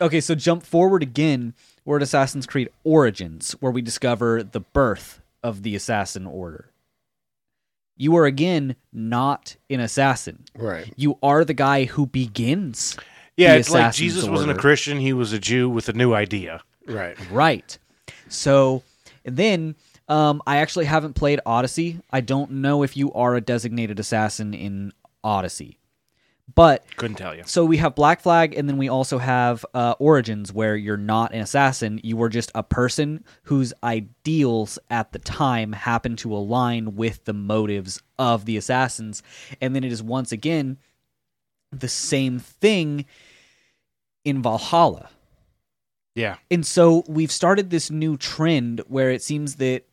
okay, 0.00 0.20
so 0.20 0.34
jump 0.34 0.62
forward 0.64 1.02
again. 1.02 1.54
We're 1.84 1.96
at 1.96 2.02
Assassin's 2.02 2.46
Creed 2.46 2.70
Origins, 2.82 3.52
where 3.60 3.72
we 3.72 3.82
discover 3.82 4.42
the 4.42 4.60
birth 4.60 5.20
of 5.42 5.62
the 5.62 5.76
Assassin 5.76 6.26
Order. 6.26 6.70
You 7.96 8.16
are 8.16 8.24
again 8.26 8.76
not 8.92 9.56
an 9.70 9.80
assassin. 9.80 10.44
right 10.56 10.92
You 10.96 11.18
are 11.22 11.44
the 11.44 11.54
guy 11.54 11.84
who 11.84 12.06
begins. 12.06 12.96
Yeah, 13.36 13.52
The 13.54 13.60
it's 13.60 13.70
like 13.70 13.80
Assassin's 13.80 13.96
Jesus 13.98 14.24
wasn't 14.28 14.52
a 14.52 14.56
Christian; 14.56 14.98
he 14.98 15.12
was 15.12 15.32
a 15.32 15.38
Jew 15.38 15.68
with 15.68 15.88
a 15.88 15.92
new 15.92 16.12
idea. 16.14 16.62
right 16.86 17.16
Right. 17.30 17.78
So 18.28 18.82
and 19.24 19.36
then 19.36 19.74
um, 20.08 20.42
I 20.46 20.56
actually 20.58 20.86
haven't 20.86 21.14
played 21.14 21.40
Odyssey. 21.46 22.00
I 22.10 22.20
don't 22.20 22.50
know 22.50 22.82
if 22.82 22.96
you 22.96 23.12
are 23.12 23.34
a 23.36 23.40
designated 23.40 23.98
assassin 24.00 24.54
in 24.54 24.92
Odyssey. 25.22 25.78
But 26.52 26.84
Couldn't 26.96 27.16
tell 27.16 27.34
you. 27.34 27.42
So 27.46 27.64
we 27.64 27.78
have 27.78 27.94
Black 27.94 28.20
Flag, 28.20 28.54
and 28.54 28.68
then 28.68 28.76
we 28.76 28.88
also 28.88 29.18
have 29.18 29.64
uh, 29.74 29.94
Origins, 29.98 30.52
where 30.52 30.76
you're 30.76 30.96
not 30.96 31.32
an 31.32 31.40
assassin. 31.40 32.00
You 32.04 32.16
were 32.16 32.28
just 32.28 32.52
a 32.54 32.62
person 32.62 33.24
whose 33.44 33.72
ideals 33.82 34.78
at 34.90 35.12
the 35.12 35.18
time 35.18 35.72
happen 35.72 36.16
to 36.16 36.34
align 36.34 36.96
with 36.96 37.24
the 37.24 37.32
motives 37.32 38.02
of 38.18 38.44
the 38.44 38.56
assassins. 38.56 39.22
And 39.60 39.74
then 39.74 39.84
it 39.84 39.92
is 39.92 40.02
once 40.02 40.32
again 40.32 40.78
the 41.72 41.88
same 41.88 42.38
thing 42.38 43.06
in 44.24 44.42
Valhalla. 44.42 45.08
Yeah. 46.14 46.36
And 46.50 46.64
so 46.64 47.04
we've 47.08 47.32
started 47.32 47.70
this 47.70 47.90
new 47.90 48.16
trend 48.16 48.82
where 48.86 49.10
it 49.10 49.22
seems 49.22 49.56
that 49.56 49.84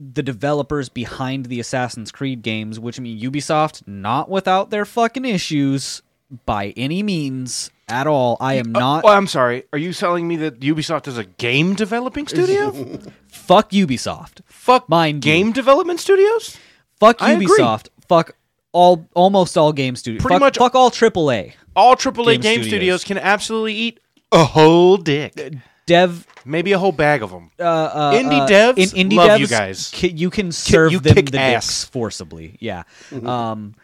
the 0.00 0.22
developers 0.22 0.88
behind 0.88 1.46
the 1.46 1.60
Assassin's 1.60 2.10
Creed 2.10 2.42
games, 2.42 2.78
which 2.80 2.98
I 2.98 3.02
mean 3.02 3.20
Ubisoft, 3.20 3.86
not 3.86 4.28
without 4.28 4.70
their 4.70 4.84
fucking 4.84 5.24
issues 5.24 6.02
by 6.46 6.72
any 6.76 7.02
means 7.02 7.70
at 7.88 8.06
all. 8.06 8.36
I 8.40 8.54
am 8.54 8.74
oh, 8.74 8.80
not 8.80 9.04
Oh, 9.04 9.08
I'm 9.08 9.26
sorry. 9.26 9.64
Are 9.72 9.78
you 9.78 9.92
telling 9.92 10.26
me 10.26 10.36
that 10.36 10.60
Ubisoft 10.60 11.06
is 11.06 11.18
a 11.18 11.24
game 11.24 11.74
developing 11.74 12.26
studio? 12.26 12.70
fuck 13.28 13.70
Ubisoft. 13.70 14.40
Fuck 14.46 14.88
Mind 14.88 15.24
you. 15.24 15.32
game 15.32 15.52
development 15.52 16.00
studios? 16.00 16.56
Fuck 16.98 17.18
Ubisoft. 17.18 17.88
Fuck 18.08 18.36
all 18.72 19.06
almost 19.14 19.56
all 19.56 19.72
game 19.72 19.96
studios. 19.96 20.22
Pretty 20.22 20.34
fuck, 20.34 20.40
much- 20.40 20.58
fuck 20.58 20.74
all 20.74 20.90
AAA. 20.90 21.54
All 21.76 21.96
AAA 21.96 22.14
game, 22.14 22.40
Game 22.40 22.62
studios. 22.62 22.66
studios. 22.68 23.04
can 23.04 23.18
absolutely 23.18 23.74
eat 23.74 24.00
a 24.30 24.44
whole 24.44 24.96
dick. 24.96 25.32
Uh, 25.36 25.58
Dev 25.86 26.26
Maybe 26.46 26.72
a 26.72 26.78
whole 26.78 26.92
bag 26.92 27.22
of 27.22 27.30
them. 27.30 27.50
uh, 27.58 27.62
uh, 27.62 28.12
Indie 28.14 28.40
uh, 28.40 28.46
devs, 28.48 28.94
in, 28.94 29.08
indie 29.10 29.16
love 29.16 29.30
devs, 29.30 29.38
you 29.40 29.46
guys. 29.46 29.90
ki- 29.92 30.08
you 30.16 30.30
can 30.30 30.52
serve 30.52 30.92
you 30.92 31.00
them 31.00 31.14
the 31.24 31.38
ass. 31.38 31.66
dicks 31.66 31.84
forcibly. 31.84 32.56
Yeah. 32.60 32.84
Mhm. 33.10 33.26
Um, 33.26 33.74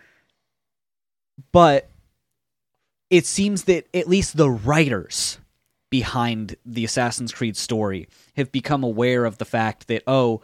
but 1.53 1.89
it 3.11 3.27
seems 3.27 3.65
that 3.65 3.87
at 3.95 4.09
least 4.09 4.37
the 4.37 4.51
writers 4.51 5.39
behind 5.91 6.57
the 6.65 6.85
Assassin's 6.85 7.33
Creed 7.33 7.57
story 7.57 8.09
have 8.37 8.53
become 8.53 8.85
aware 8.85 9.25
of 9.25 9.39
the 9.39 9.45
fact 9.45 9.89
that 9.89 10.03
oh, 10.07 10.41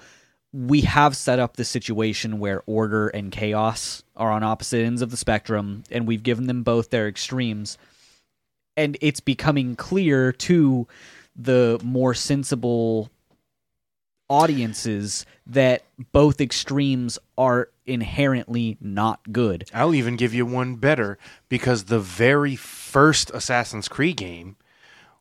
we 0.52 0.80
have 0.82 1.16
set 1.16 1.38
up 1.38 1.57
the 1.57 1.64
situation 1.64 2.38
where 2.38 2.62
order 2.66 3.09
and 3.09 3.30
chaos 3.30 4.02
are 4.16 4.32
on 4.32 4.42
opposite 4.42 4.84
ends 4.84 5.02
of 5.02 5.11
the 5.11 5.16
spectrum, 5.16 5.84
and 5.90 6.07
we've 6.07 6.22
given 6.22 6.46
them 6.46 6.62
both 6.62 6.90
their 6.90 7.07
extremes. 7.09 7.76
And 8.76 8.96
it's 9.00 9.20
becoming 9.20 9.76
clear 9.76 10.32
to 10.32 10.86
the 11.37 11.78
more 11.84 12.14
sensible 12.14 13.11
audiences 14.28 15.24
that 15.47 15.82
both 16.12 16.41
extremes 16.41 17.18
are 17.39 17.68
inherently 17.87 18.76
not 18.80 19.20
good. 19.32 19.68
I'll 19.72 19.95
even 19.95 20.16
give 20.16 20.34
you 20.34 20.45
one 20.45 20.76
better 20.76 21.18
because 21.49 21.84
the 21.84 22.01
very 22.01 22.57
first 22.57 23.30
Assassin's 23.32 23.87
Creed 23.89 24.16
game 24.16 24.57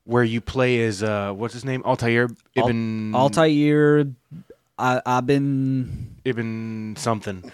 where 0.05 0.23
you 0.23 0.41
play 0.41 0.81
as 0.83 1.03
uh 1.03 1.31
what's 1.33 1.53
his 1.53 1.65
name? 1.65 1.83
Altair 1.83 2.29
Al- 2.55 2.67
Ibn 2.67 3.13
Altair, 3.15 4.05
I, 4.79 5.01
I've 5.05 5.25
been 5.27 6.15
Ibn 6.25 6.95
something. 6.97 7.51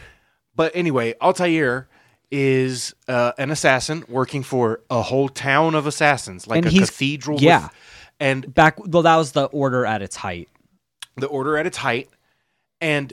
But 0.56 0.72
anyway, 0.76 1.16
Altair 1.22 1.88
is 2.30 2.94
uh, 3.10 3.34
an 3.38 3.52
assassin 3.52 4.06
working 4.08 4.42
for 4.44 4.80
a 4.90 5.02
whole 5.02 5.28
town 5.28 5.76
of 5.76 5.86
assassins, 5.86 6.48
like 6.48 6.60
And 6.60 6.66
a 6.68 6.70
he's- 6.70 6.90
cathedral. 6.90 7.36
with- 7.36 7.44
yeah. 7.44 7.70
And 8.22 8.54
back. 8.54 8.78
Well, 8.80 9.02
that 9.04 9.18
was 9.18 9.34
the 9.34 9.46
order 9.46 9.86
at 9.86 10.02
its 10.02 10.16
height. 10.16 10.48
the 11.18 11.28
order 11.28 11.58
at 11.58 11.66
its 11.68 11.78
height, 11.78 12.10
and 12.80 13.12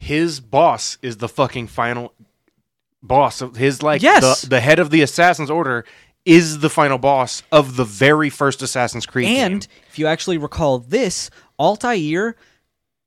his 0.00 0.40
boss 0.40 0.98
is 1.02 1.18
the 1.18 1.28
fucking 1.28 1.68
final 1.68 2.12
boss 3.02 3.40
of 3.40 3.54
his 3.56 3.80
like 3.82 4.02
Yes. 4.02 4.42
the, 4.42 4.48
the 4.48 4.60
head 4.60 4.78
of 4.80 4.90
the 4.90 5.02
assassins 5.02 5.50
order 5.50 5.84
is 6.24 6.58
the 6.58 6.68
final 6.68 6.98
boss 6.98 7.42
of 7.52 7.76
the 7.76 7.84
very 7.84 8.28
first 8.28 8.60
Assassin's 8.60 9.06
Creed 9.06 9.28
And 9.28 9.60
game. 9.62 9.70
if 9.88 9.98
you 9.98 10.06
actually 10.08 10.36
recall 10.36 10.78
this, 10.80 11.30
Altair 11.58 12.34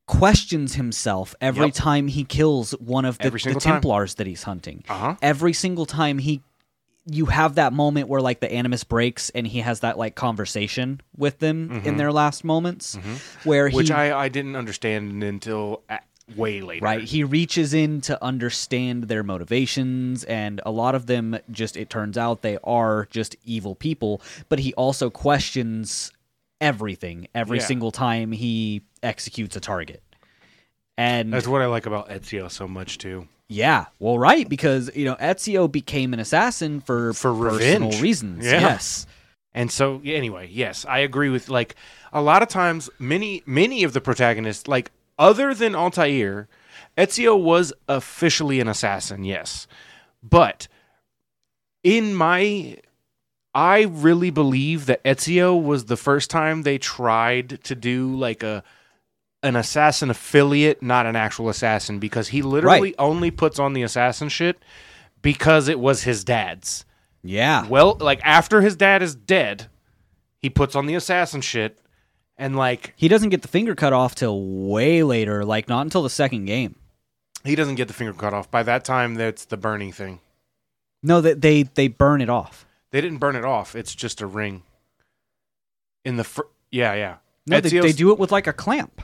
questions 0.08 0.76
himself 0.76 1.36
every 1.40 1.68
Yep. 1.68 1.74
time 1.76 2.08
he 2.08 2.24
kills 2.24 2.72
one 2.80 3.06
of 3.06 3.18
the, 3.20 3.30
the 3.30 3.40
single 3.40 3.62
time. 3.62 3.74
Templars 3.74 4.16
that 4.16 4.28
he's 4.28 4.44
hunting. 4.44 4.84
Uh-huh. 4.90 5.16
Every 5.22 5.54
single 5.54 5.86
time 5.86 6.18
he 6.18 6.42
you 7.06 7.26
have 7.26 7.56
that 7.56 7.74
moment 7.74 8.08
where 8.08 8.22
like 8.22 8.40
the 8.42 8.52
animus 8.52 8.84
breaks 8.84 9.30
and 9.32 9.48
he 9.48 9.60
has 9.60 9.80
that 9.80 9.98
like 9.98 10.16
conversation 10.16 11.02
with 11.18 11.40
them 11.40 11.82
in 11.84 11.98
their 11.98 12.12
last 12.12 12.44
moments 12.44 12.96
where 13.44 13.68
he 13.68 13.72
Mm-hmm. 13.72 13.78
Which 13.78 13.92
I, 13.92 14.18
I 14.18 14.30
didn't 14.30 14.56
understand 14.56 15.24
until 15.24 15.82
a 15.90 16.00
way 16.36 16.62
later. 16.62 16.86
Right. 16.86 17.04
He 17.04 17.24
reaches 17.24 17.74
in 17.74 18.02
to 18.02 18.24
understand 18.24 19.06
their 19.06 19.24
motivations, 19.24 20.24
and 20.26 20.62
a 20.66 20.72
lot 20.72 20.94
of 20.96 21.08
them 21.08 21.38
just, 21.50 21.76
it 21.76 21.90
turns 21.90 22.18
out 22.18 22.42
they 22.44 22.58
are 22.64 23.08
just 23.10 23.36
evil 23.44 23.76
people, 23.76 24.22
but 24.48 24.60
he 24.60 24.74
also 24.76 25.10
questions 25.10 26.12
everything 26.62 27.28
every 27.34 27.58
Yeah. 27.58 27.66
single 27.66 27.92
time 27.92 28.32
he 28.32 28.84
executes 29.02 29.56
a 29.56 29.60
target. 29.60 30.04
And 30.98 31.34
That's 31.34 31.48
what 31.48 31.62
I 31.62 31.66
like 31.66 31.86
about 31.88 32.10
Ezio 32.10 32.50
so 32.52 32.68
much 32.68 32.98
too. 33.00 33.28
Yeah, 33.52 33.88
well, 34.00 34.18
right, 34.18 34.48
because, 34.48 34.90
you 34.96 35.04
know, 35.04 35.16
Ezio 35.16 35.70
became 35.70 36.14
an 36.14 36.20
assassin 36.22 36.80
for, 36.80 37.12
For 37.14 37.34
personal 37.34 37.88
revenge. 37.90 38.02
reasons. 38.02 38.46
Yeah. 38.46 38.62
Yes. 38.62 39.06
And 39.54 39.70
so 39.70 40.02
anyway, 40.06 40.48
yes, 40.50 40.86
I 40.88 41.00
agree 41.00 41.30
with 41.30 41.50
like 41.50 41.76
a 42.14 42.22
lot 42.22 42.42
of 42.42 42.48
times 42.48 42.90
many 42.98 43.44
many 43.46 43.84
of 43.84 43.92
the 43.92 44.00
protagonists 44.00 44.68
like 44.70 44.92
other 45.20 45.54
than 45.54 45.76
Altair, 45.76 46.48
Ezio 46.98 47.38
was 47.42 47.74
officially 47.90 48.62
an 48.62 48.70
assassin, 48.70 49.26
yes. 49.26 49.68
But 50.24 50.70
in 51.84 52.16
my 52.16 52.78
I 53.54 53.82
really 53.82 54.30
believe 54.30 54.86
that 54.86 55.04
Ezio 55.04 55.62
was 55.62 55.86
the 55.86 55.98
first 55.98 56.30
time 56.30 56.62
they 56.62 56.78
tried 56.78 57.62
to 57.66 57.76
do 57.76 58.16
like 58.16 58.44
a 58.44 58.64
an 59.44 59.56
assassin 59.56 60.10
affiliate, 60.10 60.82
not 60.84 61.06
an 61.06 61.16
actual 61.16 61.50
assassin, 61.50 62.00
because 62.00 62.28
he 62.30 62.42
literally 62.42 62.80
Right. 62.82 62.96
only 63.00 63.32
puts 63.32 63.58
on 63.60 63.74
the 63.74 63.82
assassin 63.84 64.30
shit 64.30 64.62
because 65.22 65.68
it 65.68 65.80
was 65.80 66.04
his 66.04 66.24
dad's. 66.24 66.86
Yeah. 67.24 67.68
Well, 67.68 67.98
like 68.00 68.20
after 68.24 68.62
his 68.62 68.76
dad 68.76 69.02
is 69.02 69.16
dead, 69.16 69.68
he 70.40 70.50
puts 70.50 70.76
on 70.76 70.86
the 70.86 70.96
assassin 70.96 71.42
shit, 71.42 71.80
and 72.38 72.56
like 72.56 72.94
He 72.96 73.08
doesn't 73.08 73.30
get 73.30 73.42
the 73.42 73.48
finger 73.48 73.76
cut 73.76 73.94
off 73.94 74.16
till 74.16 74.42
way 74.68 75.04
later, 75.04 75.44
like 75.46 75.68
not 75.70 75.82
until 75.86 76.04
the 76.04 76.10
second 76.10 76.46
game. 76.46 76.76
he 77.44 77.56
doesn't 77.56 77.76
get 77.76 77.88
the 77.88 77.94
finger 77.94 78.14
cut 78.14 78.34
off. 78.34 78.50
By 78.52 78.62
that 78.64 78.86
time, 78.86 79.16
that's 79.16 79.46
the 79.46 79.58
burning 79.58 79.92
thing. 79.92 80.20
No, 81.04 81.20
that 81.22 81.42
they, 81.42 81.64
they 81.64 81.88
burn 81.88 82.22
it 82.22 82.30
off. 82.30 82.68
They 82.92 83.02
didn't 83.02 83.18
burn 83.18 83.36
it 83.36 83.44
off. 83.46 83.76
It's 83.76 83.96
just 83.96 84.22
a 84.22 84.28
ring. 84.28 84.62
In 86.06 86.18
the 86.18 86.24
fir- 86.24 86.48
yeah 86.72 86.94
yeah 86.94 87.16
No, 87.48 87.60
they, 87.60 87.70
they 87.80 87.92
do 87.92 88.12
it 88.12 88.20
with 88.20 88.32
like 88.32 88.48
a 88.48 88.54
clamp. 88.54 89.02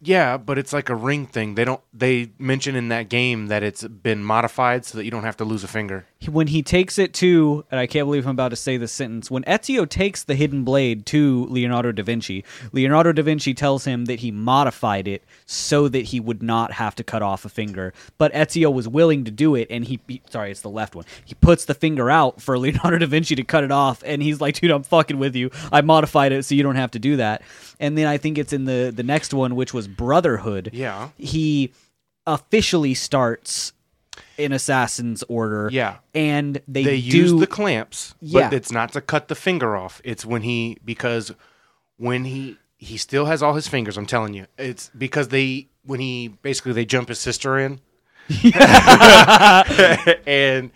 Yeah, 0.00 0.36
but 0.36 0.58
it's 0.58 0.72
like 0.72 0.88
a 0.90 0.94
ring 0.94 1.26
thing. 1.26 1.56
They 1.56 1.64
don't. 1.64 1.80
They 1.92 2.30
mention 2.38 2.76
in 2.76 2.88
that 2.90 3.08
game 3.08 3.48
that 3.48 3.64
it's 3.64 3.82
been 3.84 4.22
modified 4.22 4.84
so 4.84 4.96
that 4.96 5.04
you 5.04 5.10
don't 5.10 5.24
have 5.24 5.36
to 5.38 5.44
lose 5.44 5.64
a 5.64 5.68
finger. 5.68 6.06
When 6.30 6.46
he 6.46 6.62
takes 6.62 7.00
it 7.00 7.12
to, 7.14 7.64
and 7.68 7.80
I 7.80 7.88
can't 7.88 8.06
believe 8.06 8.24
I'm 8.24 8.30
about 8.30 8.50
to 8.50 8.56
say 8.56 8.76
this 8.76 8.92
sentence, 8.92 9.28
when 9.28 9.42
Ezio 9.42 9.88
takes 9.88 10.22
the 10.22 10.36
hidden 10.36 10.62
blade 10.62 11.04
to 11.06 11.46
Leonardo 11.46 11.90
da 11.90 12.04
Vinci, 12.04 12.44
Leonardo 12.70 13.10
da 13.10 13.22
Vinci 13.24 13.54
tells 13.54 13.84
him 13.84 14.04
that 14.04 14.20
he 14.20 14.30
modified 14.30 15.08
it 15.08 15.24
so 15.46 15.88
that 15.88 16.04
he 16.06 16.20
would 16.20 16.44
not 16.44 16.72
have 16.74 16.94
to 16.94 17.02
cut 17.02 17.22
off 17.22 17.44
a 17.44 17.48
finger. 17.48 17.92
But 18.18 18.32
Ezio 18.34 18.72
was 18.72 18.86
willing 18.86 19.24
to 19.24 19.32
do 19.32 19.56
it, 19.56 19.66
and 19.68 19.84
he, 19.84 19.98
he- 20.06 20.22
sorry, 20.30 20.52
it's 20.52 20.60
the 20.60 20.70
left 20.70 20.94
one. 20.94 21.06
He 21.24 21.34
puts 21.34 21.64
the 21.64 21.74
finger 21.74 22.08
out 22.08 22.40
for 22.40 22.56
Leonardo 22.60 22.98
da 22.98 23.06
Vinci 23.06 23.34
to 23.34 23.42
cut 23.42 23.64
it 23.64 23.72
off, 23.72 24.00
and 24.06 24.22
he's 24.22 24.40
like, 24.40 24.60
dude, 24.60 24.70
I'm 24.70 24.84
fucking 24.84 25.18
with 25.18 25.34
you. 25.34 25.50
I 25.72 25.80
modified 25.80 26.30
it 26.30 26.44
so 26.44 26.54
you 26.54 26.62
don't 26.62 26.76
have 26.76 26.92
to 26.92 27.00
do 27.00 27.16
that. 27.16 27.42
And 27.80 27.98
then 27.98 28.06
I 28.06 28.16
think 28.16 28.38
it's 28.38 28.52
in 28.52 28.64
the, 28.64 28.92
the 28.94 29.02
next 29.02 29.34
one, 29.34 29.56
which 29.56 29.71
was 29.72 29.88
Brotherhood 29.88 30.70
Yeah. 30.72 31.10
he 31.18 31.72
officially 32.26 32.94
starts 32.94 33.72
in 34.38 34.52
Assassin's 34.52 35.22
Order. 35.28 35.68
Yeah. 35.72 35.96
And 36.14 36.60
they, 36.68 36.84
They 36.84 37.00
do 37.00 37.18
use 37.18 37.40
the 37.40 37.46
clamps, 37.46 38.14
Yeah. 38.20 38.48
but 38.48 38.54
it's 38.54 38.70
not 38.70 38.92
to 38.92 39.00
cut 39.00 39.28
the 39.28 39.34
finger 39.34 39.76
off. 39.76 40.00
It's 40.04 40.24
when 40.24 40.42
he 40.42 40.78
because 40.84 41.32
when 41.96 42.24
he 42.24 42.56
he 42.76 42.96
still 42.96 43.26
has 43.26 43.42
all 43.42 43.54
his 43.54 43.68
fingers. 43.68 43.96
I'm 43.96 44.06
telling 44.06 44.34
you, 44.34 44.46
it's 44.58 44.90
because 44.96 45.28
they 45.28 45.68
when 45.84 46.00
he 46.00 46.28
basically 46.28 46.72
they 46.72 46.84
jump 46.84 47.08
his 47.08 47.18
sister 47.20 47.58
in, 47.58 47.80
and 50.26 50.70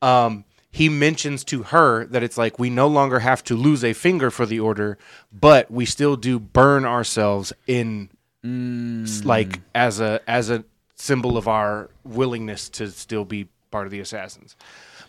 um 0.00 0.44
he 0.70 0.88
mentions 0.88 1.44
to 1.44 1.64
her 1.64 2.06
that 2.06 2.22
it's 2.22 2.38
like 2.38 2.58
we 2.58 2.70
no 2.70 2.88
longer 2.88 3.18
have 3.18 3.44
to 3.44 3.54
lose 3.54 3.84
a 3.84 3.92
finger 3.92 4.30
for 4.30 4.46
the 4.46 4.58
order, 4.58 4.96
but 5.30 5.70
we 5.70 5.84
still 5.84 6.16
do 6.16 6.38
burn 6.40 6.86
ourselves 6.86 7.52
in 7.66 8.08
s- 8.44 8.48
mm. 8.50 9.24
like 9.24 9.60
as 9.74 10.00
a 10.00 10.20
as 10.26 10.50
a 10.50 10.64
symbol 10.94 11.36
of 11.36 11.48
our 11.48 11.90
willingness 12.04 12.68
to 12.68 12.90
still 12.90 13.24
be 13.24 13.48
part 13.70 13.86
of 13.86 13.90
the 13.90 14.00
assassins. 14.00 14.56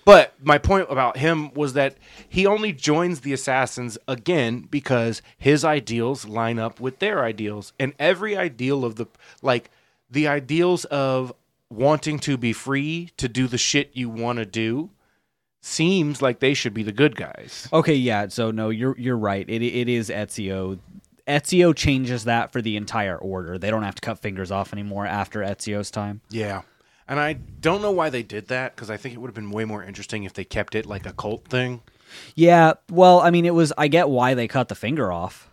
But 0.06 0.34
my 0.42 0.58
point 0.58 0.88
about 0.90 1.18
him 1.18 1.54
was 1.54 1.74
that 1.74 1.96
he 2.28 2.46
only 2.46 2.74
joins 2.74 3.22
the 3.22 3.32
assassins 3.34 3.98
again 4.08 4.68
because 4.70 5.22
his 5.38 5.64
ideals 5.64 6.26
line 6.26 6.60
up 6.60 6.80
with 6.80 7.00
their 7.00 7.24
ideals. 7.24 7.72
And 7.80 7.94
every 8.00 8.36
ideal 8.36 8.84
of 8.84 8.96
the 8.96 9.06
like 9.42 9.70
the 10.10 10.28
ideals 10.28 10.86
of 10.86 11.34
wanting 11.70 12.20
to 12.20 12.38
be 12.38 12.54
free 12.54 13.12
to 13.18 13.28
do 13.30 13.48
the 13.48 13.58
shit 13.58 13.92
you 13.94 14.10
want 14.10 14.40
to 14.40 14.46
do 14.46 14.90
seems 15.62 16.22
like 16.22 16.40
they 16.40 16.54
should 16.54 16.74
be 16.74 16.84
the 16.84 16.92
good 16.92 17.16
guys. 17.16 17.70
Okay, 17.72 17.96
yeah. 17.96 18.28
So 18.28 18.52
no, 18.52 18.70
you're 18.70 18.98
you're 18.98 19.18
right. 19.18 19.50
It 19.50 19.64
it 19.64 19.88
is 19.88 20.10
Ezio. 20.10 20.80
Ezio 21.28 21.76
changes 21.76 22.26
that 22.26 22.52
for 22.52 22.62
the 22.62 22.76
entire 22.76 23.18
order. 23.18 23.58
They 23.58 23.70
don't 23.70 23.84
have 23.84 23.96
to 23.96 24.02
cut 24.02 24.20
fingers 24.20 24.52
off 24.52 24.74
anymore 24.74 25.06
after 25.06 25.40
Ezio's 25.40 25.90
time. 25.90 26.22
Yeah. 26.30 26.64
And 27.08 27.20
I 27.20 27.34
don't 27.34 27.82
know 27.82 27.92
why 27.92 28.10
they 28.10 28.24
did 28.24 28.48
that 28.48 28.76
because 28.76 28.90
I 28.90 28.98
think 28.98 29.14
it 29.16 29.18
would 29.20 29.28
have 29.28 29.36
been 29.36 29.52
way 29.52 29.66
more 29.66 29.84
interesting 29.84 30.24
if 30.24 30.34
they 30.34 30.44
kept 30.46 30.76
it 30.76 30.86
like 30.86 31.06
a 31.06 31.14
cult 31.14 31.48
thing. 31.48 31.82
Yeah, 32.36 32.74
well, 32.90 33.20
I 33.22 33.32
mean, 33.32 33.46
it 33.46 33.54
was. 33.54 33.74
I 33.78 33.88
get 33.88 34.10
why 34.10 34.34
they 34.34 34.48
cut 34.48 34.68
the 34.70 34.76
finger 34.76 35.12
off. 35.12 35.50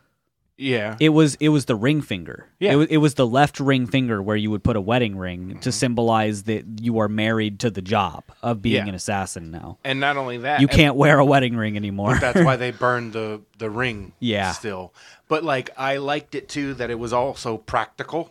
Yeah. 0.61 0.97
It 1.01 1.11
was. 1.11 1.37
It 1.37 1.49
was 1.49 1.65
the 1.65 1.75
ring 1.75 2.03
finger. 2.03 2.47
Yeah. 2.59 2.73
It 2.73 2.77
was, 2.77 2.89
it 2.89 2.97
was 2.99 3.15
the 3.15 3.27
left 3.27 3.59
ring 3.59 3.87
finger 3.87 4.23
where 4.23 4.37
you 4.37 4.51
would 4.51 4.63
put 4.63 4.77
a 4.77 4.81
wedding 4.81 5.17
ring 5.17 5.49
to 5.49 5.55
mm-hmm. 5.55 5.71
symbolize 5.71 6.45
that 6.45 6.65
you 6.81 6.99
are 6.99 7.09
married 7.09 7.61
to 7.61 7.71
the 7.71 7.83
job 7.83 8.25
of 8.43 8.63
being 8.63 8.85
Yeah. 8.85 8.89
an 8.89 8.95
assassin. 8.95 9.51
Now 9.51 9.79
and 9.85 9.99
not 9.99 10.17
only 10.17 10.39
that, 10.39 10.61
you 10.61 10.69
can't 10.69 10.97
wear 10.97 11.19
a 11.19 11.25
wedding 11.25 11.57
ring 11.57 11.77
anymore. 11.77 12.13
But 12.13 12.21
that's 12.21 12.45
why 12.45 12.57
they 12.57 12.71
burned 12.71 13.15
the 13.15 13.41
the 13.59 13.71
ring. 13.71 14.13
Yeah. 14.21 14.53
Still, 14.53 14.93
but 15.29 15.43
like 15.43 15.71
I 15.77 15.97
liked 15.97 16.35
it 16.35 16.49
too 16.49 16.75
that 16.75 16.91
it 16.91 16.99
was 16.99 17.13
also 17.13 17.57
practical, 17.57 18.31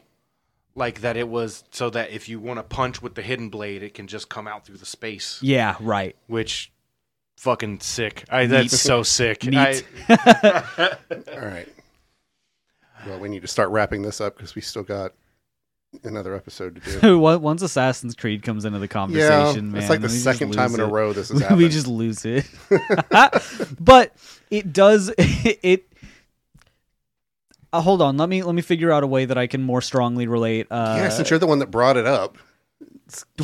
like 0.75 1.01
that 1.01 1.17
it 1.17 1.27
was 1.27 1.63
so 1.71 1.89
that 1.89 2.11
if 2.11 2.29
you 2.29 2.39
want 2.39 2.59
to 2.59 2.63
punch 2.63 3.01
with 3.01 3.15
the 3.15 3.21
hidden 3.21 3.49
blade, 3.49 3.83
it 3.83 3.93
can 3.93 4.07
just 4.07 4.29
come 4.29 4.47
out 4.47 4.65
through 4.65 4.77
the 4.77 4.85
space, 4.85 5.39
yeah, 5.41 5.75
right. 5.79 6.15
which 6.27 6.71
fucking 7.37 7.79
sick. 7.79 8.25
I 8.29 8.45
that's 8.45 8.79
so 8.79 9.03
sick. 9.03 9.43
Neat. 9.45 9.85
I, 10.07 10.97
All 11.33 11.39
right. 11.39 11.67
Well, 13.07 13.19
we 13.19 13.29
need 13.29 13.41
to 13.41 13.47
start 13.47 13.69
wrapping 13.69 14.01
this 14.01 14.19
up 14.21 14.35
because 14.35 14.55
we 14.55 14.61
still 14.61 14.83
got 14.83 15.13
another 16.03 16.35
episode 16.35 16.81
to 16.83 16.99
do. 16.99 17.19
Once 17.19 17.41
once 17.41 17.61
Assassin's 17.61 18.15
Creed 18.15 18.43
comes 18.43 18.65
into 18.65 18.79
the 18.79 18.83
yeah, 18.83 18.87
conversation, 18.87 19.71
man, 19.71 19.81
it's 19.81 19.89
like 19.89 20.01
the 20.01 20.07
we 20.07 20.13
just 20.13 20.23
second 20.23 20.53
time 20.53 20.71
lose 20.71 20.79
in 20.79 20.85
a 20.85 20.87
it. 20.87 20.91
row 20.91 21.13
this 21.13 21.29
has 21.29 21.51
we 21.57 21.69
just 21.69 21.87
lose 21.87 22.25
it. 22.25 22.45
but 23.79 24.13
it 24.51 24.71
does 24.71 25.11
it. 25.17 25.85
Uh, 27.71 27.81
hold 27.81 28.01
on, 28.01 28.17
let 28.17 28.29
me 28.29 28.43
let 28.43 28.55
me 28.55 28.61
figure 28.61 28.91
out 28.91 29.03
a 29.03 29.07
way 29.07 29.25
that 29.25 29.37
I 29.37 29.47
can 29.47 29.61
more 29.61 29.81
strongly 29.81 30.27
relate. 30.27 30.67
Uh, 30.69 30.95
yeah, 30.97 31.09
since 31.09 31.29
you're 31.29 31.39
the 31.39 31.47
one 31.47 31.59
that 31.59 31.71
brought 31.71 31.97
it 31.97 32.05
up. 32.05 32.37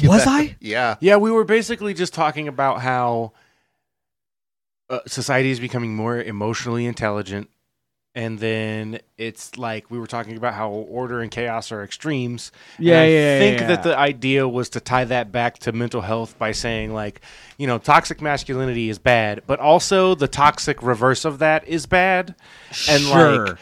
Was 0.04 0.26
that- 0.26 0.28
I? 0.28 0.56
Yeah. 0.60 0.96
yeah, 1.00 1.18
we 1.18 1.32
were 1.32 1.44
basically 1.44 1.94
just 1.94 2.14
talking 2.14 2.48
about 2.48 2.82
how 2.82 3.34
uh, 4.90 5.00
society 5.08 5.50
is 5.50 5.60
becoming 5.60 5.96
more 5.96 6.22
emotionally 6.22 6.86
intelligent. 6.86 7.50
And 8.16 8.40
then 8.40 9.00
it's 9.18 9.58
like 9.58 9.92
we 9.92 10.00
were 10.00 10.08
talking 10.08 10.38
about 10.38 10.54
how 10.54 10.70
order 10.70 11.20
and 11.20 11.30
chaos 11.30 11.70
are 11.74 11.84
extremes. 11.84 12.54
And 12.78 12.86
Yeah, 12.88 13.02
I 13.02 13.06
think 13.40 13.60
yeah. 13.60 13.68
that 13.68 13.84
the 13.84 13.98
idea 13.98 14.48
was 14.48 14.70
to 14.70 14.80
tie 14.80 15.04
that 15.04 15.34
back 15.34 15.58
to 15.60 15.74
mental 15.74 16.00
health 16.02 16.40
by 16.40 16.54
saying 16.54 16.94
like, 16.94 17.20
you 17.58 17.68
know, 17.68 17.78
toxic 17.78 18.22
masculinity 18.22 18.90
is 18.90 19.00
bad, 19.00 19.42
but 19.46 19.60
also 19.60 20.16
the 20.16 20.30
toxic 20.30 20.82
reverse 20.82 21.26
of 21.26 21.40
that 21.40 21.68
is 21.68 21.86
bad. 21.86 22.36
And 22.90 23.04
Sure. 23.04 23.48
like 23.48 23.58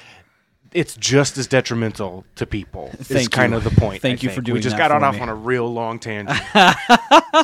it's 0.73 0.95
just 0.95 1.37
as 1.37 1.47
detrimental 1.47 2.25
to 2.35 2.45
people. 2.45 2.91
is 3.09 3.27
kind 3.27 3.51
you. 3.51 3.57
of 3.57 3.63
the 3.63 3.71
point. 3.71 4.01
Thank 4.01 4.21
I 4.21 4.23
you 4.23 4.29
for 4.29 4.35
think. 4.35 4.45
doing 4.45 4.55
We 4.55 4.61
just 4.61 4.77
got 4.77 4.91
for 4.91 5.03
off 5.03 5.15
me. 5.15 5.21
on 5.21 5.29
a 5.29 5.35
real 5.35 5.71
long 5.71 5.99
tangent. 5.99 6.39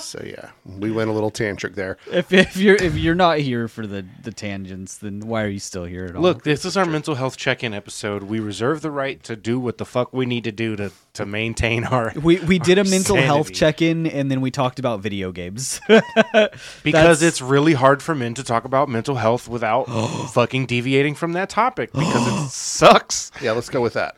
So 0.01 0.21
yeah, 0.23 0.51
we 0.65 0.91
went 0.91 1.09
a 1.09 1.13
little 1.13 1.31
tantric 1.31 1.73
there. 1.73 1.97
if, 2.11 2.31
if 2.31 2.55
you're 2.57 2.75
if 2.75 2.95
you're 2.95 3.15
not 3.15 3.39
here 3.39 3.67
for 3.67 3.87
the 3.87 4.05
the 4.21 4.31
tangents, 4.31 4.97
then 4.97 5.21
why 5.21 5.43
are 5.43 5.47
you 5.47 5.57
still 5.59 5.83
here 5.83 6.05
at 6.05 6.15
all? 6.15 6.21
Look, 6.21 6.43
this 6.43 6.63
is 6.63 6.77
our 6.77 6.85
mental 6.85 7.15
health 7.15 7.37
check-in 7.37 7.73
episode. 7.73 8.23
We 8.23 8.39
reserve 8.39 8.81
the 8.81 8.91
right 8.91 9.21
to 9.23 9.35
do 9.35 9.59
what 9.59 9.79
the 9.79 9.85
fuck 9.85 10.13
we 10.13 10.27
need 10.27 10.43
to 10.43 10.51
do 10.51 10.75
to 10.75 10.91
to 11.13 11.25
maintain 11.25 11.85
our 11.85 12.13
we 12.21 12.37
we 12.41 12.59
did 12.59 12.77
a 12.77 12.83
mental 12.83 13.15
health 13.15 13.51
check 13.51 13.81
in, 13.81 14.05
and 14.05 14.29
then 14.29 14.41
we 14.41 14.51
talked 14.51 14.77
about 14.77 14.99
video 14.99 15.31
games. 15.31 15.81
because 16.83 17.21
it's 17.23 17.41
really 17.41 17.73
hard 17.73 18.03
for 18.03 18.13
men 18.13 18.35
to 18.35 18.43
talk 18.43 18.65
about 18.65 18.89
mental 18.89 19.15
health 19.15 19.47
without 19.47 19.85
fucking 20.33 20.67
deviating 20.67 21.15
from 21.15 21.33
that 21.33 21.49
topic 21.49 21.91
because 21.93 22.27
it 22.27 22.49
sucks. 22.51 23.18
Yeah, 23.41 23.51
let's 23.53 23.69
go 23.69 23.81
with 23.81 23.93
that. 23.93 24.15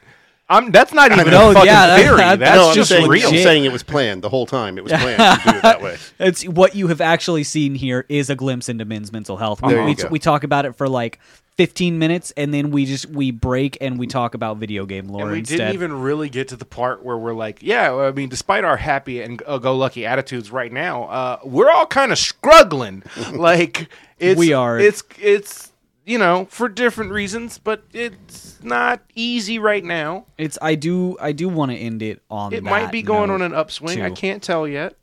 I'm 0.50 0.70
that's 0.72 0.92
not 0.92 1.14
even 1.14 1.30
know, 1.32 1.52
a 1.52 1.54
fucking 1.54 1.66
yeah, 1.68 1.88
that- 1.88 2.00
theory. 2.02 2.18
that- 2.18 2.40
that's 2.40 2.56
no, 2.58 2.70
I'm 2.70 2.76
just 2.76 2.90
saying, 2.90 3.08
real. 3.08 3.30
I'm 3.30 3.36
saying 3.38 3.64
it 3.64 3.72
was 3.72 3.84
planned 3.84 4.22
the 4.22 4.28
whole 4.30 4.46
time. 4.46 4.78
It 4.78 4.84
was 4.84 4.92
planned 4.92 5.18
to 5.44 5.50
do 5.52 5.58
it 5.58 5.62
that 5.62 5.82
way. 5.82 5.98
it's 6.20 6.44
what 6.46 6.76
you 6.76 6.88
have 6.88 7.00
actually 7.00 7.44
seen 7.46 7.74
here 7.76 8.06
is 8.10 8.30
a 8.30 8.36
glimpse 8.36 8.68
into 8.68 8.84
men's 8.84 9.14
mental 9.14 9.38
health. 9.38 9.62
We, 9.62 9.70
There 9.70 9.80
you 9.80 9.86
we, 9.86 9.96
go. 9.96 10.08
we 10.10 10.20
talk 10.20 10.44
about 10.44 10.66
it 10.66 10.76
for 10.76 10.90
like 10.90 11.20
15 11.56 11.98
minutes, 12.00 12.32
and 12.36 12.54
then 12.54 12.72
we 12.72 12.86
just 12.86 13.06
we 13.06 13.32
break 13.32 13.78
and 13.80 13.98
we 13.98 14.08
talk 14.08 14.34
about 14.34 14.58
video 14.58 14.86
game 14.86 15.08
lore 15.08 15.24
And 15.24 15.32
we 15.32 15.40
instead. 15.40 15.58
didn't 15.58 15.74
even 15.76 16.02
really 16.02 16.28
get 16.30 16.50
to 16.50 16.58
the 16.58 16.66
part 16.66 17.02
where 17.04 17.18
we're 17.18 17.34
like, 17.34 17.60
yeah, 17.62 17.94
I 17.94 18.12
mean, 18.12 18.28
despite 18.28 18.66
our 18.66 18.78
happy 18.78 19.22
and 19.22 19.42
uh, 19.46 19.58
go 19.58 19.78
lucky 19.78 20.06
attitudes 20.06 20.52
right 20.52 20.72
now, 20.72 21.04
uh, 21.06 21.40
we're 21.46 21.70
all 21.70 21.86
kind 21.86 22.12
of 22.12 22.18
struggling. 22.18 23.04
like 23.32 23.88
it's 24.20 24.38
We 24.38 24.52
are. 24.52 24.78
It's 24.80 25.04
it's 25.20 25.71
you 26.06 26.18
know 26.18 26.46
for 26.50 26.68
different 26.70 27.12
reasons, 27.12 27.58
but 27.58 27.84
it's 27.94 28.62
not 28.64 29.02
easy 29.16 29.60
right 29.60 29.84
now. 29.84 30.26
It's 30.38 30.58
I 30.62 30.76
do 30.76 31.18
I 31.20 31.32
do 31.32 31.50
want 31.50 31.72
to 31.72 31.78
end 31.78 32.02
it 32.02 32.22
on. 32.30 32.54
It 32.54 32.64
might 32.64 32.92
be 32.92 33.02
going 33.02 33.30
on 33.30 33.42
an 33.42 33.54
upswing. 33.54 34.02
I 34.02 34.10
can't 34.12 34.42
tell 34.42 34.68
yet. 34.68 34.96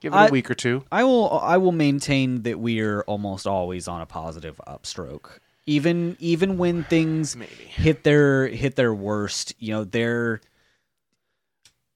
Give 0.00 0.12
it 0.12 0.16
I- 0.16 0.26
a 0.28 0.30
week 0.30 0.50
or 0.50 0.54
two. 0.54 0.84
I 0.92 1.04
will 1.04 1.38
I 1.40 1.56
will 1.56 1.72
maintain 1.72 2.42
that 2.42 2.58
we're 2.60 3.02
almost 3.02 3.46
always 3.46 3.88
on 3.88 4.00
a 4.00 4.06
positive 4.06 4.60
upstroke. 4.66 5.38
Even 5.66 6.16
even 6.20 6.58
when 6.58 6.84
things 6.84 7.34
Maybe. 7.34 7.52
hit 7.52 8.04
their 8.04 8.46
hit 8.48 8.76
their 8.76 8.94
worst, 8.94 9.54
you 9.58 9.72
know, 9.72 9.84
they're 9.84 10.40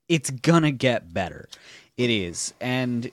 it's 0.09 0.31
gonna 0.31 0.73
get 0.73 1.13
better. 1.13 1.49
It 1.97 2.11
is. 2.11 2.53
And 2.61 3.13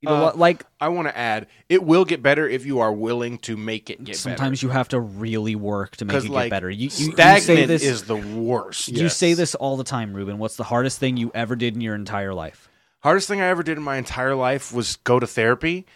you 0.00 0.08
know 0.08 0.16
Uh, 0.16 0.22
what 0.24 0.38
like 0.38 0.64
I 0.80 0.88
want 0.88 1.08
to 1.08 1.16
add, 1.16 1.46
it 1.68 1.82
will 1.82 2.04
get 2.04 2.22
better 2.22 2.48
if 2.48 2.64
you 2.64 2.80
are 2.80 2.92
willing 2.92 3.38
to 3.38 3.56
make 3.56 3.90
it 3.90 3.98
get 3.98 4.06
better. 4.06 4.18
sometimes 4.18 4.62
you 4.62 4.68
have 4.68 4.88
to 4.88 5.00
really 5.00 5.54
work 5.56 5.96
to 5.96 6.04
make 6.04 6.24
it 6.24 6.30
like 6.30 6.46
get 6.46 6.50
better. 6.50 6.70
You, 6.70 6.88
you, 6.92 7.06
you 7.06 7.12
stagnant 7.12 7.42
say 7.42 7.64
this 7.66 7.82
is 7.82 8.04
the 8.04 8.16
worst. 8.16 8.88
you 8.88 9.08
say 9.08 9.34
this 9.34 9.54
all 9.54 9.76
the 9.76 9.84
time, 9.84 10.14
Ruben. 10.14 10.38
What's 10.38 10.56
the 10.56 10.64
hardest 10.64 10.98
thing 10.98 11.16
you 11.16 11.30
ever 11.34 11.56
did 11.56 11.74
in 11.74 11.80
your 11.80 11.94
entire 11.94 12.34
life? 12.34 12.68
Hardest 13.00 13.28
thing 13.28 13.40
I 13.40 13.46
ever 13.46 13.62
did 13.62 13.76
in 13.76 13.82
my 13.84 13.96
entire 13.96 14.34
life 14.34 14.72
was 14.72 14.96
go 14.96 15.20
to 15.20 15.26
therapy, 15.26 15.86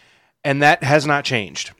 and 0.43 0.61
that 0.61 0.83
has 0.83 1.05
not 1.05 1.25
changed. 1.25 1.71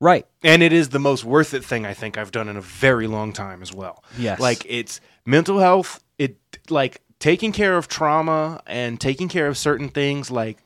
Right. 0.00 0.26
And 0.42 0.62
it 0.62 0.72
is 0.72 0.90
the 0.90 0.98
most 0.98 1.24
worth 1.24 1.54
it 1.54 1.64
thing 1.64 1.86
I 1.86 1.94
think 1.94 2.18
I've 2.18 2.32
done 2.32 2.48
in 2.48 2.56
a 2.56 2.60
very 2.60 3.06
long 3.06 3.32
time 3.32 3.62
as 3.62 3.72
well. 3.72 4.02
Yes. 4.18 4.40
Like 4.40 4.64
it's 4.68 5.00
mental 5.24 5.58
health, 5.60 6.02
it 6.18 6.36
like 6.68 7.00
taking 7.20 7.52
care 7.52 7.76
of 7.76 7.88
trauma 7.88 8.60
and 8.66 9.00
taking 9.00 9.28
care 9.28 9.46
of 9.46 9.56
certain 9.56 9.88
things 9.88 10.30
like 10.30 10.58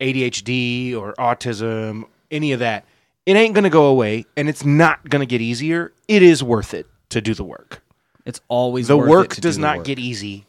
ADHD 0.00 0.96
or 0.96 1.14
autism, 1.14 2.04
any 2.30 2.52
of 2.52 2.60
that. 2.60 2.84
It 3.24 3.36
ain't 3.36 3.54
going 3.54 3.64
to 3.64 3.70
go 3.70 3.86
away 3.86 4.24
and 4.36 4.48
it's 4.48 4.64
not 4.64 5.08
going 5.08 5.20
to 5.20 5.26
get 5.26 5.40
easier. 5.40 5.92
It 6.08 6.22
is 6.22 6.42
worth 6.42 6.74
it 6.74 6.86
to 7.10 7.20
do 7.20 7.34
the 7.34 7.44
work. 7.44 7.82
It's 8.24 8.40
always 8.48 8.88
The 8.88 8.96
worth 8.96 9.06
it 9.06 9.10
work 9.10 9.28
to 9.34 9.40
does 9.40 9.56
do 9.56 9.60
the 9.62 9.66
not 9.66 9.76
work. 9.78 9.86
get 9.86 9.98
easy, 9.98 10.46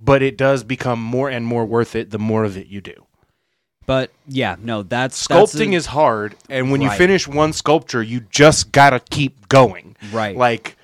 but 0.00 0.22
it 0.22 0.36
does 0.36 0.64
become 0.64 1.00
more 1.00 1.28
and 1.30 1.46
more 1.46 1.64
worth 1.64 1.94
it 1.94 2.10
the 2.10 2.18
more 2.18 2.44
of 2.44 2.56
it 2.56 2.66
you 2.66 2.80
do. 2.80 3.06
But 3.86 4.10
yeah, 4.26 4.56
no, 4.60 4.82
that's 4.82 5.28
that's 5.28 5.54
Sculpting 5.54 5.72
a- 5.72 5.76
is 5.76 5.86
hard, 5.86 6.34
and 6.50 6.72
when 6.72 6.80
you 6.80 6.90
finish 6.90 7.28
one 7.28 7.52
sculpture, 7.52 8.02
you 8.02 8.20
just 8.30 8.72
gotta 8.72 8.98
keep 8.98 9.48
going. 9.48 9.94
Right. 10.12 10.36
Like 10.36 10.76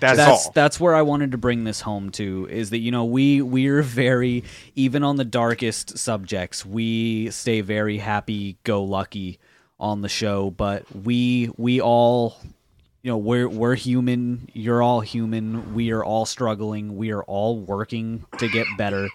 that's, 0.00 0.16
that's 0.18 0.46
all. 0.46 0.52
that's 0.54 0.80
where 0.80 0.94
I 0.94 1.02
wanted 1.02 1.32
to 1.32 1.38
bring 1.38 1.64
this 1.64 1.80
home 1.80 2.10
to 2.12 2.46
is 2.50 2.70
that 2.70 2.78
you 2.78 2.90
know 2.90 3.04
we 3.04 3.42
we're 3.42 3.82
very 3.82 4.44
even 4.74 5.02
on 5.02 5.16
the 5.16 5.24
darkest 5.24 5.98
subjects 5.98 6.64
we 6.66 7.30
stay 7.30 7.60
very 7.60 7.98
happy 7.98 8.56
go 8.64 8.82
lucky 8.84 9.38
on 9.78 10.00
the 10.02 10.08
show 10.08 10.50
but 10.50 10.84
we 10.94 11.50
we 11.56 11.80
all 11.80 12.36
you 13.02 13.10
know 13.10 13.18
we're 13.18 13.48
we're 13.48 13.74
human 13.74 14.48
you're 14.52 14.82
all 14.82 15.00
human 15.00 15.74
we 15.74 15.90
are 15.92 16.04
all 16.04 16.24
struggling 16.26 16.96
we 16.96 17.10
are 17.12 17.22
all 17.24 17.58
working 17.58 18.24
to 18.38 18.48
get 18.48 18.66
better 18.78 19.08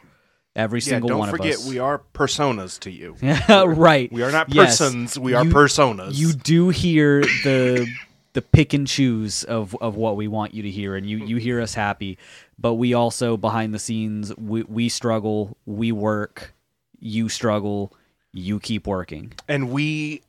every 0.55 0.82
single 0.82 1.17
one 1.17 1.29
of 1.29 1.36
us. 1.36 1.39
don't 1.39 1.53
forget 1.55 1.69
we 1.69 1.79
are 1.79 2.01
personas 2.13 2.77
to 2.79 2.91
you. 2.91 3.15
Yeah, 3.21 3.63
right 3.67 4.11
We 4.11 4.21
are 4.21 4.32
not 4.34 4.53
Yes. 4.53 4.79
persons. 4.79 5.17
We 5.17 5.34
are 5.34 5.45
You- 5.45 5.51
personas. 5.51 6.15
you 6.17 6.34
do 6.34 6.67
hear 6.69 7.21
the 7.21 7.88
the 8.34 8.41
pick 8.41 8.73
and 8.73 8.88
choose 8.88 9.43
of, 9.43 9.75
of 9.82 9.95
what 9.95 10.15
we 10.15 10.27
want 10.27 10.53
you 10.53 10.63
to 10.63 10.69
hear 10.69 10.95
and 10.95 11.09
you, 11.09 11.17
you 11.17 11.38
hear 11.38 11.59
us 11.61 11.73
happy 11.73 12.17
but 12.57 12.75
we 12.75 12.93
also 12.93 13.36
behind 13.38 13.73
the 13.73 13.79
scenes 13.79 14.36
we, 14.38 14.63
we 14.63 14.88
struggle 14.89 15.57
we 15.65 15.91
work 15.91 16.53
you 16.99 17.27
struggle 17.29 17.93
you 18.32 18.59
keep 18.59 18.88
working 18.88 19.34
and 19.47 19.71
we 19.71 20.21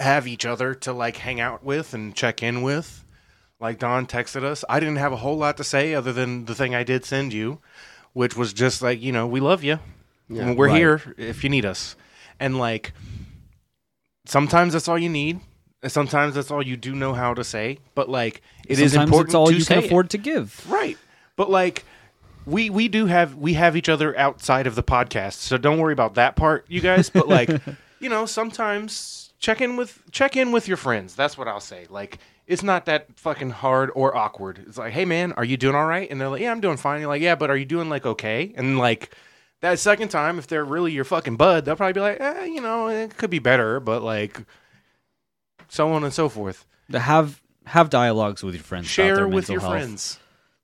have 0.00 0.28
each 0.28 0.46
other 0.46 0.74
to 0.74 0.92
like 0.92 1.16
hang 1.16 1.40
out 1.40 1.64
with 1.64 1.92
and 1.92 2.14
check 2.14 2.40
in 2.40 2.62
with. 2.62 3.04
Like 3.58 3.80
Don 3.80 4.06
texted 4.06 4.44
us. 4.44 4.64
I 4.68 4.78
didn't 4.78 4.98
have 4.98 5.12
a 5.12 5.16
whole 5.16 5.36
lot 5.36 5.56
to 5.56 5.64
say 5.64 5.92
other 5.92 6.12
than 6.12 6.44
the 6.44 6.54
thing 6.54 6.72
I 6.76 6.84
did 6.84 7.04
send 7.04 7.32
you, 7.32 7.58
which 8.12 8.36
was 8.36 8.52
just 8.52 8.80
like 8.80 9.02
you 9.02 9.10
know 9.10 9.26
we 9.26 9.40
love 9.40 9.64
you. 9.64 9.80
Yeah. 10.28 10.52
We're 10.52 10.68
Right. 10.68 10.76
here 10.76 11.14
if 11.18 11.42
you 11.42 11.50
need 11.50 11.64
us, 11.64 11.96
and 12.38 12.56
like 12.60 12.92
sometimes 14.26 14.74
that's 14.74 14.86
all 14.86 14.98
you 14.98 15.08
need. 15.08 15.40
And 15.82 15.92
Sometimes 15.92 16.34
that's 16.34 16.50
all 16.50 16.62
you 16.62 16.76
do 16.76 16.94
know 16.94 17.12
how 17.12 17.34
to 17.34 17.44
say, 17.44 17.78
but 17.94 18.08
like 18.08 18.42
it 18.66 18.78
is 18.80 18.92
sometimes 18.92 19.08
important 19.08 19.28
it's 19.28 19.34
all 19.34 19.50
you 19.50 19.64
can 19.64 19.78
it. 19.78 19.84
afford 19.86 20.10
to 20.10 20.18
give 20.18 20.64
Right. 20.70 20.98
But 21.36 21.50
like 21.50 21.84
we 22.46 22.70
we 22.70 22.88
do 22.88 23.06
have 23.06 23.36
we 23.36 23.54
have 23.54 23.76
each 23.76 23.88
other 23.88 24.16
outside 24.18 24.66
of 24.66 24.74
the 24.74 24.82
podcast. 24.82 25.34
So 25.34 25.56
don't 25.58 25.78
worry 25.78 25.92
about 25.92 26.14
that 26.14 26.34
part, 26.34 26.64
you 26.68 26.80
guys, 26.80 27.10
but 27.10 27.28
like, 27.28 27.50
you 28.00 28.08
know, 28.08 28.26
sometimes 28.26 29.32
check 29.38 29.60
in 29.60 29.76
with 29.76 30.02
check 30.10 30.36
in 30.36 30.50
with 30.50 30.66
your 30.66 30.76
friends. 30.76 31.14
That's 31.14 31.38
what 31.38 31.46
I'll 31.46 31.60
say. 31.60 31.86
Like 31.88 32.18
it's 32.46 32.62
not 32.62 32.86
that 32.86 33.06
fucking 33.16 33.50
hard 33.50 33.90
or 33.94 34.16
awkward. 34.16 34.64
It's 34.66 34.78
like, 34.78 34.92
"Hey 34.92 35.04
man, 35.04 35.32
are 35.32 35.44
you 35.44 35.56
doing 35.56 35.74
all 35.74 35.86
right?" 35.86 36.10
And 36.10 36.20
they're 36.20 36.30
like, 36.30 36.40
"Yeah, 36.40 36.50
I'm 36.50 36.60
doing 36.60 36.78
fine." 36.78 37.00
You're 37.00 37.08
like, 37.08 37.22
"Yeah, 37.22 37.34
but 37.34 37.50
are 37.50 37.56
you 37.56 37.66
doing 37.66 37.88
like 37.90 38.06
okay?" 38.06 38.52
And 38.56 38.78
like 38.78 39.14
that 39.60 39.78
second 39.78 40.08
time 40.08 40.38
if 40.38 40.46
they're 40.46 40.64
really 40.64 40.92
your 40.92 41.04
fucking 41.04 41.36
bud, 41.36 41.64
they'll 41.64 41.76
probably 41.76 41.92
be 41.92 42.00
like, 42.00 42.20
eh, 42.20 42.44
you 42.46 42.60
know, 42.60 42.88
it 42.88 43.16
could 43.16 43.30
be 43.30 43.38
better, 43.38 43.80
but 43.80 44.02
like 44.02 44.40
so 45.68 45.92
on 45.92 46.04
and 46.04 46.12
so 46.12 46.28
forth. 46.28 46.66
Have 46.92 47.40
have 47.66 47.90
dialogues 47.90 48.42
with 48.42 48.54
your 48.54 48.64
friends. 48.64 48.86
about 48.86 48.92
Share 48.92 49.16
their 49.16 49.28
with 49.28 49.48
your 49.48 49.60
health. 49.60 49.72
friends. 49.72 50.18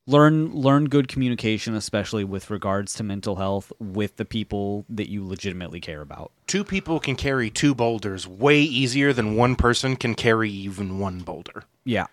Learn 0.06 0.54
learn 0.54 0.88
good 0.88 1.08
communication, 1.08 1.74
especially 1.74 2.24
with 2.24 2.50
regards 2.50 2.92
to 2.94 3.02
mental 3.02 3.36
health 3.36 3.72
with 3.78 4.16
the 4.16 4.24
people 4.24 4.84
that 4.90 5.08
you 5.08 5.26
legitimately 5.26 5.80
care 5.80 6.02
about. 6.02 6.30
Two 6.46 6.62
people 6.64 7.00
can 7.00 7.16
carry 7.16 7.48
two 7.50 7.74
boulders 7.74 8.26
way 8.26 8.60
easier 8.60 9.12
than 9.14 9.34
one 9.36 9.56
person 9.56 9.96
can 9.96 10.14
carry 10.14 10.50
even 10.50 10.98
one 10.98 11.20
boulder. 11.20 11.64
Yeah. 11.84 12.06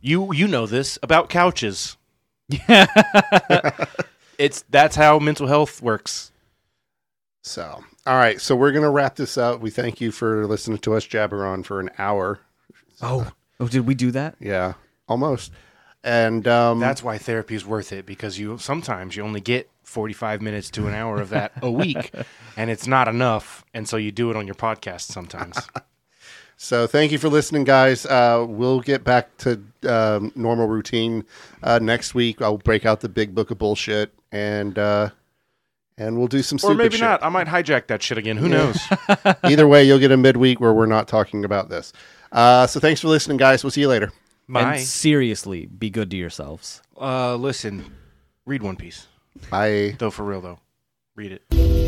You 0.00 0.32
you 0.32 0.48
know 0.48 0.66
this 0.66 0.98
about 1.02 1.28
couches. 1.28 1.96
Yeah. 2.48 2.86
It's 4.38 4.64
that's 4.70 4.96
how 4.96 5.20
mental 5.20 5.46
health 5.46 5.80
works. 5.82 6.32
So, 7.44 7.84
all 8.06 8.16
right. 8.16 8.40
So 8.40 8.56
we're 8.56 8.72
gonna 8.72 8.90
wrap 8.90 9.16
this 9.16 9.36
up. 9.38 9.60
We 9.60 9.70
thank 9.70 10.00
you 10.00 10.12
for 10.12 10.46
listening 10.46 10.78
to 10.78 10.94
us 10.94 11.04
jabber 11.04 11.46
on 11.46 11.62
for 11.62 11.80
an 11.80 11.90
hour. 11.98 12.40
Oh. 13.00 13.30
Oh, 13.60 13.68
did 13.68 13.86
we 13.86 13.94
do 13.94 14.10
that? 14.10 14.34
Yeah, 14.40 14.74
almost. 15.08 15.52
And 16.04 16.48
um, 16.48 16.80
That's 16.80 17.02
why 17.02 17.18
therapy 17.18 17.54
is 17.54 17.64
worth 17.64 17.92
it 17.92 18.06
because 18.06 18.38
you 18.38 18.58
sometimes 18.58 19.16
you 19.16 19.22
only 19.22 19.40
get 19.40 19.70
45 19.84 20.42
minutes 20.42 20.70
to 20.70 20.88
an 20.88 20.94
hour 20.94 21.20
of 21.20 21.28
that 21.28 21.52
a 21.62 21.70
week 21.70 22.10
and 22.56 22.70
it's 22.70 22.86
not 22.86 23.08
enough 23.08 23.64
and 23.74 23.88
so 23.88 23.96
you 23.96 24.10
do 24.10 24.30
it 24.30 24.36
on 24.36 24.46
your 24.46 24.54
podcast 24.54 25.02
sometimes. 25.02 25.56
So 26.58 26.86
thank 26.86 27.10
you 27.10 27.18
for 27.18 27.28
listening, 27.28 27.64
guys. 27.64 28.06
Uh, 28.06 28.46
we'll 28.48 28.78
get 28.78 29.02
back 29.02 29.36
to 29.38 29.60
um, 29.82 30.30
normal 30.36 30.68
routine 30.68 31.24
uh, 31.60 31.80
next 31.82 32.14
week. 32.14 32.40
I'll 32.40 32.58
break 32.58 32.86
out 32.86 33.00
the 33.00 33.08
big 33.08 33.34
book 33.34 33.50
of 33.50 33.58
bullshit 33.58 34.14
and 34.30 34.78
uh, 34.78 35.10
and 35.98 36.18
we'll 36.18 36.28
do 36.28 36.42
some 36.42 36.58
or 36.62 36.74
maybe 36.74 36.96
shit. 36.96 37.00
not. 37.02 37.22
I 37.22 37.28
might 37.28 37.46
hijack 37.46 37.86
that 37.88 38.02
shit 38.02 38.18
again. 38.18 38.36
Who 38.36 38.48
knows? 38.48 38.78
Either 39.44 39.66
way, 39.68 39.84
you'll 39.84 39.98
get 39.98 40.12
a 40.12 40.16
midweek 40.16 40.60
where 40.60 40.72
we're 40.72 40.86
not 40.86 41.08
talking 41.08 41.44
about 41.44 41.68
this. 41.68 41.92
Uh, 42.30 42.66
so 42.66 42.80
thanks 42.80 43.00
for 43.00 43.08
listening, 43.08 43.36
guys. 43.36 43.62
We'll 43.62 43.70
see 43.70 43.82
you 43.82 43.88
later. 43.88 44.12
My 44.46 44.74
And 44.74 44.80
seriously, 44.82 45.66
be 45.66 45.90
good 45.90 46.10
to 46.10 46.16
yourselves. 46.16 46.82
uh 47.00 47.36
listen, 47.36 47.84
read 48.46 48.62
One 48.62 48.76
Piece. 48.76 49.06
Bye. 49.50 49.96
Though 49.98 50.10
for 50.10 50.24
real 50.24 50.40
though. 50.40 50.58
Read 51.14 51.32
it. 51.32 51.81